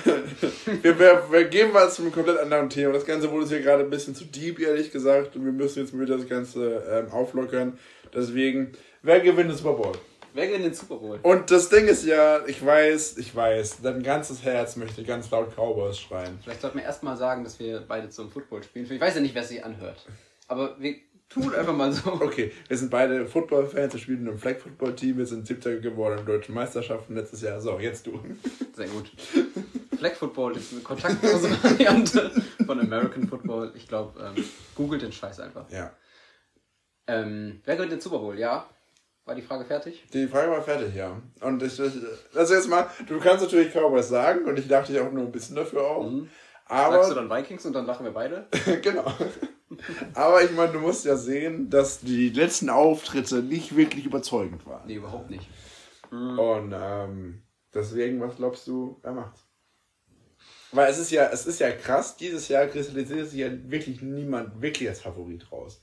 [0.82, 2.94] wir, wir, wir gehen mal zu einem komplett anderen Thema.
[2.94, 5.36] Das Ganze wurde hier gerade ein bisschen zu deep, ehrlich gesagt.
[5.36, 7.80] Und wir müssen jetzt wieder das Ganze ähm, auflockern.
[8.14, 9.94] Deswegen, wer gewinnt den Super Bowl?
[10.34, 11.20] Wer gewinnt den Super Bowl?
[11.24, 15.56] Und das Ding ist ja, ich weiß, ich weiß, dein ganzes Herz möchte ganz laut
[15.56, 16.38] Cowboys schreien.
[16.44, 18.86] Vielleicht sollten wir erstmal sagen, dass wir beide zum Football spielen.
[18.92, 20.06] Ich weiß ja nicht, wer sich anhört.
[20.50, 20.96] Aber wir
[21.30, 22.12] tun einfach mal so.
[22.14, 26.56] Okay, wir sind beide Football-Fans, wir spielen im Flag-Football-Team, wir sind Siebter geworden in deutschen
[26.56, 27.62] Meisterschaften letztes Jahr.
[27.62, 28.20] So, jetzt du.
[28.74, 29.12] Sehr gut.
[29.98, 32.32] Flag Football ist eine kontaktlose Variante
[32.66, 33.72] von American Football.
[33.76, 34.44] Ich glaube, ähm,
[34.76, 35.70] googelt den Scheiß einfach.
[35.70, 35.94] Ja.
[37.08, 38.38] Ähm, wer gewinnt den Super Bowl?
[38.38, 38.68] Ja.
[39.26, 40.06] War die Frage fertig?
[40.12, 41.22] Die Frage war fertig, ja.
[41.42, 41.94] Und ich, ich
[42.34, 45.32] also jetzt mal, du kannst natürlich Cowboys sagen und ich dachte dich auch nur ein
[45.32, 46.06] bisschen dafür auf.
[46.70, 48.48] Aber Sagst du dann Vikings und dann lachen wir beide?
[48.82, 49.12] genau.
[50.14, 54.86] Aber ich meine, du musst ja sehen, dass die letzten Auftritte nicht wirklich überzeugend waren.
[54.88, 55.48] Nee, überhaupt nicht.
[56.12, 57.44] Und ähm,
[57.74, 59.46] deswegen, was glaubst du, wer macht's?
[60.72, 64.62] Weil es ist ja, es ist ja krass, dieses Jahr kristallisiert sich ja wirklich niemand
[64.62, 65.82] wirklich als Favorit raus.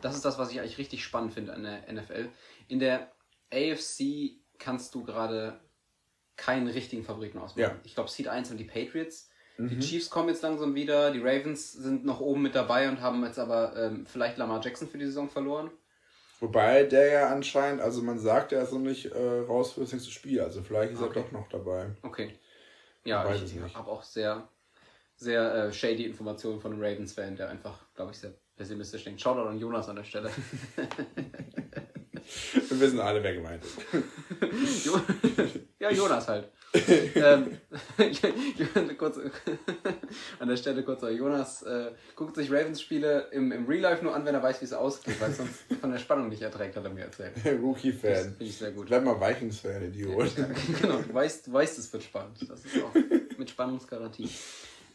[0.00, 2.28] Das ist das, was ich eigentlich richtig spannend finde an der NFL.
[2.68, 3.12] In der
[3.50, 5.60] AFC kannst du gerade
[6.36, 7.60] keinen richtigen Favoriten ausmachen.
[7.60, 7.80] Ja.
[7.84, 9.30] Ich glaube, Seed 1 sind die Patriots.
[9.58, 11.10] Die Chiefs kommen jetzt langsam wieder.
[11.12, 14.88] Die Ravens sind noch oben mit dabei und haben jetzt aber ähm, vielleicht Lamar Jackson
[14.88, 15.70] für die Saison verloren.
[16.40, 19.92] Wobei der ja anscheinend, also man sagt, er ist noch nicht äh, raus für das
[19.92, 21.20] nächste Spiel, also vielleicht ist Okay.
[21.20, 21.90] er doch noch dabei.
[22.02, 22.38] Okay.
[23.04, 24.48] Ja, Ich ich, habe auch sehr,
[25.16, 29.20] sehr äh, shady Informationen von einem Ravens-Fan, der einfach, glaube ich, sehr pessimistisch denkt.
[29.20, 30.30] Shoutout an Jonas an der Stelle.
[32.68, 34.86] Wir wissen alle, wer gemeint ist.
[34.86, 35.00] Jo
[35.78, 36.50] ja, Jonas halt.
[37.14, 37.58] ähm,
[38.98, 39.18] kurz,
[40.38, 44.24] an der Stelle kurz, Jonas äh, guckt sich Ravens-Spiele im, im Real Life nur an,
[44.24, 46.84] wenn er weiß, wie es ausgeht, weil es sonst von der Spannung nicht erträgt, hat
[46.84, 47.34] er mir erzählt.
[47.62, 48.24] Rookie-Fan.
[48.24, 48.86] finde ich sehr gut.
[48.86, 50.32] Bleib mal Vikings-Fan, Idiot.
[50.80, 52.38] genau, du weißt, du weißt, es wird spannend.
[52.48, 52.94] Das ist auch
[53.38, 54.28] mit Spannungsgarantie.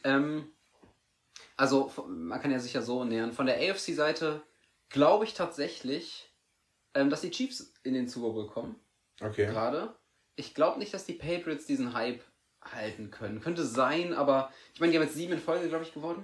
[0.03, 0.49] Ähm,
[1.55, 3.32] also, man kann ja sicher so nähern.
[3.32, 4.41] Von der AFC-Seite
[4.89, 6.28] glaube ich tatsächlich,
[6.93, 8.75] ähm, dass die Chiefs in den Super Bowl kommen.
[9.21, 9.45] Okay.
[9.47, 9.93] Gerade.
[10.35, 12.21] ich glaube nicht, dass die Patriots diesen Hype
[12.61, 13.41] halten können.
[13.41, 16.23] Könnte sein, aber ich meine, die haben jetzt sieben in Folge, glaube ich, geworden.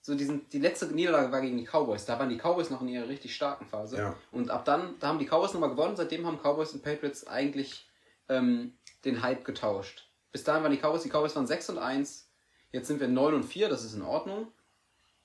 [0.00, 2.04] So diesen, die letzte Niederlage war gegen die Cowboys.
[2.04, 3.96] Da waren die Cowboys noch in ihrer richtig starken Phase.
[3.96, 4.16] Ja.
[4.32, 5.96] Und ab dann, da haben die Cowboys nochmal gewonnen.
[5.96, 7.88] Seitdem haben Cowboys und Patriots eigentlich
[8.28, 8.74] ähm,
[9.06, 10.10] den Hype getauscht.
[10.32, 12.30] Bis dahin waren die Cowboys, die Cowboys waren 6 und 1.
[12.72, 14.48] Jetzt sind wir 9 und 4, das ist in Ordnung.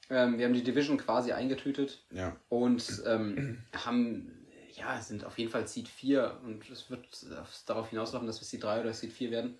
[0.09, 2.35] Ähm, wir haben die Division quasi eingetütet Ja.
[2.47, 4.38] und ähm, haben,
[4.79, 7.05] ja, sind auf jeden Fall Seed 4 und es wird
[7.65, 9.59] darauf hinauslaufen, dass wir Seed 3 oder Seed 4 werden.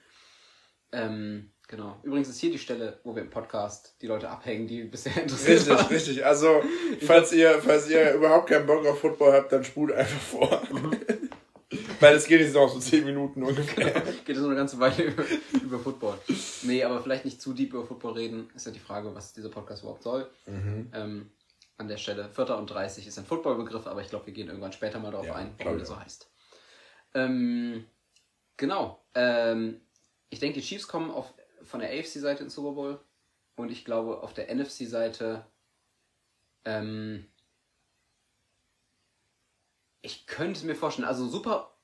[0.92, 2.00] Ähm, genau.
[2.04, 5.60] Übrigens ist hier die Stelle, wo wir im Podcast die Leute abhängen, die bisher interessiert
[5.60, 5.86] Richtig, waren.
[5.88, 6.26] richtig.
[6.26, 6.64] Also,
[7.06, 10.62] falls ihr, falls ihr überhaupt keinen Bock auf Football habt, dann spult einfach vor.
[12.00, 13.92] Weil es geht jetzt noch so 10 Minuten ungefähr.
[14.26, 15.24] Geht es noch eine ganze Weile über,
[15.62, 16.18] über Football.
[16.64, 18.50] Nee, aber vielleicht nicht zu deep über Football reden.
[18.56, 20.30] Ist ja die Frage, was dieser Podcast überhaupt soll.
[20.48, 21.30] Ähm,
[21.80, 22.30] an der Stelle.
[22.30, 25.26] Vierter und 30 ist ein Footballbegriff, aber ich glaube, wir gehen irgendwann später mal darauf
[25.26, 26.30] Ja, ein, warum der so heißt.
[27.16, 27.86] Ähm,
[28.58, 29.04] genau.
[29.16, 29.82] Ähm,
[30.30, 33.00] ich denke, die Chiefs kommen auf, von der AFC-Seite ins Super Bowl.
[33.56, 35.46] Und ich glaube, auf der NFC-Seite.
[36.66, 37.26] Ähm,
[40.02, 41.78] ich könnte mir vorstellen, also super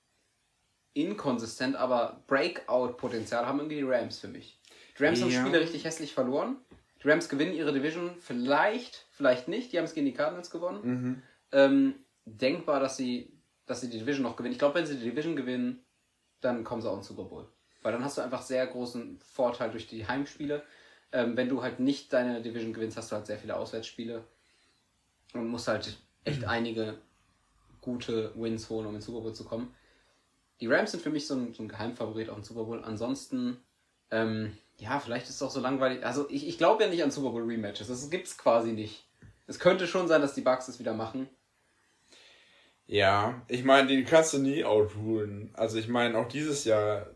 [0.93, 4.59] inkonsistent, aber Breakout-Potenzial haben irgendwie die Rams für mich.
[4.97, 5.41] Die Rams haben Ja.
[5.41, 6.57] Spiele richtig hässlich verloren.
[7.03, 9.71] Die Rams gewinnen ihre Division vielleicht, vielleicht nicht.
[9.71, 10.79] Die haben es gegen die Cardinals gewonnen.
[10.83, 11.23] Mhm.
[11.51, 11.95] Ähm,
[12.25, 13.31] denkbar, dass sie,
[13.65, 14.53] dass sie die Division noch gewinnen.
[14.53, 15.83] Ich glaube, wenn sie die Division gewinnen,
[16.41, 17.47] dann kommen sie auch ins Super Bowl.
[17.81, 20.63] Weil dann hast du einfach sehr großen Vorteil durch die Heimspiele.
[21.11, 24.23] Ähm, wenn du halt nicht deine Division gewinnst, hast du halt sehr viele Auswärtsspiele.
[25.33, 26.97] Und musst halt echt einige
[27.81, 29.73] gute Wins holen, um ins Super Bowl zu kommen.
[30.59, 32.83] Die Rams sind für mich so ein, so ein Geheimfavorit auf den Super Bowl.
[32.83, 33.57] Ansonsten,
[34.09, 36.05] ähm, ja, vielleicht ist es auch so langweilig.
[36.05, 37.87] Also ich, ich glaube ja nicht an Super Bowl Rematches.
[37.87, 39.04] Das gibt's quasi nicht.
[39.47, 41.29] Es könnte schon sein, dass die Bucks es wieder machen.
[42.87, 45.49] Ja, ich meine, die kannst du nie outrulen.
[45.53, 47.07] Also ich meine, auch dieses Jahr,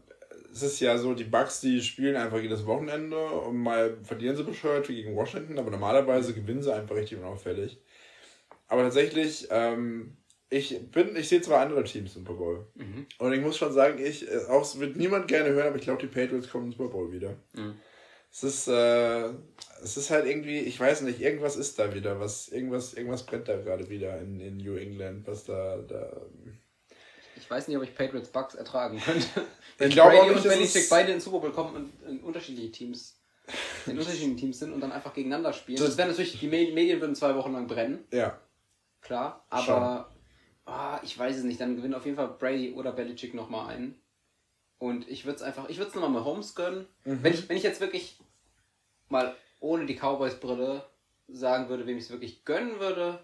[0.52, 4.44] es ist ja so, die Bucks, die spielen einfach jedes Wochenende und mal verlieren sie
[4.44, 7.80] bescheuert gegen Washington, aber normalerweise gewinnen sie einfach richtig unauffällig.
[8.68, 10.18] Aber tatsächlich, ähm,
[10.50, 12.68] ich bin, ich sehe zwar andere Teams im Super Bowl.
[13.20, 15.84] Und ich muss schon sagen, ich, äh, auch es wird niemand gerne hören, aber ich
[15.84, 17.36] glaube, die Patriots kommen im Super Bowl wieder.
[17.56, 17.76] Mhm.
[18.32, 19.30] Es ist, äh,
[19.84, 23.48] es ist halt irgendwie, ich weiß nicht, irgendwas ist da wieder, was, irgendwas, irgendwas brennt
[23.48, 26.22] da gerade wieder in, in New England, was da, da,
[27.38, 29.28] Ich weiß nicht, ob ich Patriots Bucks ertragen könnte.
[29.78, 32.72] Wenn glaube Brady auch nicht, und Belichick beide ins Super Bowl kommen und in unterschiedliche
[32.72, 33.16] Teams
[33.88, 35.80] in unterschiedlichen Teams sind und dann einfach gegeneinander spielen.
[35.80, 38.40] Das wäre natürlich, die Me- Medien würden zwei Wochen lang brennen, ja,
[39.02, 39.46] klar.
[39.50, 40.14] Aber
[40.66, 41.60] ah, ich weiß es nicht.
[41.60, 43.99] Dann gewinnt auf jeden Fall Brady oder Belichick nochmal einen.
[44.80, 46.88] Und ich würde es einfach, ich würde es nochmal mal Holmes gönnen.
[47.06, 47.20] Mhm.
[47.22, 48.18] Wenn, ich, wenn ich jetzt wirklich
[49.10, 50.84] mal ohne die Cowboys-Brille
[51.28, 53.20] sagen würde, wem ich es wirklich gönnen würde,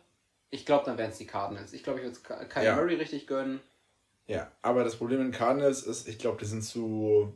[0.50, 1.74] ich glaube, dann wären es die Cardinals.
[1.74, 2.76] Ich glaube, ich würde es Kyle Ja.
[2.76, 3.62] Murray richtig gönnen.
[4.28, 4.52] ja.
[4.62, 7.34] Aber das Problem in Cardinals ist, ich glaube, die sind zu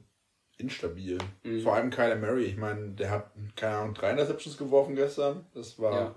[0.57, 1.17] instabil.
[1.43, 1.61] Mhm.
[1.63, 5.45] Vor allem Kyler Murray, ich meine, der hat, keine Ahnung, drei Interceptions geworfen gestern.
[5.53, 6.15] Das war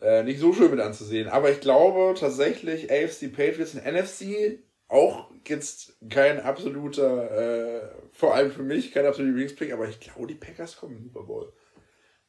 [0.00, 0.10] Ja.
[0.20, 1.28] äh, nicht so schön mit anzusehen.
[1.28, 8.50] Aber ich glaube tatsächlich, AFC Patriots und NFC auch jetzt kein absoluter, äh, vor allem
[8.50, 11.52] für mich, kein absoluter Lieblingspick, aber ich glaube, die Packers kommen im Super Bowl.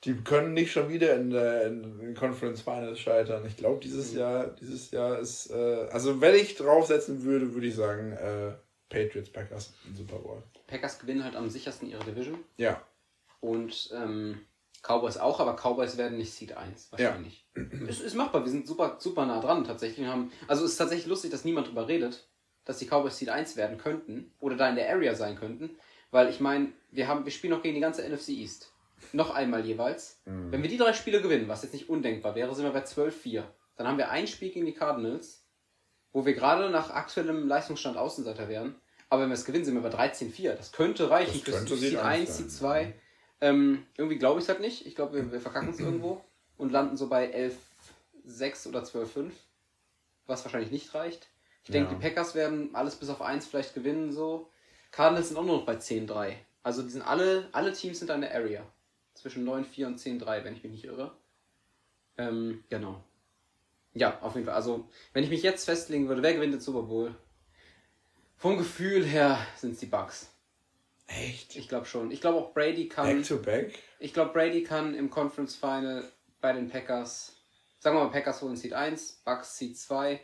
[0.05, 3.45] Die können nicht schon wieder in der in, in Conference Finals scheitern.
[3.45, 7.75] Ich glaube, dieses Jahr, dieses Jahr ist, äh, also wenn ich draufsetzen würde, würde ich
[7.75, 8.53] sagen, äh,
[8.89, 10.41] Patriots, Packers im Super Bowl.
[10.67, 12.39] Packers gewinnen halt am sichersten ihre Division.
[12.57, 12.81] Ja,
[13.41, 14.39] Und ähm,
[14.81, 17.45] Cowboys auch, aber Cowboys werden nicht Seed 1, wahrscheinlich.
[17.87, 20.07] Es ist machbar, wir sind super, super nah dran tatsächlich.
[20.07, 22.28] Haben, also es ist tatsächlich lustig, dass niemand drüber redet,
[22.69, 25.71] dass die Cowboys Seed 1 werden könnten oder da in der Area sein könnten.
[26.11, 28.71] Weil ich meine, wir haben, wir spielen noch gegen die ganze NFC East.
[29.11, 30.21] Noch einmal jeweils.
[30.51, 33.41] Wenn wir die drei Spiele gewinnen, was jetzt nicht undenkbar wäre, sind wir bei 12-4.
[33.75, 35.43] Dann haben wir ein Spiel gegen die Cardinals,
[36.13, 38.75] wo wir gerade nach aktuellem Leistungsstand Außenseiter wären.
[39.09, 40.53] Aber wenn wir es gewinnen, sind wir bei 13-4.
[40.53, 42.93] Das könnte reichen Das könnte für Seed Seed 1, 1 Seed sein.
[43.39, 43.47] 2.
[43.47, 44.85] Ähm, irgendwie glaube ich es halt nicht.
[44.85, 46.23] Ich glaube, wir, wir verkacken es irgendwo
[46.55, 47.51] und landen so bei
[48.27, 49.31] 11-6 oder 12-5.
[50.27, 51.29] Was wahrscheinlich nicht reicht.
[51.63, 51.97] Ich denke, Ja.
[51.97, 54.11] die Packers werden alles bis auf 1 vielleicht gewinnen.
[54.11, 54.49] so.
[54.91, 56.33] Cardinals sind auch nur noch bei 10-3.
[56.63, 58.63] Also die sind alle, alle Teams sind da in der Area.
[59.13, 61.15] Zwischen 9-4 und 10-3, wenn ich mich nicht irre.
[62.17, 63.03] Ähm, genau.
[63.93, 64.55] Ja, auf jeden Fall.
[64.55, 67.15] Also, wenn ich mich jetzt festlegen würde, wer gewinnt den Super Bowl?
[68.37, 70.31] Vom Gefühl her sind es die Bucks.
[71.07, 71.55] echt?
[71.55, 72.11] Ich glaube schon.
[72.11, 73.05] Ich glaube auch Brady kann.
[73.17, 73.77] Back to back?
[73.99, 77.35] Ich glaube, Brady kann im Conference Final bei den Packers.
[77.79, 80.19] Sagen wir mal, Packers holen Seed 1, Bucks Seed 2,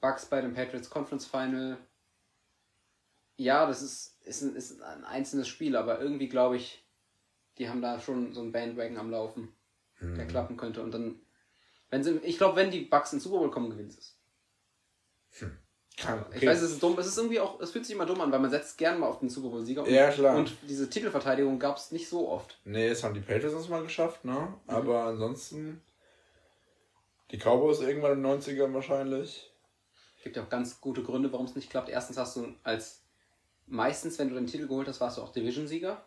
[0.00, 1.78] Bucks bei den Patriots Conference Final.
[3.36, 6.84] Ja, das ist, ist, ein, ist ein einzelnes Spiel, aber irgendwie glaube ich,
[7.58, 9.52] die haben da schon so ein Bandwagon am Laufen,
[10.00, 10.82] der klappen könnte.
[10.82, 11.20] Und dann,
[11.90, 14.16] wenn sie, ich glaube, wenn die Bucks ins Super Bowl kommen, gewinnt es.
[15.96, 16.26] Krank.
[16.34, 16.98] Ich weiß, es ist dumm.
[16.98, 19.06] Es ist irgendwie auch, es fühlt sich immer dumm an, weil man setzt gerne mal
[19.06, 19.88] auf den Super Bowl-Sieger.
[19.88, 20.36] Ja, klar.
[20.36, 22.58] Und diese Titelverteidigung gab es nicht so oft.
[22.64, 24.32] Nee, das haben die Patriots uns mal geschafft, ne?
[24.32, 24.54] Mhm.
[24.66, 25.80] Aber ansonsten
[27.30, 29.50] die Cowboys irgendwann in den 90ern wahrscheinlich.
[30.26, 31.88] Gibt ja auch ganz gute Gründe, warum es nicht klappt.
[31.88, 33.04] Erstens hast du als
[33.66, 36.04] meistens, wenn du den Titel geholt hast, warst du auch Division-Sieger.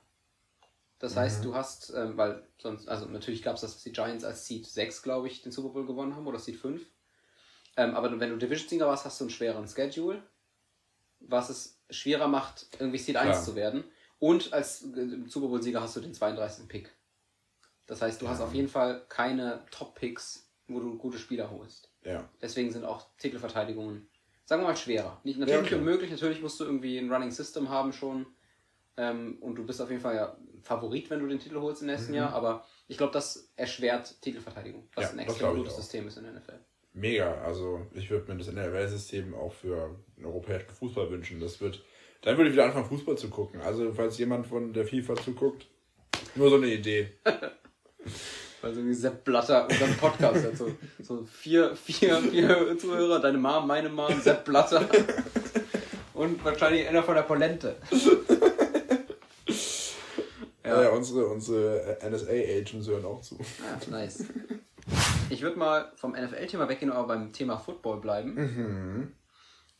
[0.99, 1.19] Das mhm.
[1.19, 4.45] heißt, du hast, ähm, weil sonst, also natürlich gab es das, dass die Giants als
[4.45, 6.85] Seed 6, glaube ich, den Super Bowl gewonnen haben oder Seed 5.
[7.77, 10.21] Ähm, aber wenn du Division-Sieger warst, hast du einen schweren Schedule,
[11.21, 13.33] was es schwerer macht, irgendwie Seed Klar.
[13.33, 13.85] 1 zu werden.
[14.19, 16.67] Und als äh, Super Bowl-Sieger hast du den 32.
[16.67, 16.93] Pick.
[17.87, 18.31] Das heißt, du ja.
[18.31, 21.88] hast auf jeden Fall keine Top-Picks, wo du gute Spieler holst.
[22.09, 22.29] Ja.
[22.41, 24.07] Deswegen sind auch Titelverteidigungen,
[24.45, 25.19] sagen wir mal, schwerer.
[25.23, 28.25] Nicht, natürlich ja, unmöglich, natürlich musst du irgendwie ein Running System haben schon.
[28.97, 31.87] Ähm, und du bist auf jeden Fall ja Favorit, wenn du den Titel holst im
[31.87, 32.17] nächsten mhm.
[32.17, 36.23] Jahr, aber ich glaube, das erschwert Titelverteidigung, was ja, ein extrem gutes System ist in
[36.23, 36.59] der NFL.
[36.93, 41.39] Mega, also ich würde mir das NFL-System auch für den europäischen Fußball wünschen.
[41.39, 41.83] Das wird,
[42.21, 43.61] dann würde ich wieder anfangen, Fußball zu gucken.
[43.61, 45.67] Also, falls jemand von der FIFA zuguckt,
[46.35, 47.11] nur so eine Idee.
[48.61, 50.57] Weil so Sepp Blatter unseren Podcast hat.
[50.57, 54.85] So, so vier, vier, vier Zuhörer, deine Mom, meine Mom, Sepp Blatter.
[56.13, 57.77] Und wahrscheinlich einer von der Polente.
[60.69, 63.37] Ja, ja unsere, unsere NSA-Agents hören auch zu.
[63.37, 64.25] Ja, nice.
[65.29, 68.33] Ich würde mal vom NFL-Thema weggehen, aber beim Thema Football bleiben.
[68.35, 69.13] Mhm.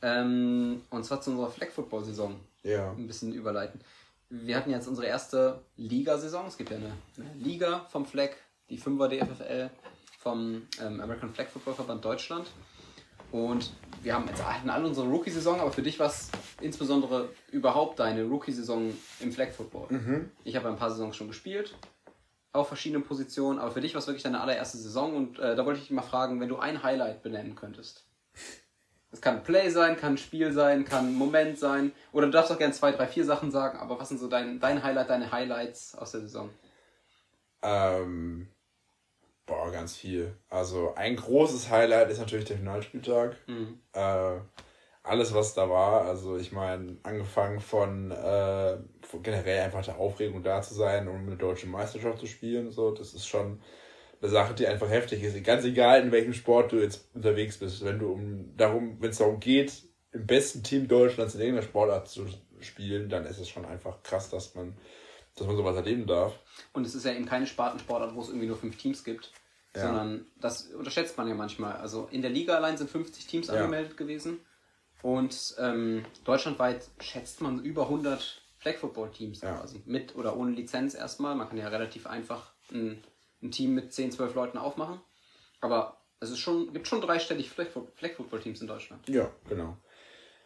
[0.01, 2.39] Ähm, und zwar zu unserer Flag-Football-Saison.
[2.63, 2.91] Ja.
[2.91, 3.81] Ein bisschen überleiten.
[4.29, 6.47] Wir hatten jetzt unsere erste Liga-Saison.
[6.47, 8.31] Es gibt ja eine, eine Liga vom Flag,
[8.69, 9.69] die 5er DFFL
[10.19, 12.47] vom ähm, American Flag Football Verband Deutschland.
[13.31, 16.29] Und wir haben jetzt hatten alle unsere Rookie-Saison, aber für dich war es
[16.61, 19.87] insbesondere überhaupt deine Rookie-Saison im Flag Football.
[19.89, 20.31] Mhm.
[20.43, 21.75] Ich habe ein paar Saisons schon gespielt,
[22.53, 25.65] auf verschiedenen Positionen, aber für dich war es wirklich deine allererste Saison und äh, da
[25.65, 28.05] wollte ich dich mal fragen, wenn du ein Highlight benennen könntest.
[29.11, 31.93] Es kann ein Play sein, kann ein Spiel sein, kann ein Moment sein.
[32.11, 34.59] Oder du darfst auch gerne zwei, drei, vier Sachen sagen, aber was sind so dein,
[34.59, 36.51] dein Highlight, deine Highlights aus der Saison?
[37.63, 38.47] Ähm,
[39.49, 40.35] Boah, ganz viel.
[40.49, 43.35] Also ein großes Highlight ist natürlich der Finalspieltag.
[43.47, 43.79] Mhm.
[43.93, 44.35] Äh,
[45.01, 46.05] alles, was da war.
[46.05, 51.25] Also ich meine, angefangen von, äh, von, generell einfach der Aufregung da zu sein und
[51.25, 52.71] eine deutsche Meisterschaft zu spielen.
[52.71, 53.59] So, das ist schon
[54.21, 55.43] eine Sache, die einfach heftig ist.
[55.43, 57.83] Ganz egal, in welchem Sport du jetzt unterwegs bist.
[57.83, 62.07] Wenn du um darum, wenn es darum geht, im besten Team Deutschlands in irgendeiner Sportart
[62.07, 62.27] zu
[62.59, 64.77] spielen, dann ist es schon einfach krass, dass man,
[65.35, 66.37] dass man sowas erleben darf.
[66.73, 69.31] Und es ist ja eben keine Spartensportart, wo es irgendwie nur fünf Teams gibt,
[69.75, 69.81] ja.
[69.83, 71.73] sondern das unterschätzt man ja manchmal.
[71.77, 73.53] Also in der Liga allein sind 50 Teams ja.
[73.55, 74.39] angemeldet gewesen
[75.01, 79.55] und ähm, deutschlandweit schätzt man über 100 Flag Football Teams ja.
[79.55, 79.81] quasi.
[79.85, 81.35] Mit oder ohne Lizenz erstmal.
[81.35, 83.01] Man kann ja relativ einfach ein,
[83.41, 84.99] ein Team mit 10, 12 Leuten aufmachen.
[85.61, 89.07] Aber es ist schon, gibt schon dreistellig Flag, Flag Football Teams in Deutschland.
[89.07, 89.77] Ja, genau.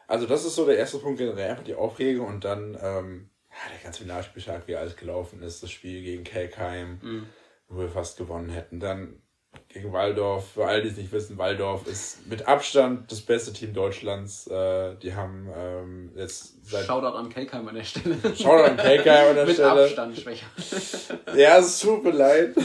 [0.08, 3.30] Also das ist so der erste Punkt generell, einfach die Aufregung und dann ähm,
[3.72, 7.00] der ganze Finalspieltag, wie alles gelaufen ist, das Spiel gegen Kelkheim.
[7.02, 7.28] Mhm
[7.74, 8.80] wo wir fast gewonnen hätten.
[8.80, 9.22] Dann
[9.70, 10.54] gegen Waldorf.
[10.54, 14.48] Für all die es nicht wissen, Waldorf ist mit Abstand das beste Team Deutschlands.
[14.48, 16.86] Äh, die haben ähm, jetzt seit.
[16.86, 18.18] Shoutout an Kelkheim an der Stelle.
[18.36, 19.74] Shoutout an Kelkheim an der mit Stelle.
[19.74, 20.48] Mit Abstand schwächer.
[21.36, 22.56] ja, es tut mir leid.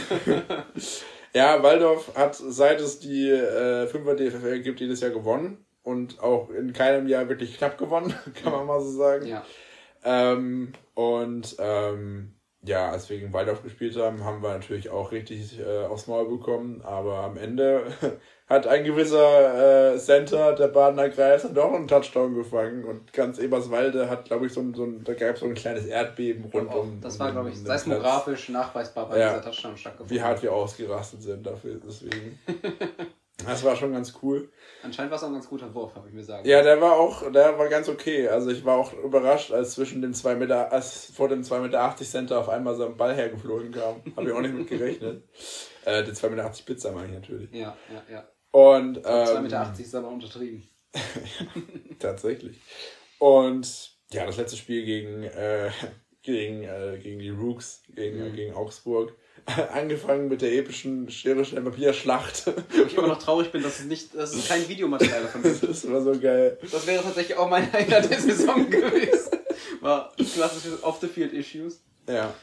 [1.35, 5.65] ja, Waldorf hat, seit es die äh, 5er DFFL gibt, jedes Jahr gewonnen.
[5.83, 9.27] Und auch in keinem Jahr wirklich knapp gewonnen, kann man mal so sagen.
[9.27, 9.45] Ja.
[10.05, 15.59] Ähm, und ähm, ja, als wir gegen Waldorf gespielt haben, haben wir natürlich auch richtig
[15.61, 16.83] äh, aufs Maul bekommen.
[16.83, 17.87] Aber am Ende
[18.49, 22.85] hat ein gewisser äh, Center der Badener Kreis dann doch einen Touchdown gefangen.
[22.85, 25.55] Und ganz Eberswalde hat, glaube ich, so ein, so ein, da gab es so ein
[25.55, 27.01] kleines Erdbeben rund um.
[27.01, 30.17] Das war, glaube ich, seismografisch nachweisbar bei ja, dieser Touchdown stattgefunden.
[30.17, 32.39] Wie hart wir ausgerastet sind dafür, deswegen.
[33.47, 34.51] Das war schon ganz cool.
[34.83, 36.49] Anscheinend war es auch ein ganz guter Wurf, habe ich mir sagen.
[36.49, 38.29] Ja, der war auch, der war ganz okay.
[38.29, 41.97] Also ich war auch überrascht, als zwischen dem 2 Meter, als vor dem 2,80 Meter
[41.97, 44.03] Center auf einmal so ein Ball hergeflogen kam.
[44.17, 45.25] Habe ich auch nicht mit gerechnet.
[45.85, 47.53] äh, den 2,80 Meter Pizza meine ich natürlich.
[47.53, 48.29] Ja, ja, ja.
[48.51, 50.69] Und, ähm, 2,80 Meter ist aber untertrieben.
[51.99, 52.61] tatsächlich.
[53.19, 55.71] Und ja, das letzte Spiel gegen, äh,
[56.23, 58.35] gegen, äh, gegen die Rooks, gegen, mhm.
[58.35, 59.15] gegen Augsburg
[59.73, 62.51] angefangen mit der epischen Schere, Stein, Papier Schlacht.
[62.87, 65.63] Ich immer noch traurig bin, dass es nicht, dass es kein Videomaterial davon gibt.
[65.69, 66.59] Das war so geil.
[66.71, 69.39] Das wäre tatsächlich auch mein Highlight der Saison gewesen.
[69.81, 71.81] War klassische Off-the-Field-Issues.
[72.09, 72.35] Ja.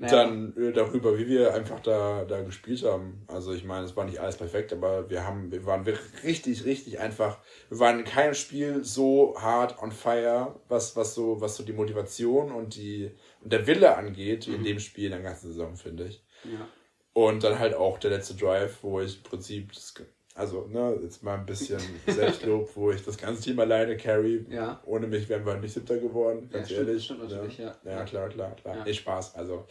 [0.00, 0.24] Naja.
[0.24, 3.22] Dann äh, darüber, wie wir einfach da, da gespielt haben.
[3.26, 5.86] Also ich meine, es war nicht alles perfekt, aber wir haben, wir waren
[6.24, 7.36] richtig, richtig einfach.
[7.68, 11.74] Wir waren in keinem Spiel so hart on fire, was, was so, was so die
[11.74, 13.10] Motivation und die
[13.42, 14.64] und der Wille angeht, wie in mhm.
[14.64, 16.24] dem Spiel in der ganzen Saison, finde ich.
[16.44, 16.68] Ja.
[17.12, 19.94] Und dann halt auch der letzte Drive, wo ich im Prinzip das
[20.34, 24.46] Also, ne, jetzt mal ein bisschen Selbstlob, wo ich das ganze Team alleine carry.
[24.48, 24.80] Ja.
[24.86, 27.04] Ohne mich wären wir nicht siebter geworden, ganz Ja, stimmt, ehrlich.
[27.04, 27.76] stimmt natürlich, ja.
[27.84, 28.04] ja.
[28.04, 28.76] klar, klar, klar.
[28.76, 28.84] Ja.
[28.84, 29.34] Nee, Spaß.
[29.34, 29.66] Also,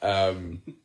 [0.00, 0.62] ähm,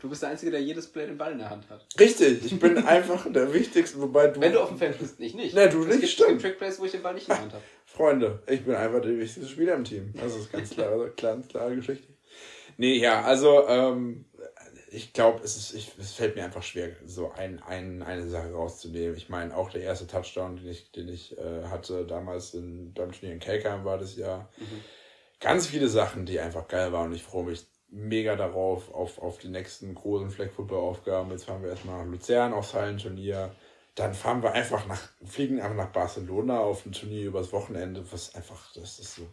[0.00, 1.86] Du bist der Einzige, der jedes Play den Ball in der Hand hat.
[1.98, 4.38] richtig, ich bin einfach der Wichtigste, wobei du.
[4.38, 5.54] Wenn du auf dem Feld bist, ich nicht.
[5.54, 6.28] Nee, du es nicht, gibt, stimmt.
[6.28, 7.64] Es gibt Trickplays, wo ich den Ball nicht in der Hand habe.
[7.86, 10.12] Freunde, ich bin einfach der wichtigste Spieler im Team.
[10.14, 12.12] Das ist ganz klare, ganz klare Geschichte.
[12.76, 14.26] Nee, ja, also ähm,
[14.94, 18.52] ich glaube, es, ist, ich, es fällt mir einfach schwer, so ein, ein, eine Sache
[18.52, 19.16] rauszunehmen.
[19.16, 23.12] Ich meine, auch der erste Touchdown, den ich, den ich äh, hatte damals in, beim
[23.12, 24.48] Turnier in Kelkheim war das ja.
[25.40, 29.38] Ganz viele Sachen, die einfach geil waren und ich freue mich mega darauf, auf, auf
[29.38, 31.30] die nächsten großen Flag-Football-Aufgaben.
[31.30, 33.54] Jetzt fahren wir erstmal nach Luzern aufs Hallenturnier.
[33.94, 38.34] Dann fahren wir einfach nach, fliegen einfach nach Barcelona auf ein Turnier übers Wochenende, was
[38.34, 39.28] einfach, das ist so.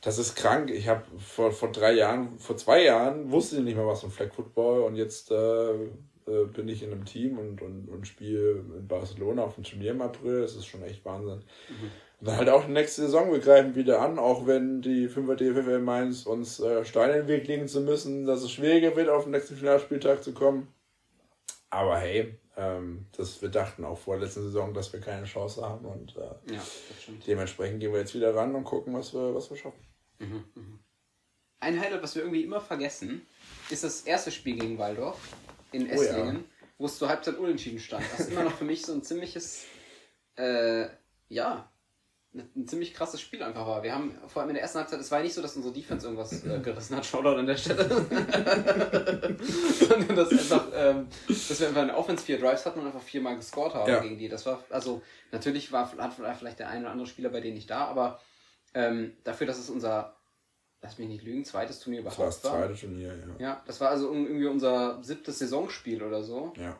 [0.00, 0.70] Das ist krank.
[0.70, 4.10] Ich habe vor, vor drei Jahren, vor zwei Jahren wusste ich nicht mehr was von
[4.10, 5.74] Flag Football und jetzt äh,
[6.30, 9.90] äh, bin ich in einem Team und, und, und spiele in Barcelona auf dem Turnier
[9.90, 10.40] im April.
[10.42, 11.42] Das ist schon echt Wahnsinn.
[12.20, 15.36] Und dann halt auch die nächste Saison, wir greifen wieder an, auch wenn die 5er
[15.36, 19.08] DFFL Mainz uns äh, Steine in den Weg legen zu müssen, dass es schwieriger wird,
[19.08, 20.68] auf den nächsten Finalspieltag zu kommen.
[21.70, 25.62] Aber hey, ähm, das, wir dachten auch vor der letzten Saison, dass wir keine Chance
[25.66, 26.62] haben und äh, Ja,
[27.26, 29.89] dementsprechend gehen wir jetzt wieder ran und gucken, was wir, was wir schaffen.
[31.60, 33.26] Ein Highlight, was wir irgendwie immer vergessen,
[33.68, 35.18] ist das erste Spiel gegen Waldorf
[35.72, 36.10] in Oh ja.
[36.10, 36.44] Esslingen,
[36.78, 38.04] wo es zur Halbzeit unentschieden stand.
[38.12, 39.64] Das ist immer noch für mich so ein ziemliches,
[40.36, 40.86] äh,
[41.28, 41.70] ja,
[42.32, 43.82] ein ziemlich krasses Spiel einfach war.
[43.82, 45.74] Wir haben vor allem in der ersten Halbzeit, es war ja nicht so, dass unsere
[45.74, 47.88] Defense irgendwas äh, gerissen hat, Shoutout an der Stelle.
[49.80, 53.34] Sondern dass einfach, ähm, dass wir einfach eine Offense vier Drives hatten und einfach viermal
[53.36, 53.98] gescored haben Ja.
[54.00, 54.28] gegen die.
[54.28, 55.02] Das war, also,
[55.32, 58.20] natürlich war, hat vielleicht der ein oder andere Spieler bei denen nicht da, aber
[58.74, 60.16] ähm, dafür, dass es unser,
[60.80, 62.58] lass mich nicht lügen, zweites Turnier Das war überhaupt das war.
[62.66, 63.44] zweite Turnier, ja.
[63.46, 66.52] Ja, das war also irgendwie unser siebtes Saisonspiel oder so.
[66.56, 66.78] Ja.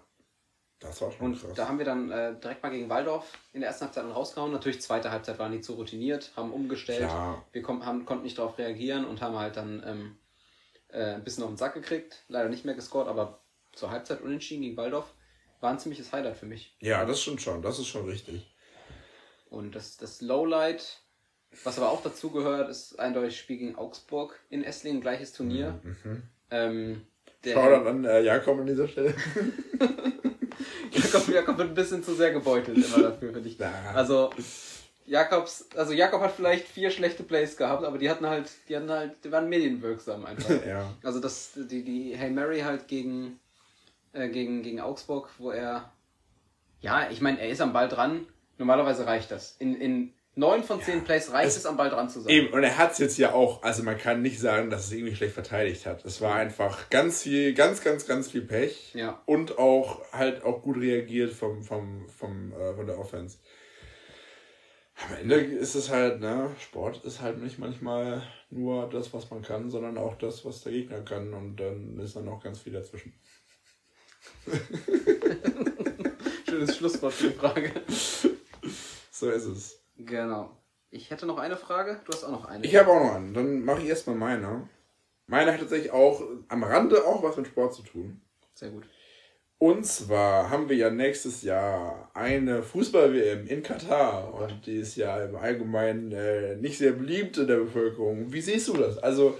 [0.79, 1.53] Das war schon Und krass.
[1.55, 4.51] da haben wir dann äh, direkt mal gegen Waldorf in der ersten Halbzeit dann rausgehauen.
[4.51, 7.01] Natürlich, zweite Halbzeit waren die zu routiniert, haben umgestellt.
[7.01, 7.45] Klar.
[7.53, 10.17] Wir kom haben, konnten nicht darauf reagieren und haben halt dann ähm,
[10.89, 12.25] äh, ein bisschen auf den Sack gekriegt.
[12.29, 15.13] Leider nicht mehr gescored, aber zur Halbzeit unentschieden gegen Waldorf
[15.61, 16.75] war ein ziemliches Highlight für mich.
[16.81, 17.61] Ja, das stimmt schon.
[17.61, 18.51] Das ist schon richtig.
[19.51, 21.03] Und das, das Lowlight,
[21.65, 25.81] was aber auch dazu gehört, ist eindeutig Spiel gegen Augsburg in Esslingen, gleiches Turnier.
[26.51, 27.03] Ähm,
[27.45, 29.15] der Shoutout an äh, Jakob an dieser Stelle.
[30.93, 33.59] Jakob, Jakob wird ein bisschen zu sehr gebeutelt immer dafür, finde ich.
[33.59, 33.73] Na.
[33.95, 34.31] Also,
[35.07, 38.91] Jakobs, also Jakob hat vielleicht vier schlechte Plays gehabt, aber die hatten halt, die hatten
[38.91, 40.51] halt, die waren medienwirksam einfach.
[40.67, 40.95] ja.
[41.03, 43.41] Also das, die, die Hey Mary halt gegen,
[44.13, 45.91] äh, gegen, gegen Augsburg, wo er,
[46.81, 48.27] ja, ich meine, er ist am Ball dran.
[48.59, 49.57] Normalerweise reicht das.
[49.59, 52.33] In, in neun von zehn Plays reicht Es- es, am Ball dran zu sein.
[52.33, 54.93] Eben, und er hat es jetzt ja auch, also man kann nicht sagen, dass es
[54.93, 56.05] irgendwie schlecht verteidigt hat.
[56.05, 58.95] Es war einfach ganz viel, ganz, ganz, ganz viel Pech.
[58.95, 59.23] Ja.
[59.27, 63.39] Und auch halt auch gut reagiert vom, vom, vom, äh, von der Offense.
[65.09, 69.41] Am Ende ist es halt, ne, Sport ist halt nicht manchmal nur das, was man
[69.41, 71.33] kann, sondern auch das, was der Gegner kann.
[71.33, 73.15] Und dann ist dann auch ganz viel dazwischen.
[76.49, 77.73] Schönes Schlusswort für die Frage.
[79.11, 79.80] So ist es.
[80.07, 80.57] Genau.
[80.91, 82.01] Ich hätte noch eine Frage.
[82.05, 82.65] Du hast auch noch eine.
[82.65, 83.33] Ich habe auch noch einen.
[83.35, 84.69] Dann mache ich erstmal meine.
[85.27, 88.21] Meine hat tatsächlich auch am Rande auch was mit Sport zu tun.
[88.55, 88.85] Sehr gut.
[89.59, 95.23] Und zwar haben wir ja nächstes Jahr eine Fußball-WM in Katar und die ist ja
[95.23, 98.33] im Allgemeinen äh, nicht sehr beliebt in der Bevölkerung.
[98.33, 98.97] Wie siehst du das?
[98.99, 99.37] Also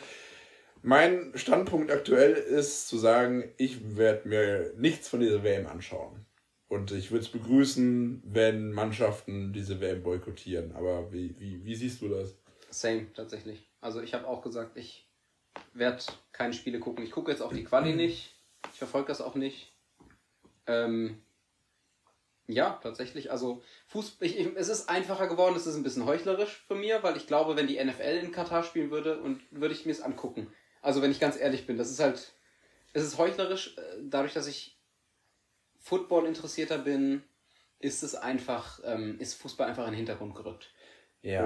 [0.83, 6.27] mein Standpunkt aktuell ist zu sagen, ich werde mir nichts von dieser WM anschauen.
[6.71, 10.71] Und ich würde es begrüßen, wenn Mannschaften diese WM boykottieren.
[10.77, 12.37] Aber wie, wie, wie siehst du das?
[12.71, 13.69] Same, tatsächlich.
[13.81, 15.05] Also ich habe auch gesagt, ich
[15.75, 16.01] werde
[16.31, 17.05] keine Spiele gucken.
[17.05, 18.37] Ich gucke jetzt auch die Quali nicht.
[18.73, 19.73] Ich verfolge das auch nicht.
[20.69, 21.21] Ähm,
[22.47, 23.33] ja, tatsächlich.
[23.33, 25.57] Also Fußball, ich, ich, es ist einfacher geworden.
[25.57, 28.63] Es ist ein bisschen heuchlerisch für mir, weil ich glaube, wenn die NFL in Katar
[28.63, 30.47] spielen würde, und würde ich mir es angucken.
[30.83, 32.33] Also wenn ich ganz ehrlich bin, das ist halt,
[32.93, 33.77] es ist heuchlerisch.
[33.77, 34.77] äh, Dadurch, dass ich
[35.81, 37.23] Football interessierter bin,
[37.79, 40.71] ist es einfach, ähm, ist Fußball einfach in den Hintergrund gerückt.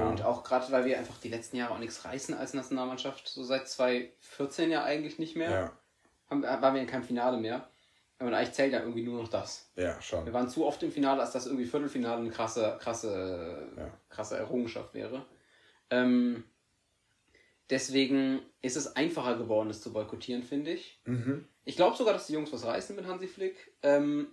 [0.09, 3.43] Und auch gerade, weil wir einfach die letzten Jahre auch nichts reißen als Nationalmannschaft, so
[3.43, 5.73] seit 2014 ja eigentlich nicht mehr, ja,
[6.31, 7.69] haben, waren wir in keinem Finale mehr.
[8.21, 9.71] Und eigentlich zählt ja irgendwie nur noch das.
[9.75, 10.25] ja, schon.
[10.25, 13.91] Wir waren zu oft im Finale, als dass irgendwie Viertelfinale eine krasse, krasse, Ja.
[14.09, 15.27] krasse Errungenschaft wäre.
[15.91, 16.45] Ähm,
[17.71, 21.01] deswegen ist es einfacher geworden, es zu boykottieren, finde ich.
[21.05, 21.47] Mhm.
[21.65, 23.73] Ich glaube sogar, dass die Jungs was reißen mit Hansi Flick.
[23.83, 24.29] Ähm,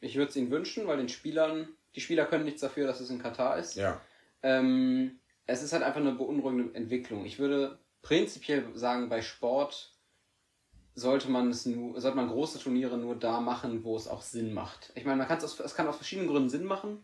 [0.00, 3.10] ich würde es ihnen wünschen, weil den Spielern, die Spieler können nichts dafür, dass es
[3.10, 3.76] in Katar ist.
[3.76, 4.00] Ja,
[4.42, 7.24] Ähm, es ist halt einfach eine beunruhigende Entwicklung.
[7.24, 9.92] Ich würde prinzipiell sagen, bei Sport
[10.94, 14.52] sollte man es nur, sollte man große Turniere nur da machen, wo es auch Sinn
[14.52, 14.92] macht.
[14.94, 17.02] Ich meine, man kann es, es kann aus verschiedenen Gründen Sinn machen.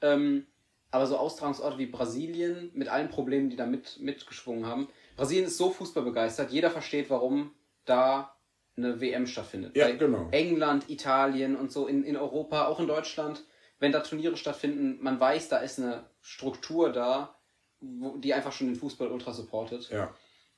[0.00, 0.46] Ähm,
[0.90, 4.88] aber so Austragungsorte wie Brasilien mit allen Problemen, die da mit, mitgeschwungen haben.
[5.16, 7.54] Brasilien ist so fußballbegeistert, jeder versteht, warum
[7.84, 8.36] da
[8.76, 9.76] eine WM stattfindet.
[9.76, 10.28] Ja, Bei genau.
[10.30, 13.44] England, Italien und so in, in Europa, auch in Deutschland,
[13.78, 17.38] wenn da Turniere stattfinden, man weiß, da ist eine Struktur da,
[17.80, 19.90] wo, die einfach schon den Fußball ultra supportet.
[19.90, 20.14] Ja.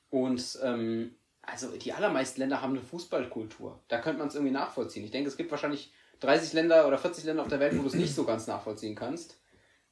[0.09, 3.81] Und ähm, also die allermeisten Länder haben eine Fußballkultur.
[3.87, 5.05] Da könnte man es irgendwie nachvollziehen.
[5.05, 7.87] Ich denke, es gibt wahrscheinlich 30 Länder oder 40 Länder auf der Welt, wo du
[7.87, 9.38] es nicht so ganz nachvollziehen kannst.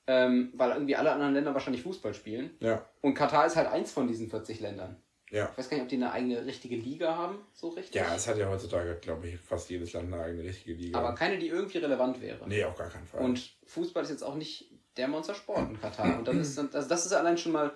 [0.07, 2.51] Ähm, weil irgendwie alle anderen Länder wahrscheinlich Fußball spielen.
[2.61, 2.85] Ja.
[3.01, 5.01] Und Katar ist halt eins von diesen 40 Ländern.
[5.29, 5.49] Ja.
[5.51, 7.95] Ich weiß gar nicht, ob die eine eigene richtige Liga haben, so richtig.
[7.95, 10.97] Ja, es hat ja heutzutage, glaube ich, fast jedes Land eine eigene richtige Liga.
[10.97, 12.47] Aber keine, die irgendwie relevant wäre.
[12.47, 13.21] nee, auf gar keinen Fall.
[13.21, 16.17] Und Fußball ist jetzt auch nicht der Monstersport in Katar.
[16.17, 17.73] Und dann ist, also das ist allein schon mal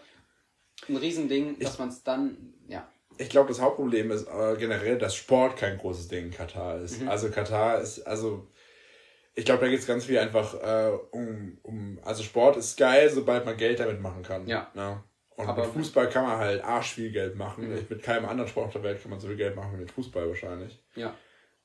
[0.87, 2.87] ein Riesending, dass man es dann, ja.
[3.17, 6.85] ich glaube, das Hauptproblem ist äh, generell, dass Sport kein großes Ding in Katar Mhm.
[6.85, 7.01] ist.
[7.07, 8.47] Also Katar ist, also
[9.33, 13.09] ich glaube, da geht es ganz viel einfach äh, um, um, also Sport ist geil,
[13.09, 14.47] sobald man Geld damit machen kann.
[14.47, 14.69] Ja.
[14.73, 15.03] Ne?
[15.35, 17.69] Und Aber- mit Fußball kann man halt arsch viel Geld machen.
[17.69, 17.85] Mhm.
[17.89, 19.91] Mit keinem anderen Sport auf der Welt kann man so viel Geld machen wie mit
[19.91, 20.83] Fußball wahrscheinlich.
[20.95, 21.15] Ja.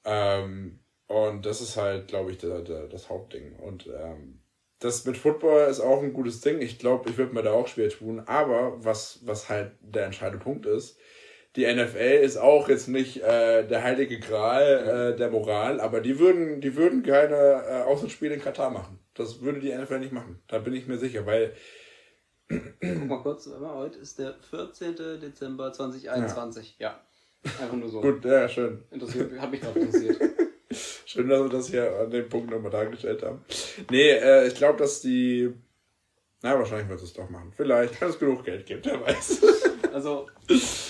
[0.04, 3.56] Ähm, und das ist halt, glaube ich, der, der, das Hauptding.
[3.56, 4.42] Und ähm,
[4.78, 6.60] das mit Football ist auch ein gutes Ding.
[6.60, 8.20] Ich glaube, ich würde mir da auch schwer tun.
[8.26, 10.98] Aber was, was halt der entscheidende Punkt ist,
[11.57, 16.18] die NFL ist auch jetzt nicht äh, der heilige Gral äh, der Moral, aber die
[16.18, 18.98] würden, die würden keine äh, Auswärtsspiele in Katar machen.
[19.14, 20.42] Das würde die NFL nicht machen.
[20.48, 21.54] Da bin ich mir sicher, weil
[22.48, 24.94] Guck mal kurz, heute ist der 14.
[25.20, 26.76] Dezember 2021.
[26.78, 27.00] Ja.
[27.61, 28.00] Einfach nur so.
[28.00, 28.82] gut, ja, schön.
[28.90, 30.20] Interessiert, hat mich gerade interessiert.
[31.07, 33.44] Schön, dass wir das hier an dem Punkt nochmal dargestellt haben.
[33.90, 35.52] Nee, äh, ich glaube, dass die.
[36.42, 37.52] Na, wahrscheinlich wird es doch machen.
[37.57, 39.42] Vielleicht, wenn es genug Geld gibt, wer weiß.
[39.92, 40.26] Also,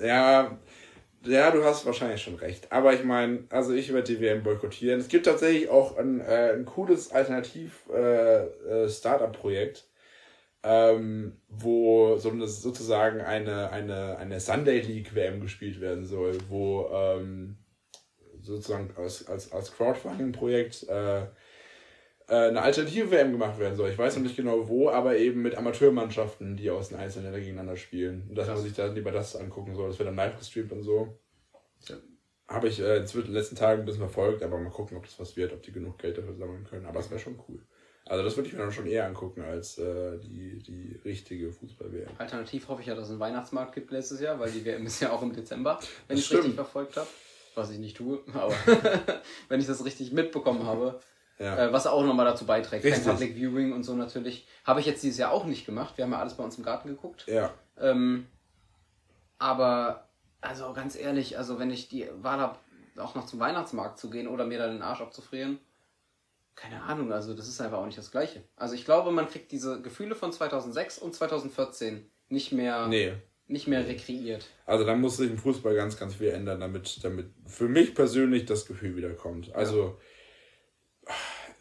[0.00, 0.58] ja,
[1.24, 2.70] ja, du hast wahrscheinlich schon recht.
[2.70, 5.00] Aber ich meine, also ich werde die WM boykottieren.
[5.00, 9.88] Es gibt tatsächlich auch ein, äh, ein cooles Alternativ-Startup-Projekt,
[10.62, 16.88] ähm, wo so eine, sozusagen eine, eine, eine Sunday League WM gespielt werden soll, wo
[16.92, 17.58] ähm,
[18.40, 21.26] sozusagen als, als, als Crowdfunding-Projekt äh, äh,
[22.34, 23.90] eine alternative WM gemacht werden soll.
[23.90, 27.40] Ich weiß noch nicht genau wo, aber eben mit Amateurmannschaften, die aus den einzelnen Ländern
[27.40, 28.26] gegeneinander spielen.
[28.28, 29.88] Und dass man sich da lieber das angucken soll.
[29.88, 31.18] Das wird dann live gestreamt und so.
[32.48, 35.18] Habe ich äh, in den letzten Tagen ein bisschen verfolgt, aber mal gucken, ob das
[35.18, 36.86] was wird, ob die genug Geld dafür sammeln können.
[36.86, 37.60] Aber es wäre schon cool.
[38.08, 42.08] Also das würde ich mir dann schon eher angucken als äh, die, die richtige Fußball-WM.
[42.18, 45.00] alternativ hoffe ich ja, dass es einen Weihnachtsmarkt gibt nächstes Jahr, weil die WM ist
[45.00, 47.08] ja auch im Dezember, wenn ich richtig verfolgt habe.
[47.56, 48.54] Was ich nicht tue, aber
[49.48, 51.00] wenn ich das richtig mitbekommen habe,
[51.38, 51.66] Ja.
[51.66, 52.84] äh, was auch nochmal dazu beiträgt.
[52.84, 53.04] Richtig.
[53.04, 54.46] Kein Public Viewing und so natürlich.
[54.64, 55.96] Habe ich jetzt dieses Jahr auch nicht gemacht.
[55.98, 57.26] Wir haben ja alles bei uns im Garten geguckt.
[57.26, 57.52] ja.
[57.78, 58.26] Ähm,
[59.38, 60.08] aber,
[60.40, 62.58] also ganz ehrlich, also wenn ich die Wahl habe,
[62.96, 65.58] auch noch zum Weihnachtsmarkt zu gehen oder mir da den Arsch abzufrieren,
[66.54, 68.42] keine Ahnung, also das ist einfach auch nicht das Gleiche.
[68.56, 73.12] Also ich glaube, man kriegt diese Gefühle von 2006 und 2014 nicht mehr, Nee.
[73.46, 74.46] nicht mehr rekreiert.
[74.64, 78.46] Also da muss sich im Fußball ganz, ganz viel ändern, damit, damit für mich persönlich
[78.46, 79.54] das Gefühl wiederkommt.
[79.54, 79.98] Also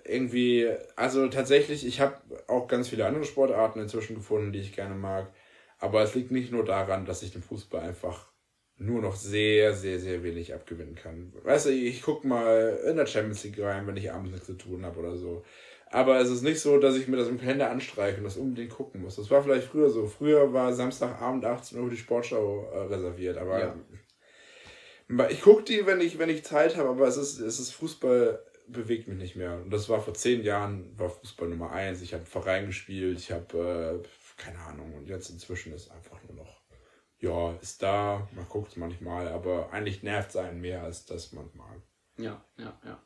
[0.04, 2.16] irgendwie, also tatsächlich, ich habe
[2.48, 5.32] auch ganz viele andere Sportarten inzwischen gefunden, die ich gerne mag.
[5.80, 8.32] Aber es liegt nicht nur daran, dass ich dem Fußball einfach
[8.78, 11.34] nur noch sehr, sehr, sehr wenig abgewinnen kann.
[11.44, 14.54] Weißt du, ich guck mal in der Champions League rein, wenn ich abends nichts zu
[14.54, 15.44] tun habe oder so.
[15.88, 18.74] Aber es ist nicht so, dass ich mir das im Kalender anstreiche und das unbedingt
[18.74, 19.16] gucken muss.
[19.16, 20.08] Das war vielleicht früher so.
[20.08, 23.38] Früher war Samstagabend 18 Uhr die Sportschau äh, reserviert.
[23.38, 23.76] Aber Ja.
[25.30, 28.44] ich gucke die, wenn ich, wenn ich Zeit habe, aber es ist, es ist Fußball
[28.68, 29.58] bewegt mich nicht mehr.
[29.58, 32.02] Und das war vor zehn Jahren, war Fußball Nummer eins.
[32.02, 34.08] Ich habe Verein gespielt, ich habe, äh,
[34.42, 34.94] keine Ahnung.
[34.96, 36.62] Und jetzt inzwischen ist einfach nur noch,
[37.20, 41.32] ja, ist da, man guckt es manchmal, aber eigentlich nervt es einen mehr, als das
[41.32, 41.82] man mag.
[42.18, 43.02] Ja, ja, ja.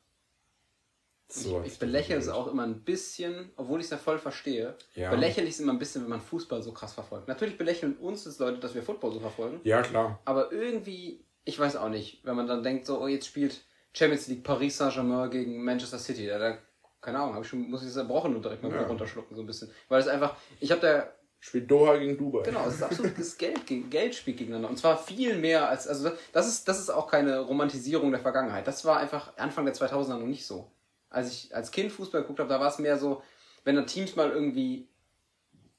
[1.32, 5.12] So, Ich belächle es auch immer ein bisschen, obwohl ich es ja voll verstehe, Ja.
[5.12, 7.28] belächle ich es immer ein bisschen, wenn man Fußball so krass verfolgt.
[7.28, 10.20] Natürlich belächeln uns das Leute, dass wir Football so verfolgen, Ja, klar.
[10.26, 13.62] aber irgendwie, ich weiß auch nicht, wenn man dann denkt, so, oh, jetzt spielt
[13.94, 16.58] Champions League Paris Saint-Germain gegen Manchester City, da, da
[17.02, 18.84] keine Ahnung, ich schon, muss ich das erbrochen und direkt mal Ja.
[18.84, 19.70] runterschlucken, so ein bisschen.
[19.88, 21.10] Weil es einfach, ich habe da
[21.42, 22.44] Spielt Doha gegen Dubai.
[22.44, 24.70] Genau, es ist absolutes Geld, gegen- Geld spielt gegeneinander.
[24.70, 28.68] Und zwar viel mehr als, also das ist, das ist auch keine Romantisierung der Vergangenheit.
[28.68, 30.70] Das war einfach Anfang der 2000er noch nicht so.
[31.10, 33.24] Als ich als Kind Fußball geguckt habe, da war es mehr so,
[33.64, 34.90] wenn da Teams mal irgendwie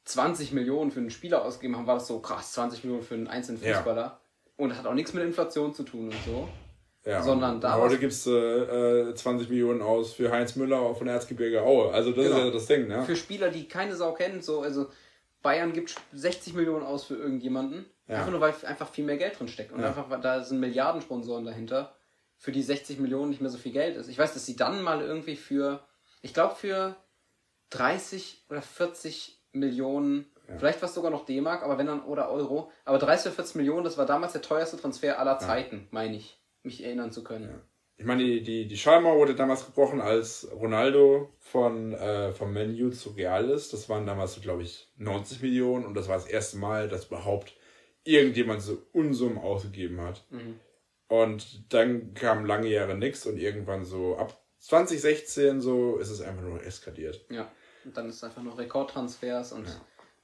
[0.06, 3.28] 20 Millionen für einen Spieler ausgegeben haben, war das so krass, 20 Millionen für einen
[3.28, 3.74] einzelnen Ja.
[3.74, 4.18] Fußballer.
[4.56, 6.48] Und das hat auch nichts mit Inflation zu tun und so.
[7.04, 7.22] Ja.
[7.22, 8.30] sondern da Heute gibst du
[9.10, 11.92] äh, 20 Millionen aus für Heinz Müller von Erzgebirge Aue.
[11.94, 12.38] Also das Genau.
[12.38, 13.02] ist ja das Ding, ne?
[13.04, 14.86] Für Spieler, die keine Sau kennen, so, also
[15.42, 17.86] Bayern gibt 60 Millionen aus für irgendjemanden.
[18.06, 18.16] Ja.
[18.18, 19.72] Einfach nur, weil einfach viel mehr Geld drin steckt.
[19.72, 19.86] Und Ja.
[19.88, 21.94] einfach, weil da sind Milliardensponsoren dahinter,
[22.36, 24.08] für die 60 Millionen nicht mehr so viel Geld ist.
[24.08, 25.80] Ich weiß, dass sie dann mal irgendwie für,
[26.20, 26.96] ich glaube für
[27.70, 30.26] 30 oder 40 Millionen,
[30.58, 33.84] vielleicht was sogar noch D-Mark, aber wenn dann, oder Euro, aber 30 oder 40 Millionen,
[33.84, 37.60] das war damals der teuerste Transfer aller Zeiten, meine ich, mich erinnern zu können.
[37.96, 42.90] Ich meine, die, die, die Schallmauer wurde damals gebrochen, als Ronaldo von, äh, vom Menu
[42.90, 43.74] zu Real ist.
[43.74, 47.06] Das waren damals, so, glaube ich, 90 Millionen und das war das erste Mal, dass
[47.06, 47.54] überhaupt
[48.04, 50.24] irgendjemand so Unsummen ausgegeben hat.
[51.08, 56.42] Und dann kam lange Jahre nichts und irgendwann so ab 2016 so ist es einfach
[56.42, 57.24] nur eskaliert.
[57.30, 57.50] Ja.
[57.84, 59.66] Und dann ist es einfach noch Rekordtransfers und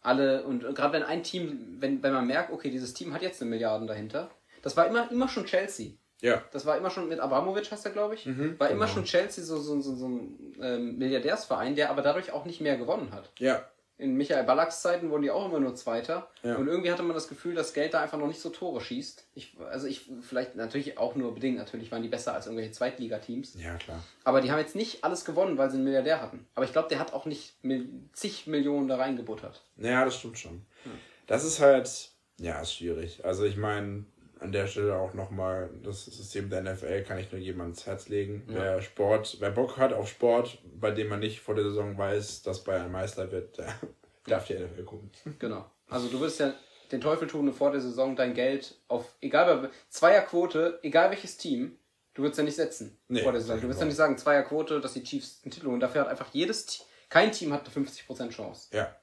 [0.03, 3.41] alle, und gerade wenn ein Team, wenn, wenn man merkt, okay, dieses Team hat jetzt
[3.43, 4.31] eine Milliarden dahinter,
[4.63, 5.95] das war immer, immer schon Chelsea.
[6.21, 6.43] Ja.
[6.53, 8.27] Das war immer schon mit Abramovic, heißt er, glaube ich.
[8.59, 12.45] war immer schon Chelsea so, so, so, so ein ähm, Milliardärsverein, der aber dadurch auch
[12.45, 13.31] nicht mehr gewonnen hat.
[13.39, 13.67] Ja.
[13.99, 16.29] In Michael Ballacks Zeiten wurden die auch immer nur Zweiter.
[16.43, 16.57] Ja.
[16.57, 19.27] Und irgendwie hatte man das Gefühl, dass Geld da einfach noch nicht so Tore schießt.
[19.35, 23.55] Ich, also ich, vielleicht natürlich auch nur bedingt, natürlich waren die besser als irgendwelche Zweitligateams.
[23.59, 24.03] Ja, klar.
[24.25, 26.47] Aber die haben jetzt nicht alles gewonnen, weil sie einen Milliardär hatten.
[26.55, 27.55] Aber ich glaube, der hat auch nicht
[28.13, 29.63] zig Millionen da reingebuttert.
[29.77, 30.67] Naja, das stimmt schon.
[31.27, 33.25] Das ist halt, ja, ist schwierig.
[33.25, 34.05] Also ich meine,
[34.39, 38.09] an der Stelle auch nochmal, das System der NFL kann ich nur jedem ans Herz
[38.09, 38.43] legen.
[38.47, 42.43] Wer Sport, wer Bock hat auf Sport, bei dem man nicht vor der Saison weiß,
[42.43, 43.73] dass Bayern Meister wird, der
[44.27, 45.11] darf die NFL gucken.
[45.39, 45.65] Genau.
[45.89, 46.53] Also du wirst ja
[46.93, 51.37] den Teufel tun und vor der Saison dein Geld auf, egal bei Zweierquote, egal welches
[51.37, 51.79] Team,
[52.15, 53.61] du würdest ja nicht setzen Nee, vor der Saison.
[53.61, 55.81] Du wirst ja nicht sagen, Zweierquote, dass die Chiefs den Titel holen.
[55.81, 58.69] Dafür hat einfach jedes Team, kein Team hat eine 50% Chance.
[58.77, 58.95] Ja,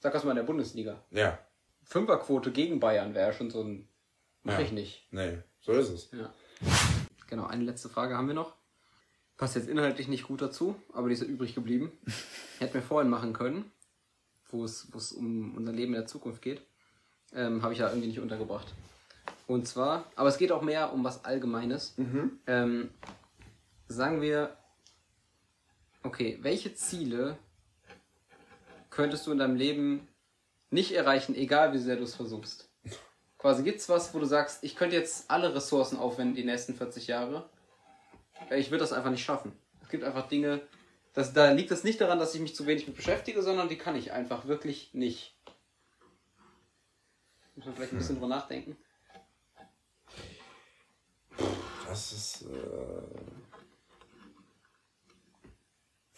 [0.00, 1.02] Sag das mal in der Bundesliga.
[1.10, 1.38] ja,
[1.84, 3.88] Fünferquote gegen Bayern wäre ja schon so ein,
[4.42, 4.60] mach Ja.
[4.64, 5.06] ich nicht.
[5.10, 6.10] nee, so ist es.
[6.12, 6.32] Ja.
[7.28, 8.54] Genau, eine letzte Frage haben wir noch.
[9.36, 11.90] Passt jetzt inhaltlich nicht gut dazu, aber die ist ja übrig geblieben.
[12.58, 13.70] Hätten wir vorhin machen können,
[14.50, 16.62] wo es, wo es um unser Leben in der Zukunft geht.
[17.32, 18.66] Ähm, Habe ich ja irgendwie nicht untergebracht.
[19.46, 21.94] Und zwar, aber es geht auch mehr um was Allgemeines.
[22.46, 22.90] Ähm,
[23.88, 24.56] sagen wir,
[26.02, 27.38] okay, welche Ziele
[28.90, 30.06] könntest du in deinem Leben
[30.70, 32.68] nicht erreichen, egal wie sehr du es versuchst?
[33.42, 37.08] Quasi gibt's was, wo du sagst, ich könnte jetzt alle Ressourcen aufwenden die nächsten 40
[37.08, 37.50] Jahre.
[38.48, 39.50] Äh, Ich würde das einfach nicht schaffen.
[39.82, 40.62] Es gibt einfach Dinge,
[41.12, 43.76] das, da liegt es nicht daran, dass ich mich zu wenig mit beschäftige, sondern die
[43.76, 45.36] kann ich einfach wirklich nicht.
[47.56, 48.76] Muss man vielleicht ein bisschen drüber nachdenken.
[51.88, 52.42] Das ist.
[52.42, 53.02] Äh...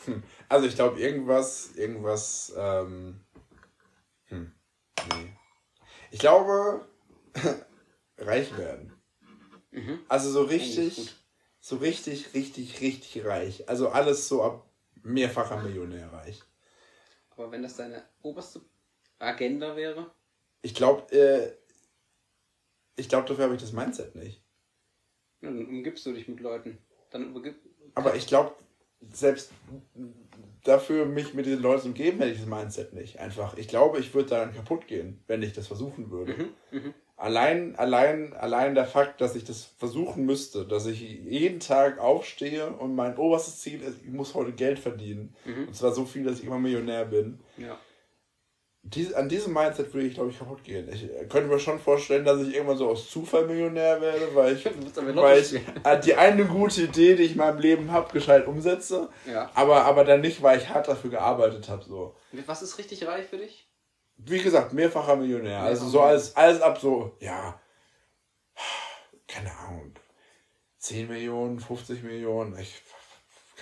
[0.05, 0.23] Hm.
[0.51, 2.53] Also ich glaube irgendwas, irgendwas.
[2.55, 3.25] Ähm...
[4.27, 4.53] Hm.
[5.09, 5.37] Nee.
[6.11, 6.87] Ich glaube,
[8.19, 8.93] reich werden.
[10.09, 11.15] Also so richtig,
[11.59, 13.69] so richtig, richtig, richtig reich.
[13.69, 14.71] Also alles so ab
[15.03, 16.43] mehrfacher Millionär reich.
[17.31, 18.61] Aber wenn das deine oberste
[19.19, 20.13] Agenda wäre,
[20.63, 21.53] Ich glaube, äh,
[22.97, 24.43] ich glaube, dafür habe ich das Mindset nicht.
[25.41, 26.79] ja, dann umgibst du dich mit Leuten.
[27.11, 27.35] Dann
[27.95, 28.55] Aber ich glaube,
[29.13, 29.53] selbst
[30.65, 33.19] dafür mich mit diesen Leuten umgeben, hätte ich das Mindset nicht.
[33.19, 36.51] Einfach, ich glaube, ich würde daran kaputt gehen, wenn ich das versuchen würde.
[37.17, 42.69] Allein, allein, allein der Fakt, dass ich das versuchen müsste, dass ich jeden Tag aufstehe
[42.69, 45.35] und mein oberstes Ziel ist, ich muss heute Geld verdienen.
[45.69, 47.41] Und zwar so viel, dass ich immer Millionär bin.
[47.57, 47.79] ja.
[48.87, 50.87] Dies, an diesem Mindset würde ich, glaube ich, kaputt gehen.
[50.93, 54.57] Ich äh, könnte mir schon vorstellen, dass ich irgendwann so aus Zufall Millionär werde, weil
[54.57, 54.67] ich,
[55.15, 59.09] weil ich äh, die eine gute Idee, die ich in meinem Leben habe, gescheit umsetze.
[59.27, 59.51] Ja.
[59.55, 61.83] Aber, aber dann nicht, weil ich hart dafür gearbeitet habe.
[61.83, 62.15] So.
[62.45, 63.67] Was ist richtig reich für dich?
[64.17, 65.61] Wie gesagt, mehrfacher Millionär.
[65.61, 67.61] Also so alles, alles ab so, ja,
[69.27, 69.93] keine Ahnung,
[70.79, 72.59] 10 Millionen, 50 Millionen.
[72.59, 72.83] Ich,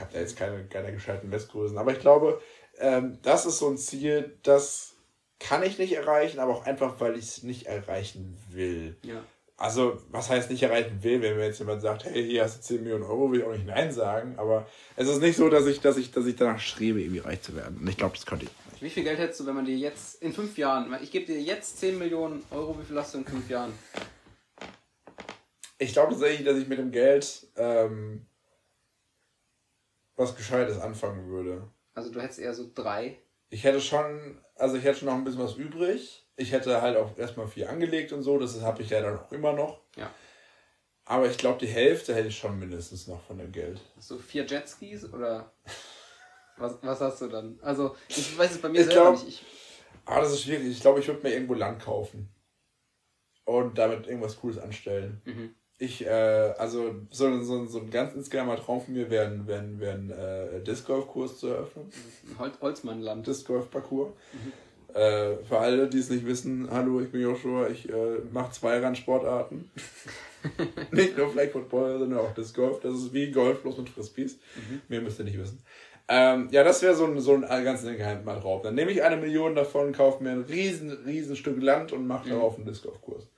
[0.03, 1.79] habe da jetzt keine, keine gescheiten Messgrößen.
[1.79, 2.41] Aber ich glaube,
[2.79, 4.95] ähm, das ist so ein Ziel, das
[5.39, 8.97] kann ich nicht erreichen, aber auch einfach, weil ich es nicht erreichen will.
[9.03, 9.25] Ja.
[9.57, 12.75] Also, was heißt nicht erreichen will, wenn mir jetzt jemand sagt, hey, hier hast du
[12.75, 14.67] 10 Millionen Euro, will ich auch nicht Nein sagen, aber
[14.97, 17.55] es ist nicht so, dass ich, dass ich, dass ich danach strebe, irgendwie reich zu
[17.55, 17.79] werden.
[17.79, 18.51] Und ich glaube, das könnte ich.
[18.83, 21.41] Wie viel Geld hättest du, wenn man dir jetzt in fünf Jahren, ich gebe dir
[21.41, 23.73] jetzt 10 Millionen Euro, wie viel hast du in fünf Jahren?
[25.79, 28.27] Ich glaube tatsächlich, dass ich mit dem Geld ähm,
[30.17, 31.69] was Gescheites anfangen würde.
[31.95, 33.19] Also du hättest eher so drei.
[33.51, 36.27] Ich hätte schon, also ich hätte schon noch ein bisschen was übrig.
[36.35, 39.31] Ich hätte halt auch erstmal viel angelegt und so, das habe ich ja dann auch
[39.31, 39.81] immer noch.
[39.95, 40.13] Ja.
[41.05, 43.81] Aber ich glaube, die Hälfte hätte ich schon mindestens noch von dem Geld.
[44.01, 45.53] So vier Jetskis oder
[46.59, 47.59] was, was hast du dann?
[47.63, 49.29] Also ich weiß es bei mir Ich selber glaub- nicht.
[49.41, 49.45] Ich,
[50.05, 50.67] Aber das ist schwierig.
[50.69, 52.29] Ich glaube, ich würde mir irgendwo Land kaufen.
[53.45, 55.21] Und damit irgendwas Cooles anstellen.
[55.25, 55.55] Mhm.
[55.79, 56.09] Ich, äh,
[56.59, 60.11] also so, so, so ein ganz insgeheimer Traum von mir wäre ein, ein, wäre ein
[60.11, 61.91] äh, Disc Golf Kurs zu eröffnen.
[62.39, 63.27] Hol Holzmannland.
[63.27, 64.13] Disc Golf Parcours.
[64.95, 68.79] Äh, für alle, die es nicht wissen, hallo, ich bin Joshua, ich äh, mache zwei
[68.79, 69.71] Randsportarten.
[70.93, 72.79] nicht nur Flag Football, sondern auch das Golf.
[72.81, 74.39] Das ist wie Golf, bloß mit Frisbees.
[74.55, 74.83] Mhm.
[74.89, 75.65] Mehr müsst ihr nicht wissen.
[76.09, 78.63] Ähm, ja, das wäre so ein, so ein ganz Geheimmal drauf.
[78.63, 82.29] Dann nehme ich eine Million davon, kaufe mir ein riesen, riesen Stück Land und mache
[82.29, 82.33] mhm.
[82.33, 83.29] darauf einen Disc Golf Kurs.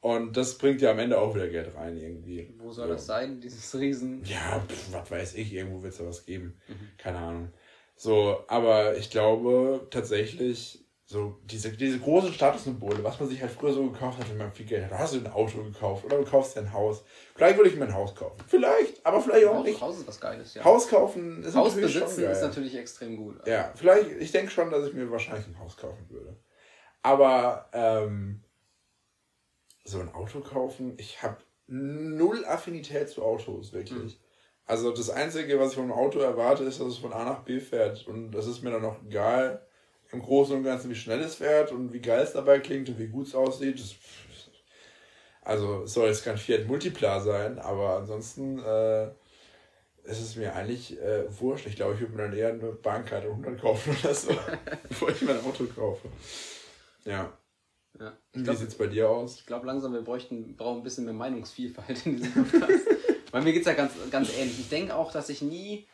[0.00, 2.54] Und das bringt ja am Ende auch wieder Geld rein irgendwie.
[2.58, 2.92] Wo soll so.
[2.92, 4.22] das sein, dieses Riesen?
[4.24, 6.56] Ja, pf, was weiß ich, irgendwo wird es da was geben.
[6.68, 6.88] Mhm.
[6.98, 7.52] Keine Ahnung.
[7.96, 13.72] So, aber ich glaube tatsächlich, so diese, diese großen Statussymbole, was man sich halt früher
[13.72, 14.92] so gekauft hat, wenn man viel Geld hat.
[14.92, 17.02] Da hast du ein Auto gekauft oder du kaufst dir ein Haus.
[17.34, 18.36] Vielleicht würde ich mir ein Haus kaufen.
[18.46, 19.80] Vielleicht, aber vielleicht auch Haus, nicht.
[19.80, 20.64] Haus ist was Geiles, ja.
[20.64, 22.32] Haus kaufen ist Haus natürlich besitzen schon geil.
[22.32, 23.36] ist natürlich extrem gut.
[23.46, 26.36] Ja, vielleicht, ich denke schon, dass ich mir wahrscheinlich ein Haus kaufen würde.
[27.02, 28.44] Aber ähm,
[29.84, 34.18] so ein Auto kaufen, ich habe null Affinität zu Autos, wirklich.
[34.18, 34.20] Mhm.
[34.66, 37.44] Also das Einzige, was ich von einem Auto erwarte, ist, dass es von A nach
[37.44, 38.06] B fährt.
[38.06, 39.66] Und das ist mir dann auch egal,
[40.12, 42.98] im Großen und Ganzen, wie schnell es fährt und wie geil es dabei klingt und
[42.98, 43.78] wie gut es aussieht.
[43.78, 43.94] Das,
[45.42, 49.08] also es soll jetzt kein Fiat Multipla sein, aber ansonsten äh,
[50.04, 51.66] ist es mir eigentlich äh, wurscht.
[51.66, 54.30] Ich glaube, ich würde mir dann eher eine Bankkarte 100 kaufen oder so,
[54.88, 56.08] bevor ich mein Auto kaufe.
[57.04, 57.32] Ja.
[57.98, 58.16] Ja.
[58.32, 59.36] Wie sieht es bei dir aus?
[59.36, 62.86] Ich glaube langsam, wir bräuchten, brauchen ein bisschen mehr Meinungsvielfalt in diesem Podcast.
[63.30, 64.58] Weil mir geht es ja ganz, ganz ähnlich.
[64.60, 65.86] Ich denke auch, dass ich nie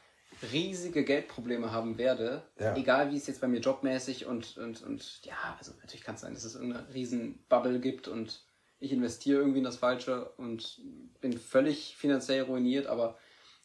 [0.53, 2.77] riesige Geldprobleme haben werde, ja.
[2.77, 6.23] egal wie es jetzt bei mir jobmäßig und, und, und ja, also natürlich kann es
[6.23, 8.45] sein, dass es eine riesen Bubble gibt und
[8.81, 10.81] ich investiere irgendwie in das Falsche und
[11.21, 13.17] bin völlig finanziell ruiniert, aber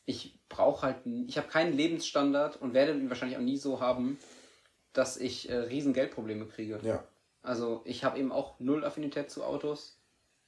[0.06, 0.98] ich brauche halt,
[1.28, 4.18] ich habe keinen Lebensstandard und werde ihn wahrscheinlich auch nie so haben,
[4.94, 6.80] dass ich äh, riesen Geldprobleme kriege.
[6.82, 7.04] Ja.
[7.42, 10.00] Also ich habe eben auch null Affinität zu Autos.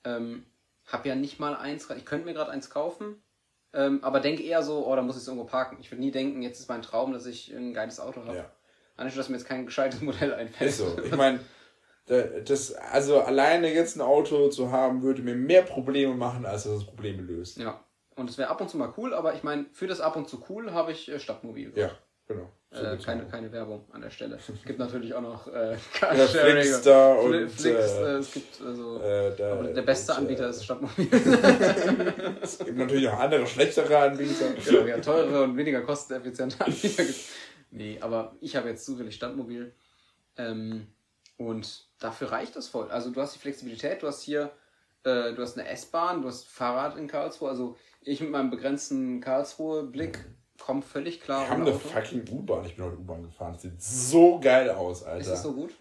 [0.03, 0.45] Ähm,
[0.88, 1.89] habe ja nicht mal eins.
[1.91, 3.22] Ich könnte mir gerade eins kaufen,
[3.73, 5.77] ähm, aber denke eher so, oh, da muss ich es irgendwo parken.
[5.80, 8.38] Ich würde nie denken, jetzt ist mein Traum, dass ich ein geiles Auto habe.
[8.38, 8.52] Ja.
[8.98, 10.69] Anstatt dass mir jetzt kein gescheites Modell einfällt.
[10.69, 10.98] Ist so.
[11.03, 11.39] Ich meine,
[12.06, 16.73] das, also alleine jetzt ein Auto zu haben, würde mir mehr Probleme machen, als dass
[16.73, 17.57] es Probleme löst.
[17.57, 17.84] Ja.
[18.15, 20.27] Und es wäre ab und zu mal cool, aber ich meine, für das ab und
[20.27, 21.72] zu cool habe ich äh, Stadtmobil.
[21.76, 21.91] Ja.
[22.27, 22.52] Genau.
[22.72, 24.38] Äh, keine, keine Werbung an der Stelle.
[24.38, 25.72] Es gibt natürlich auch noch äh,
[26.02, 31.10] ja, Flickstar und Flix, äh, es gibt also äh, da, der beste Anbieter ist Stadtmobil.
[32.41, 34.45] es gibt natürlich auch andere schlechtere Anbieter.
[34.65, 37.03] Genau, ja, teure und weniger kosteneffiziente Anbieter.
[37.72, 39.73] nee, aber ich habe jetzt zufällig Stadtmobil
[40.38, 40.88] ähm,
[41.35, 42.89] und dafür reicht das voll.
[42.89, 44.52] Also du hast die Flexibilität, du hast hier
[45.03, 47.49] äh, du hast eine S-Bahn, du hast Fahrrad in Karlsruhe.
[47.49, 50.26] Also ich mit meinem begrenzten Karlsruhe-Blick
[50.62, 51.46] komme völlig klar.
[51.46, 52.66] Wir haben eine fucking U-Bahn.
[52.66, 53.54] Ich bin heute U-Bahn gefahren.
[53.54, 55.22] Das sieht so geil aus, Alter.
[55.22, 55.72] Ist das so gut?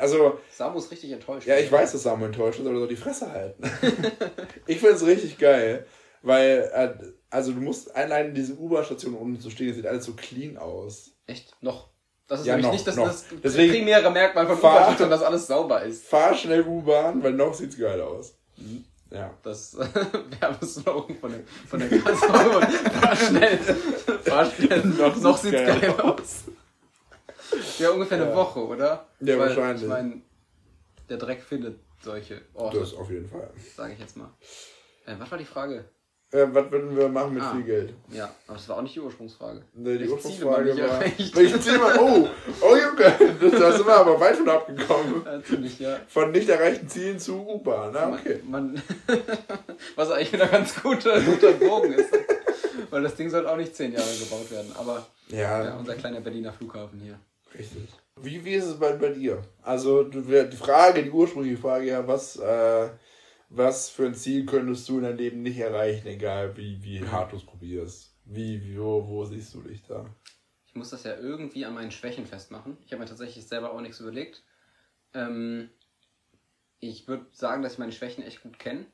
[0.00, 1.46] Also, Samu ist richtig enttäuscht.
[1.46, 3.62] Ja, ich weiß, dass Samu enttäuscht ist, aber soll die Fresse halten.
[4.66, 5.86] ich finde es richtig geil,
[6.22, 10.04] weil, äh, also du musst allein in diese U-Bahn-Station unten zu stehen, das sieht alles
[10.04, 11.10] so clean aus.
[11.26, 11.56] Echt?
[11.60, 11.88] Noch?
[12.28, 15.46] Das ist ja, nämlich noch, nicht das, das Deswegen primäre Merkmal von U-Bahn-Station, dass alles
[15.46, 16.06] sauber ist.
[16.06, 18.38] Fahr schnell U-Bahn, weil noch sieht's geil aus.
[18.56, 18.84] Mhm.
[19.14, 19.32] Ja.
[19.42, 19.76] Das
[20.40, 22.66] Werbeslogan von der, von der Gastronomie.
[22.66, 23.58] fahr schnell.
[23.58, 24.84] Fahr schnell.
[24.84, 26.44] Noch, noch sieht's geil, geil aus.
[27.78, 28.24] Ja, ungefähr ja.
[28.24, 29.06] eine Woche, oder?
[29.20, 29.82] Ja, Weil, wahrscheinlich.
[29.82, 30.20] Ich meine,
[31.08, 32.80] der Dreck findet solche Orte.
[32.80, 33.50] Das auf jeden Fall.
[33.76, 34.30] Sage ich jetzt mal.
[35.06, 35.84] Äh, was war die Frage?
[36.34, 37.94] Äh, was würden wir machen mit ah, viel Geld?
[38.10, 39.62] Ja, aber das war auch nicht die Ursprungsfrage.
[39.72, 41.00] Nee, die Ursprungsfrage war.
[41.00, 42.28] Welche Ziele man, oh,
[42.60, 45.22] oh Junge, da sind wir aber weit von abgekommen.
[45.24, 46.00] Ja, ziemlich, ja.
[46.08, 48.40] Von nicht erreichten Zielen zu U-Bahn, na okay.
[48.50, 48.82] Man, man
[49.94, 52.10] was eigentlich wieder ganz guter, guter Bogen ist.
[52.90, 55.62] Weil das Ding soll auch nicht zehn Jahre gebaut werden, aber ja.
[55.62, 57.16] ja unser kleiner Berliner Flughafen hier.
[57.56, 57.88] Richtig.
[58.20, 59.40] Wie, wie ist es bei, bei dir?
[59.62, 62.88] Also die Frage, die ursprüngliche Frage ja, was, äh,
[63.56, 67.12] was für ein Ziel könntest du in deinem Leben nicht erreichen, egal wie, wie mhm.
[67.12, 68.14] hart du es probierst?
[68.24, 70.06] Wie, wie wo, wo siehst du dich da?
[70.66, 72.76] Ich muss das ja irgendwie an meinen Schwächen festmachen.
[72.84, 74.42] Ich habe mir tatsächlich selber auch nichts überlegt.
[75.12, 75.70] Ähm,
[76.80, 78.86] ich würde sagen, dass ich meine Schwächen echt gut kenne.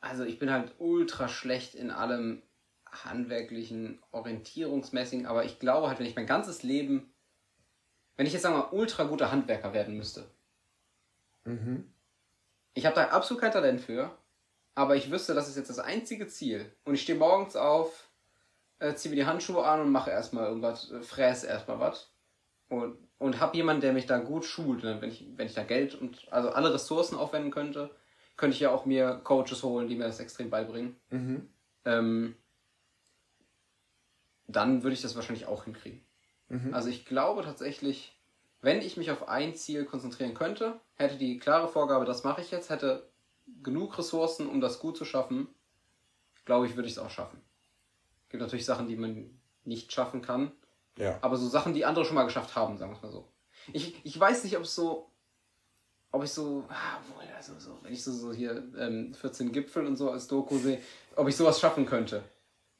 [0.00, 2.42] Also ich bin halt ultra schlecht in allem
[2.90, 7.12] handwerklichen, orientierungsmäßigen, aber ich glaube halt, wenn ich mein ganzes Leben,
[8.16, 10.30] wenn ich jetzt sagen wir mal ultra guter Handwerker werden müsste,
[11.44, 11.92] mhm.
[12.78, 14.16] Ich habe da absolut kein Talent für,
[14.76, 16.72] aber ich wüsste, das ist jetzt das einzige Ziel.
[16.84, 18.08] Und ich stehe morgens auf,
[18.78, 22.12] äh, ziehe mir die Handschuhe an und mache erstmal irgendwas, äh, fräse erstmal was.
[22.68, 24.84] Und, und habe jemanden, der mich da gut schult.
[24.84, 24.98] Ne?
[25.00, 27.90] Wenn, ich, wenn ich da Geld und also alle Ressourcen aufwenden könnte,
[28.36, 30.94] könnte ich ja auch mir Coaches holen, die mir das extrem beibringen.
[31.10, 31.48] Mhm.
[31.84, 32.36] Ähm,
[34.46, 36.00] dann würde ich das wahrscheinlich auch hinkriegen.
[36.48, 36.72] Mhm.
[36.72, 38.16] Also ich glaube tatsächlich,
[38.60, 42.50] wenn ich mich auf ein Ziel konzentrieren könnte, hätte die klare Vorgabe, das mache ich
[42.50, 43.08] jetzt, hätte
[43.62, 45.48] genug Ressourcen, um das gut zu schaffen,
[46.44, 47.40] glaube ich, würde ich es auch schaffen.
[48.24, 49.30] Es gibt natürlich Sachen, die man
[49.64, 50.52] nicht schaffen kann.
[50.96, 51.18] Ja.
[51.20, 53.28] Aber so Sachen, die andere schon mal geschafft haben, sagen wir es mal so.
[53.72, 55.10] Ich, ich weiß nicht, ob es so,
[56.10, 59.86] ob ich so, ah, wohl, also so, wenn ich so, so hier ähm, 14 Gipfel
[59.86, 60.80] und so als Doku sehe,
[61.16, 62.24] ob ich sowas schaffen könnte.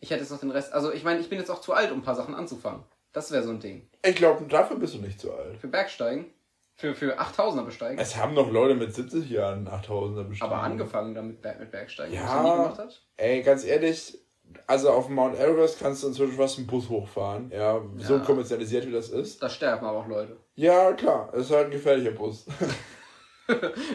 [0.00, 1.92] Ich hätte jetzt noch den Rest, also ich meine, ich bin jetzt auch zu alt,
[1.92, 2.84] um ein paar Sachen anzufangen.
[3.12, 3.88] Das wäre so ein Ding.
[4.04, 5.56] Ich glaube, dafür bist du nicht zu alt.
[5.58, 6.26] Für Bergsteigen,
[6.74, 7.98] für, für 8000er besteigen.
[7.98, 10.50] Es haben noch Leute mit 70 Jahren 8000er bestimmt.
[10.50, 12.22] aber angefangen damit Berg- mit Bergsteigen, Ja.
[12.24, 13.02] was er nie gemacht hat.
[13.16, 14.18] Ey, ganz ehrlich,
[14.66, 17.50] also auf Mount Everest kannst du inzwischen fast einen Bus hochfahren.
[17.50, 18.20] Ja, so Ja.
[18.20, 19.42] kommerzialisiert wie das ist.
[19.42, 20.36] Da sterben aber auch Leute.
[20.54, 22.46] Ja, klar, es ist halt ein gefährlicher Bus.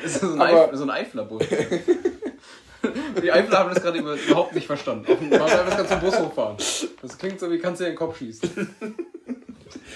[0.04, 1.44] Ist so ein, Aber- Eif so ein Eifler-Bus.
[3.22, 5.12] Die Eifler haben das gerade über- überhaupt nicht verstanden.
[5.12, 6.58] Auf dem Everest kannst du Bus hochfahren.
[7.02, 8.50] Das klingt so, wie kannst du dir den Kopf schießen.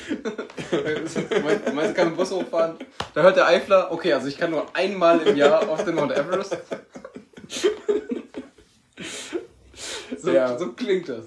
[0.09, 2.75] Du meinst, du meinst, ich kann Bus hochfahren?
[3.13, 6.11] Da hört der Eifler, okay, also ich kann nur einmal im Jahr auf den Mount
[6.13, 6.57] Everest.
[10.19, 10.57] So, Ja.
[10.57, 11.25] so klingt das.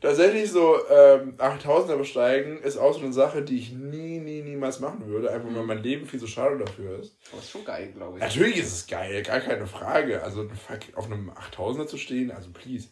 [0.00, 4.80] Tatsächlich so ähm, 8000er besteigen ist auch so eine Sache, die ich nie, nie, niemals
[4.80, 5.30] machen würde.
[5.30, 7.18] Einfach weil mein Leben viel zu schade dafür ist.
[7.30, 8.22] Aber ist schon geil, glaube ich.
[8.22, 10.22] Natürlich ist es geil, gar keine Frage.
[10.22, 12.88] Also fuck, auf einem 8000er zu stehen, also please.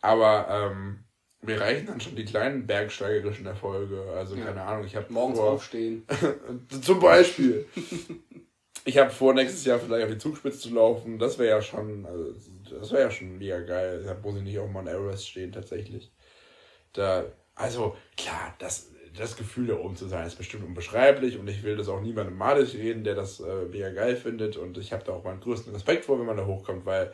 [0.00, 1.04] Aber ähm,
[1.42, 4.02] mir reichen dann schon die kleinen bergsteigerischen Erfolge.
[4.16, 4.46] Also Ja.
[4.46, 6.06] keine Ahnung, ich habe Morgens vor, aufstehen.
[6.82, 7.66] Zum Beispiel.
[8.86, 11.18] ich habe vor, nächstes Jahr vielleicht auf die Zugspitze zu laufen.
[11.18, 12.32] Das wäre ja schon, also,
[12.70, 14.02] das wäre ja schon mega geil.
[14.04, 16.12] Da muss ich nicht auf Mount Everest stehen, tatsächlich.
[16.96, 17.24] Da,
[17.54, 21.76] also, klar, das, das Gefühl da oben zu sein ist bestimmt unbeschreiblich und ich will
[21.76, 25.12] das auch niemandem malig reden, der das äh, mega geil findet und ich habe da
[25.12, 27.12] auch meinen größten Respekt vor, wenn man da hochkommt, weil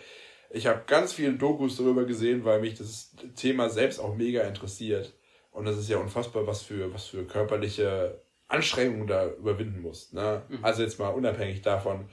[0.50, 5.14] ich habe ganz viele Dokus darüber gesehen, weil mich das Thema selbst auch mega interessiert.
[5.50, 10.12] Und das ist ja unfassbar, was für, was für körperliche Anstrengungen du da überwinden musst.
[10.12, 10.42] Ne?
[10.60, 12.08] Also jetzt mal unabhängig davon,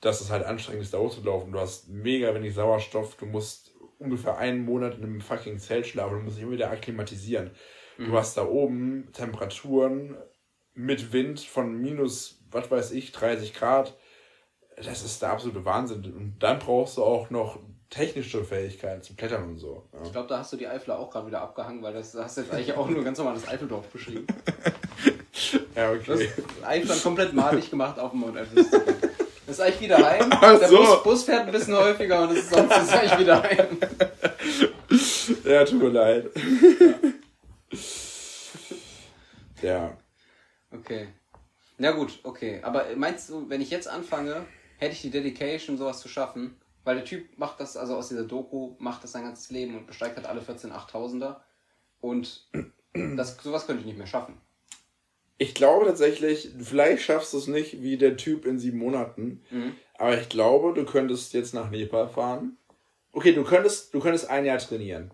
[0.00, 1.52] dass es halt anstrengend ist, da hochzulaufen.
[1.52, 3.67] Du hast mega wenig Sauerstoff, du musst
[3.98, 7.50] ungefähr einen Monat in einem fucking Zelt schlafen, du musst dich immer wieder akklimatisieren.
[7.98, 10.16] Du hast da oben Temperaturen
[10.74, 13.96] mit Wind von minus, was weiß ich, 30 Grad.
[14.76, 16.04] Das ist der absolute Wahnsinn.
[16.04, 17.58] Und dann brauchst du auch noch
[17.90, 19.88] technische Fähigkeiten zum Klettern und so.
[19.92, 20.02] Ja.
[20.04, 22.42] Ich glaube, da hast du die Eifler auch gerade wieder abgehangen, weil das hast du
[22.42, 24.26] jetzt eigentlich auch nur ganz normales Eifeldorf beschrieben.
[25.74, 26.28] Ja, okay.
[26.66, 28.74] Eifland komplett malig gemacht auf dem Mount Everest.
[29.48, 30.28] Das ist eigentlich wieder heim.
[30.30, 30.76] Ach Der so.
[30.76, 33.78] Bus, Bus fährt ein bisschen häufiger und es ist sonst ist eigentlich wieder heim.
[35.44, 36.30] Ja, tut mir leid.
[39.62, 39.96] Ja.
[40.70, 41.08] Okay.
[41.78, 42.60] Na gut, okay.
[42.62, 44.46] Aber meinst du, wenn ich jetzt anfange,
[44.78, 46.58] hätte ich die Dedication, sowas zu schaffen?
[46.84, 49.86] Weil der Typ macht das, also aus dieser Doku, macht das sein ganzes Leben und
[49.86, 51.36] besteigt halt alle 14 8000er.
[52.00, 52.48] Und
[52.94, 54.40] das, sowas könnte ich nicht mehr schaffen.
[55.38, 59.42] Ich glaube tatsächlich, vielleicht schaffst du es nicht wie der Typ in sieben Monaten.
[59.96, 62.56] Aber ich glaube, du könntest jetzt nach Nepal fahren.
[63.12, 65.10] Okay, du könntest, du könntest ein Jahr trainieren.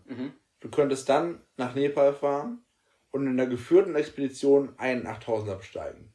[0.60, 2.64] Du könntest dann nach Nepal fahren
[3.10, 6.10] und in einer geführten Expedition einen 8000er besteigen.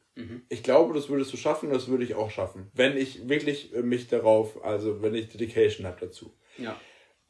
[0.50, 2.70] Ich glaube, das würdest du schaffen, das würde ich auch schaffen.
[2.74, 6.34] Wenn ich wirklich äh, mich darauf, also wenn ich Dedication habe dazu.
[6.58, 6.76] Ja.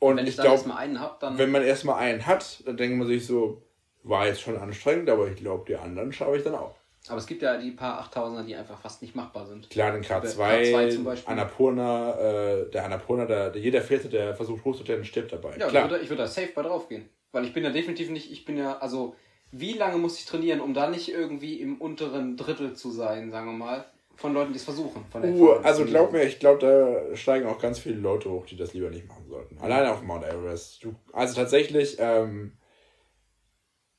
[0.00, 1.38] Und Wenn ich, ich glaube, erstmal einen hab, dann.
[1.38, 3.62] wenn man erstmal einen hat, dann denkt man sich so,
[4.02, 6.74] war jetzt schon anstrengend, aber ich glaube, die anderen schaffe ich dann auch.
[7.08, 9.68] aber es gibt ja die paar 8000er, die einfach fast nicht machbar sind.
[9.70, 11.32] Klar, den K2, K2 zum Beispiel.
[11.32, 15.56] Annapurna, äh, der Annapurna, der, der, jeder Vierte, der versucht hochzuklettern, stirbt dabei.
[15.58, 15.84] Ja, Klar.
[15.84, 17.08] ich würde, ich würde da safe bei drauf gehen.
[17.32, 19.14] Weil ich bin ja definitiv nicht, ich bin ja, also,
[19.52, 23.46] wie lange muss ich trainieren, um da nicht irgendwie im unteren Drittel zu sein, sagen
[23.46, 23.84] wir mal,
[24.16, 25.04] von Leuten, die es versuchen.
[25.14, 28.74] Uh, also glaub mir, ich glaube, da steigen auch ganz viele Leute hoch, die das
[28.74, 29.58] lieber nicht machen sollten.
[29.58, 30.84] Alleine auf Mount Everest.
[30.84, 32.52] Du, also tatsächlich, ähm,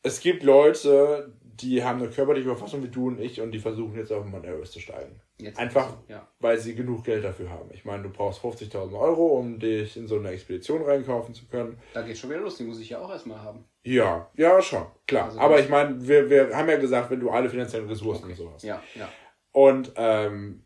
[0.03, 3.95] es gibt Leute, die haben eine körperliche Verfassung wie du und ich und die versuchen
[3.95, 5.21] jetzt auf Mount Everest zu steigen.
[5.37, 6.27] Jetzt Einfach, Ja.
[6.39, 7.69] weil sie genug Geld dafür haben.
[7.73, 11.77] Ich meine, du brauchst 50.000 Euro, um dich in so eine Expedition reinkaufen zu können.
[11.93, 13.65] Da geht schon wieder los, die muss ich ja auch erstmal haben.
[13.83, 15.25] Ja, ja, schon, klar.
[15.25, 18.35] Also Aber ich meine, wir, wir haben ja gesagt, wenn du alle finanziellen Ressourcen und
[18.35, 18.63] sowas.
[18.63, 19.09] Ja, ja.
[19.51, 20.63] Und ähm,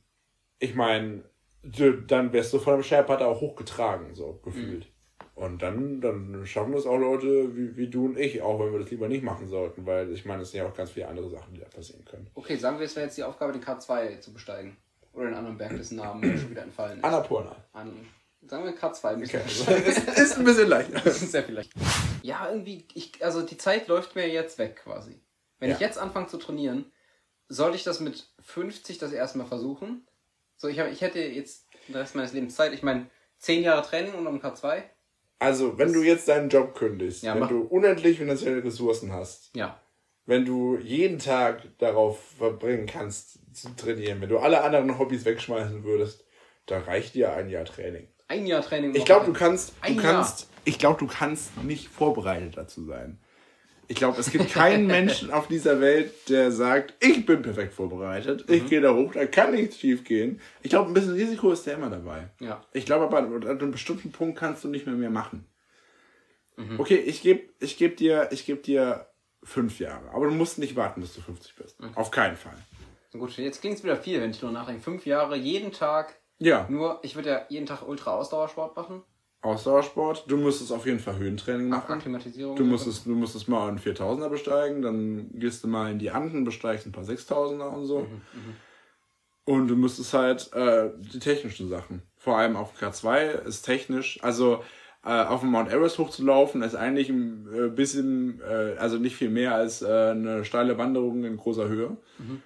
[0.60, 1.24] ich meine,
[2.08, 4.88] dann wärst du von einem Sherpa auch hochgetragen, so gefühlt.
[5.36, 8.80] Und dann, dann schaffen das auch Leute wie, wie du und ich, auch wenn wir
[8.80, 11.30] das lieber nicht machen sollten, weil ich meine, es sind ja auch ganz viele andere
[11.30, 12.28] Sachen, die da passieren können.
[12.36, 14.78] Okay, sagen wir, es wäre jetzt die Aufgabe, den K2 zu besteigen.
[15.12, 17.04] Oder den anderen Berg, dessen Namen mir schon wieder entfallen ist.
[17.04, 17.56] Annapurna.
[17.74, 17.94] An,
[18.48, 19.42] sagen wir K2 müssen wir
[19.76, 19.82] Okay.
[19.90, 21.10] ist, ist ein bisschen leichter.
[21.12, 21.72] Sehr vielleicht.
[22.24, 25.20] Ja, irgendwie, ich, also die Zeit läuft mir jetzt weg quasi.
[25.60, 25.76] Wenn Ja.
[25.76, 26.92] ich jetzt anfange zu trainieren,
[27.50, 30.08] sollte ich das mit 50 das erstmal versuchen?
[30.58, 32.74] So, ich, hab, ich hätte jetzt den Rest meines Lebens Zeit.
[32.74, 33.08] Ich meine,
[33.40, 34.82] 10 Jahre Training und um K2?
[35.40, 39.80] Also, wenn du jetzt deinen Job kündigst, Ja, wenn du unendlich finanzielle Ressourcen hast, Ja.
[40.26, 45.84] wenn du jeden Tag darauf verbringen kannst zu trainieren, wenn du alle anderen Hobbys wegschmeißen
[45.84, 46.26] würdest,
[46.68, 48.08] dann reicht dir ein Jahr Training.
[48.28, 48.96] Ein Jahr Training.
[48.96, 53.20] Ich glaube, du kannst, du kannst, ich glaube, du kannst nicht vorbereitet dazu sein.
[53.88, 58.50] Ich glaube, es gibt keinen Menschen auf dieser Welt, der sagt, ich bin perfekt vorbereitet,
[58.50, 60.40] ich gehe da hoch, da kann nichts schief gehen.
[60.62, 62.30] Ich glaube, ein bisschen Risiko ist ja immer dabei.
[62.40, 62.64] Ja.
[62.74, 65.46] Ich glaube aber, an einem bestimmten Punkt kannst du nicht mehr mehr machen.
[66.78, 69.08] Okay, ich gebe ich geb dir, ich geb dir
[69.44, 70.10] fünf Jahre.
[70.12, 71.78] Aber du musst nicht warten, bis du 50 bist.
[71.96, 72.58] Auf keinen Fall.
[73.12, 74.82] Gut, jetzt klingt es wieder viel, wenn ich nur nachdenke.
[74.82, 76.16] Fünf Jahre, jeden Tag.
[76.38, 79.04] Ja, Nur, ich würde ja jeden Tag Ultra-Ausdauersport machen.
[79.46, 80.26] Ausdauersport.
[80.28, 81.94] Du musstest auf jeden Fall Höhentraining machen.
[81.94, 82.56] Akklimatisierung.
[82.56, 86.44] Du musstest, du musstest mal einen 4000er besteigen, dann gehst du mal in die Anden,
[86.44, 88.08] besteigst ein paar 6000er und so.
[89.46, 92.02] Und du müsstest halt äh, die technischen Sachen.
[92.18, 94.64] Vor allem auf K2 ist technisch, also
[95.04, 99.30] äh, auf dem Mount Everest hochzulaufen, ist eigentlich ein äh, bisschen, äh, also nicht viel
[99.30, 101.96] mehr als äh, eine steile Wanderung in großer Höhe.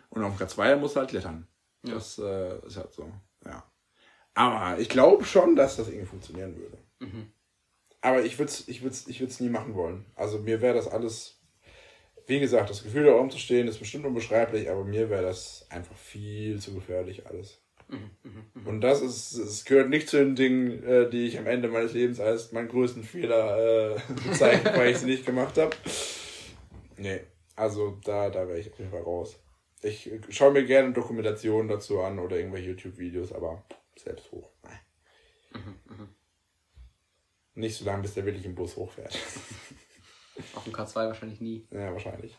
[0.09, 1.47] Und auf dem K2 musst du halt klettern.
[1.83, 3.09] Das äh, ist halt so,
[3.45, 3.63] ja.
[4.33, 6.77] Aber ich glaube schon, dass das irgendwie funktionieren würde.
[8.01, 10.05] Aber ich würde es ich würd's, ich würd's nie machen wollen.
[10.15, 11.39] Also mir wäre das alles,
[12.27, 15.65] wie gesagt, das Gefühl da oben zu stehen ist bestimmt unbeschreiblich, aber mir wäre das
[15.69, 17.61] einfach viel zu gefährlich alles.
[18.65, 21.93] Und das ist, es gehört nicht zu den Dingen, äh, die ich am Ende meines
[21.93, 23.99] Lebens als meinen größten Fehler äh,
[24.29, 25.75] bezeichne, weil ich sie nicht gemacht habe.
[26.97, 27.21] Nee,
[27.55, 29.39] also da, da wäre ich auf jeden Fall raus.
[29.81, 33.63] Ich äh, schaue mir gerne Dokumentationen dazu an oder irgendwelche YouTube-Videos, aber
[33.95, 34.49] selbst hoch.
[34.63, 36.09] Nein.
[37.59, 39.13] Nicht so lange, bis der wirklich im Bus hochfährt.
[40.55, 41.67] Auf dem K2 wahrscheinlich nie.
[41.71, 42.37] ja, wahrscheinlich.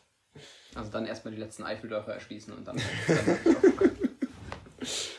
[0.75, 2.81] Also dann erstmal die letzten Eifeldörfer erschließen und dann.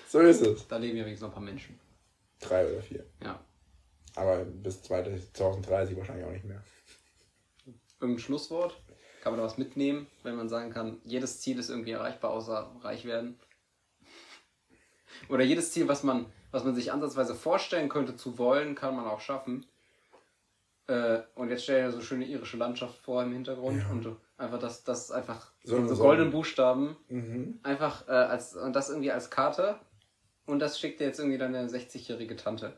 [0.07, 0.67] So ist es.
[0.67, 1.79] da leben ja wenigstens noch ein paar Menschen.
[2.41, 3.05] Drei oder vier.
[3.23, 3.39] Ja.
[4.15, 6.61] Aber bis 2030 wahrscheinlich auch nicht mehr.
[8.01, 8.75] Irgendein Schlusswort?
[9.21, 12.75] Kann man da was mitnehmen, wenn man sagen kann, jedes Ziel ist irgendwie erreichbar, außer
[12.81, 13.39] reich werden?
[15.29, 19.05] Oder jedes Ziel, was man, was man sich ansatzweise vorstellen könnte zu wollen, kann man
[19.05, 19.65] auch schaffen.
[20.87, 24.59] Äh, und jetzt stell dir so schöne irische Landschaft vor im Hintergrund und du einfach
[24.59, 26.97] das, das einfach So so, goldenen Buchstaben
[27.63, 29.79] einfach äh, als und das irgendwie als Karte
[30.45, 32.73] und das schickt dir jetzt irgendwie deine 60-jährige Tante.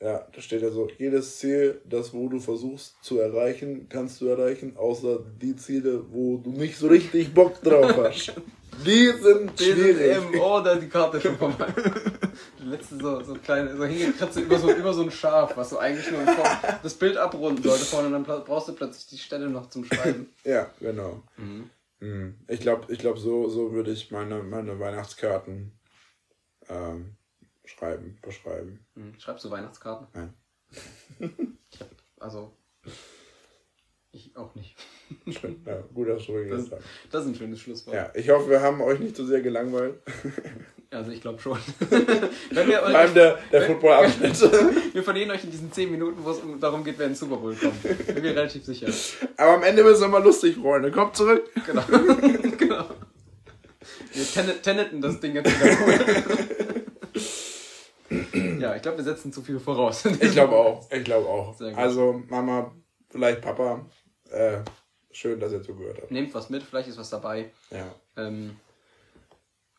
[0.00, 4.26] Ja, da steht ja so, jedes Ziel, das wo du versuchst zu erreichen, kannst du
[4.26, 8.34] erreichen, außer die Ziele, wo du nicht so richtig Bock drauf hast.
[8.84, 10.40] Die sind schwierig.
[10.40, 11.72] oh, da die Karte schon vorbei.
[12.58, 15.78] Die letzte so, so kleine, so hingekratzt über so, über so ein Schaf, was so
[15.78, 16.20] eigentlich nur
[16.82, 20.32] das Bild abrunden sollte vorne und dann brauchst du plötzlich die Stelle noch zum Schreiben.
[20.44, 21.22] Ja, genau.
[21.36, 21.70] Mhm.
[22.48, 25.70] Ich glaube, ich glaub, so, so würde ich meine, meine Weihnachtskarten
[26.68, 27.14] ähm,
[27.64, 28.84] schreiben, beschreiben.
[28.94, 30.08] Hm, Schreibst du Weihnachtskarten?
[30.12, 30.34] Nein.
[31.70, 31.88] Ich hab,
[32.18, 32.52] also,
[34.10, 34.76] ich auch nicht.
[35.40, 35.60] Schön.
[35.66, 37.96] Ja, gut, du Das, gesagt das ist ein schönes Schlusswort.
[37.96, 39.94] Ja, ich hoffe, wir haben euch nicht zu sehr gelangweilt.
[40.92, 41.56] Also ich glaube schon.
[42.50, 44.38] Wenn wir, Vor allem der, der Football-Abschnitt.
[44.92, 47.16] wir verlieren euch in diesen 10 Minuten, wo es um- darum geht, wer in den
[47.16, 47.82] Super Bowl kommt.
[47.82, 48.88] Bin mir relativ sicher.
[49.38, 50.90] Aber am Ende wird es immer lustig, Freunde.
[50.90, 51.48] Kommt zurück.
[51.66, 51.82] Genau.
[52.58, 52.84] genau.
[54.12, 56.22] Wir tenet, teneten das Ding jetzt wieder.
[58.60, 60.04] ja, ich glaube, wir setzen zu viel voraus.
[60.04, 60.86] Ich glaube auch.
[60.92, 61.58] Ich glaube auch.
[61.74, 62.70] Also, Mama,
[63.10, 63.86] vielleicht Papa.
[64.30, 64.58] Äh,
[65.12, 66.10] schön, dass ihr zugehört habt.
[66.10, 67.50] Nehmt was mit, vielleicht ist was dabei.
[67.70, 67.94] Ja.
[68.16, 68.56] Ähm,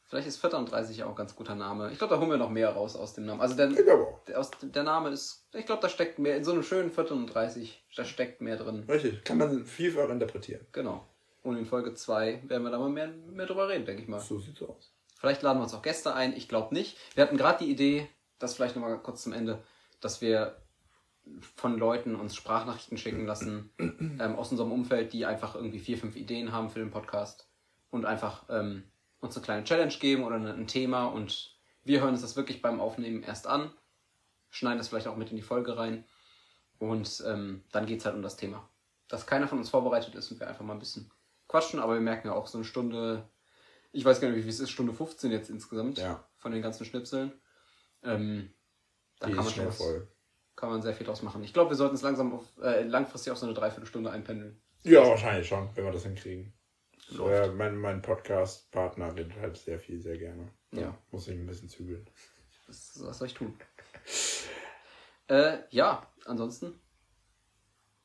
[0.05, 1.91] vielleicht ist 34 auch ein ganz guter Name.
[1.91, 3.41] Ich glaube, da holen wir noch mehr raus aus dem Namen.
[3.41, 6.64] Also der, der, aus, der Name ist, ich glaube, da steckt mehr, in so einem
[6.64, 8.85] schönen 34, da steckt mehr drin.
[8.88, 9.23] Richtig.
[9.23, 10.65] Kann man vielfach interpretieren.
[10.72, 11.05] Genau.
[11.43, 14.19] Und in Folge 2 werden wir da mal mehr, mehr drüber reden, denke ich mal.
[14.19, 14.93] So sieht's aus.
[15.19, 16.35] Vielleicht laden wir uns auch Gäste ein.
[16.35, 16.97] Ich glaube nicht.
[17.15, 19.61] Wir hatten gerade die Idee, das vielleicht nochmal kurz zum Ende,
[19.99, 20.57] dass wir
[21.56, 26.16] von Leuten uns Sprachnachrichten schicken lassen ähm, aus unserem Umfeld, die einfach irgendwie vier, fünf
[26.16, 27.48] Ideen haben für den Podcast
[27.90, 28.84] und einfach ähm,
[29.20, 32.80] uns eine kleine Challenge geben oder ein Thema und wir hören uns das wirklich beim
[32.80, 33.72] Aufnehmen erst an,
[34.50, 36.06] schneiden das vielleicht auch mit in die Folge rein
[36.80, 38.70] und ähm, dann geht es halt um das Thema.
[39.08, 41.10] Dass keiner von uns vorbereitet ist und wir einfach mal ein bisschen
[41.48, 43.30] quatschen, aber wir merken ja auch so eine Stunde,
[43.91, 46.24] ich weiß gar nicht, wie es ist, Stunde 15 jetzt insgesamt Ja.
[46.38, 47.32] von den ganzen Schnipseln.
[48.02, 48.54] Ähm,
[49.20, 50.08] da Die kann man, schon was, voll.
[50.56, 51.44] Kann man sehr viel draus machen.
[51.44, 54.62] Ich glaube, wir sollten es langsam auf, äh, langfristig auf so eine Dreiviertelstunde einpendeln.
[54.84, 56.54] Ja, wahrscheinlich schon, wenn wir das hinkriegen.
[57.20, 60.50] Äh, mein mein Podcast-Partner redet halt sehr viel, sehr gerne.
[60.72, 60.98] Ja.
[61.12, 62.08] Muss ich ein bisschen zügeln.
[62.68, 63.54] Was, was soll ich tun?
[65.30, 66.74] Äh, ja, ansonsten.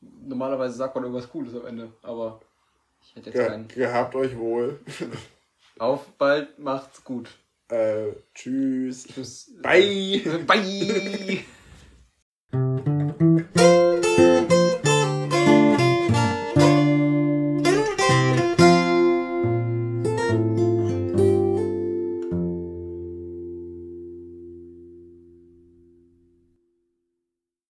[0.00, 2.40] Normalerweise sagt man irgendwas Cooles am Ende, aber
[3.02, 3.68] ich hätte jetzt Ge keinen.
[3.68, 4.78] gehabt euch wohl.
[5.80, 7.28] Auf bald, macht's gut.
[7.68, 9.08] Äh, tschüss.
[9.08, 9.52] Tschüss.
[9.60, 10.44] Bye.
[10.46, 11.44] Bye.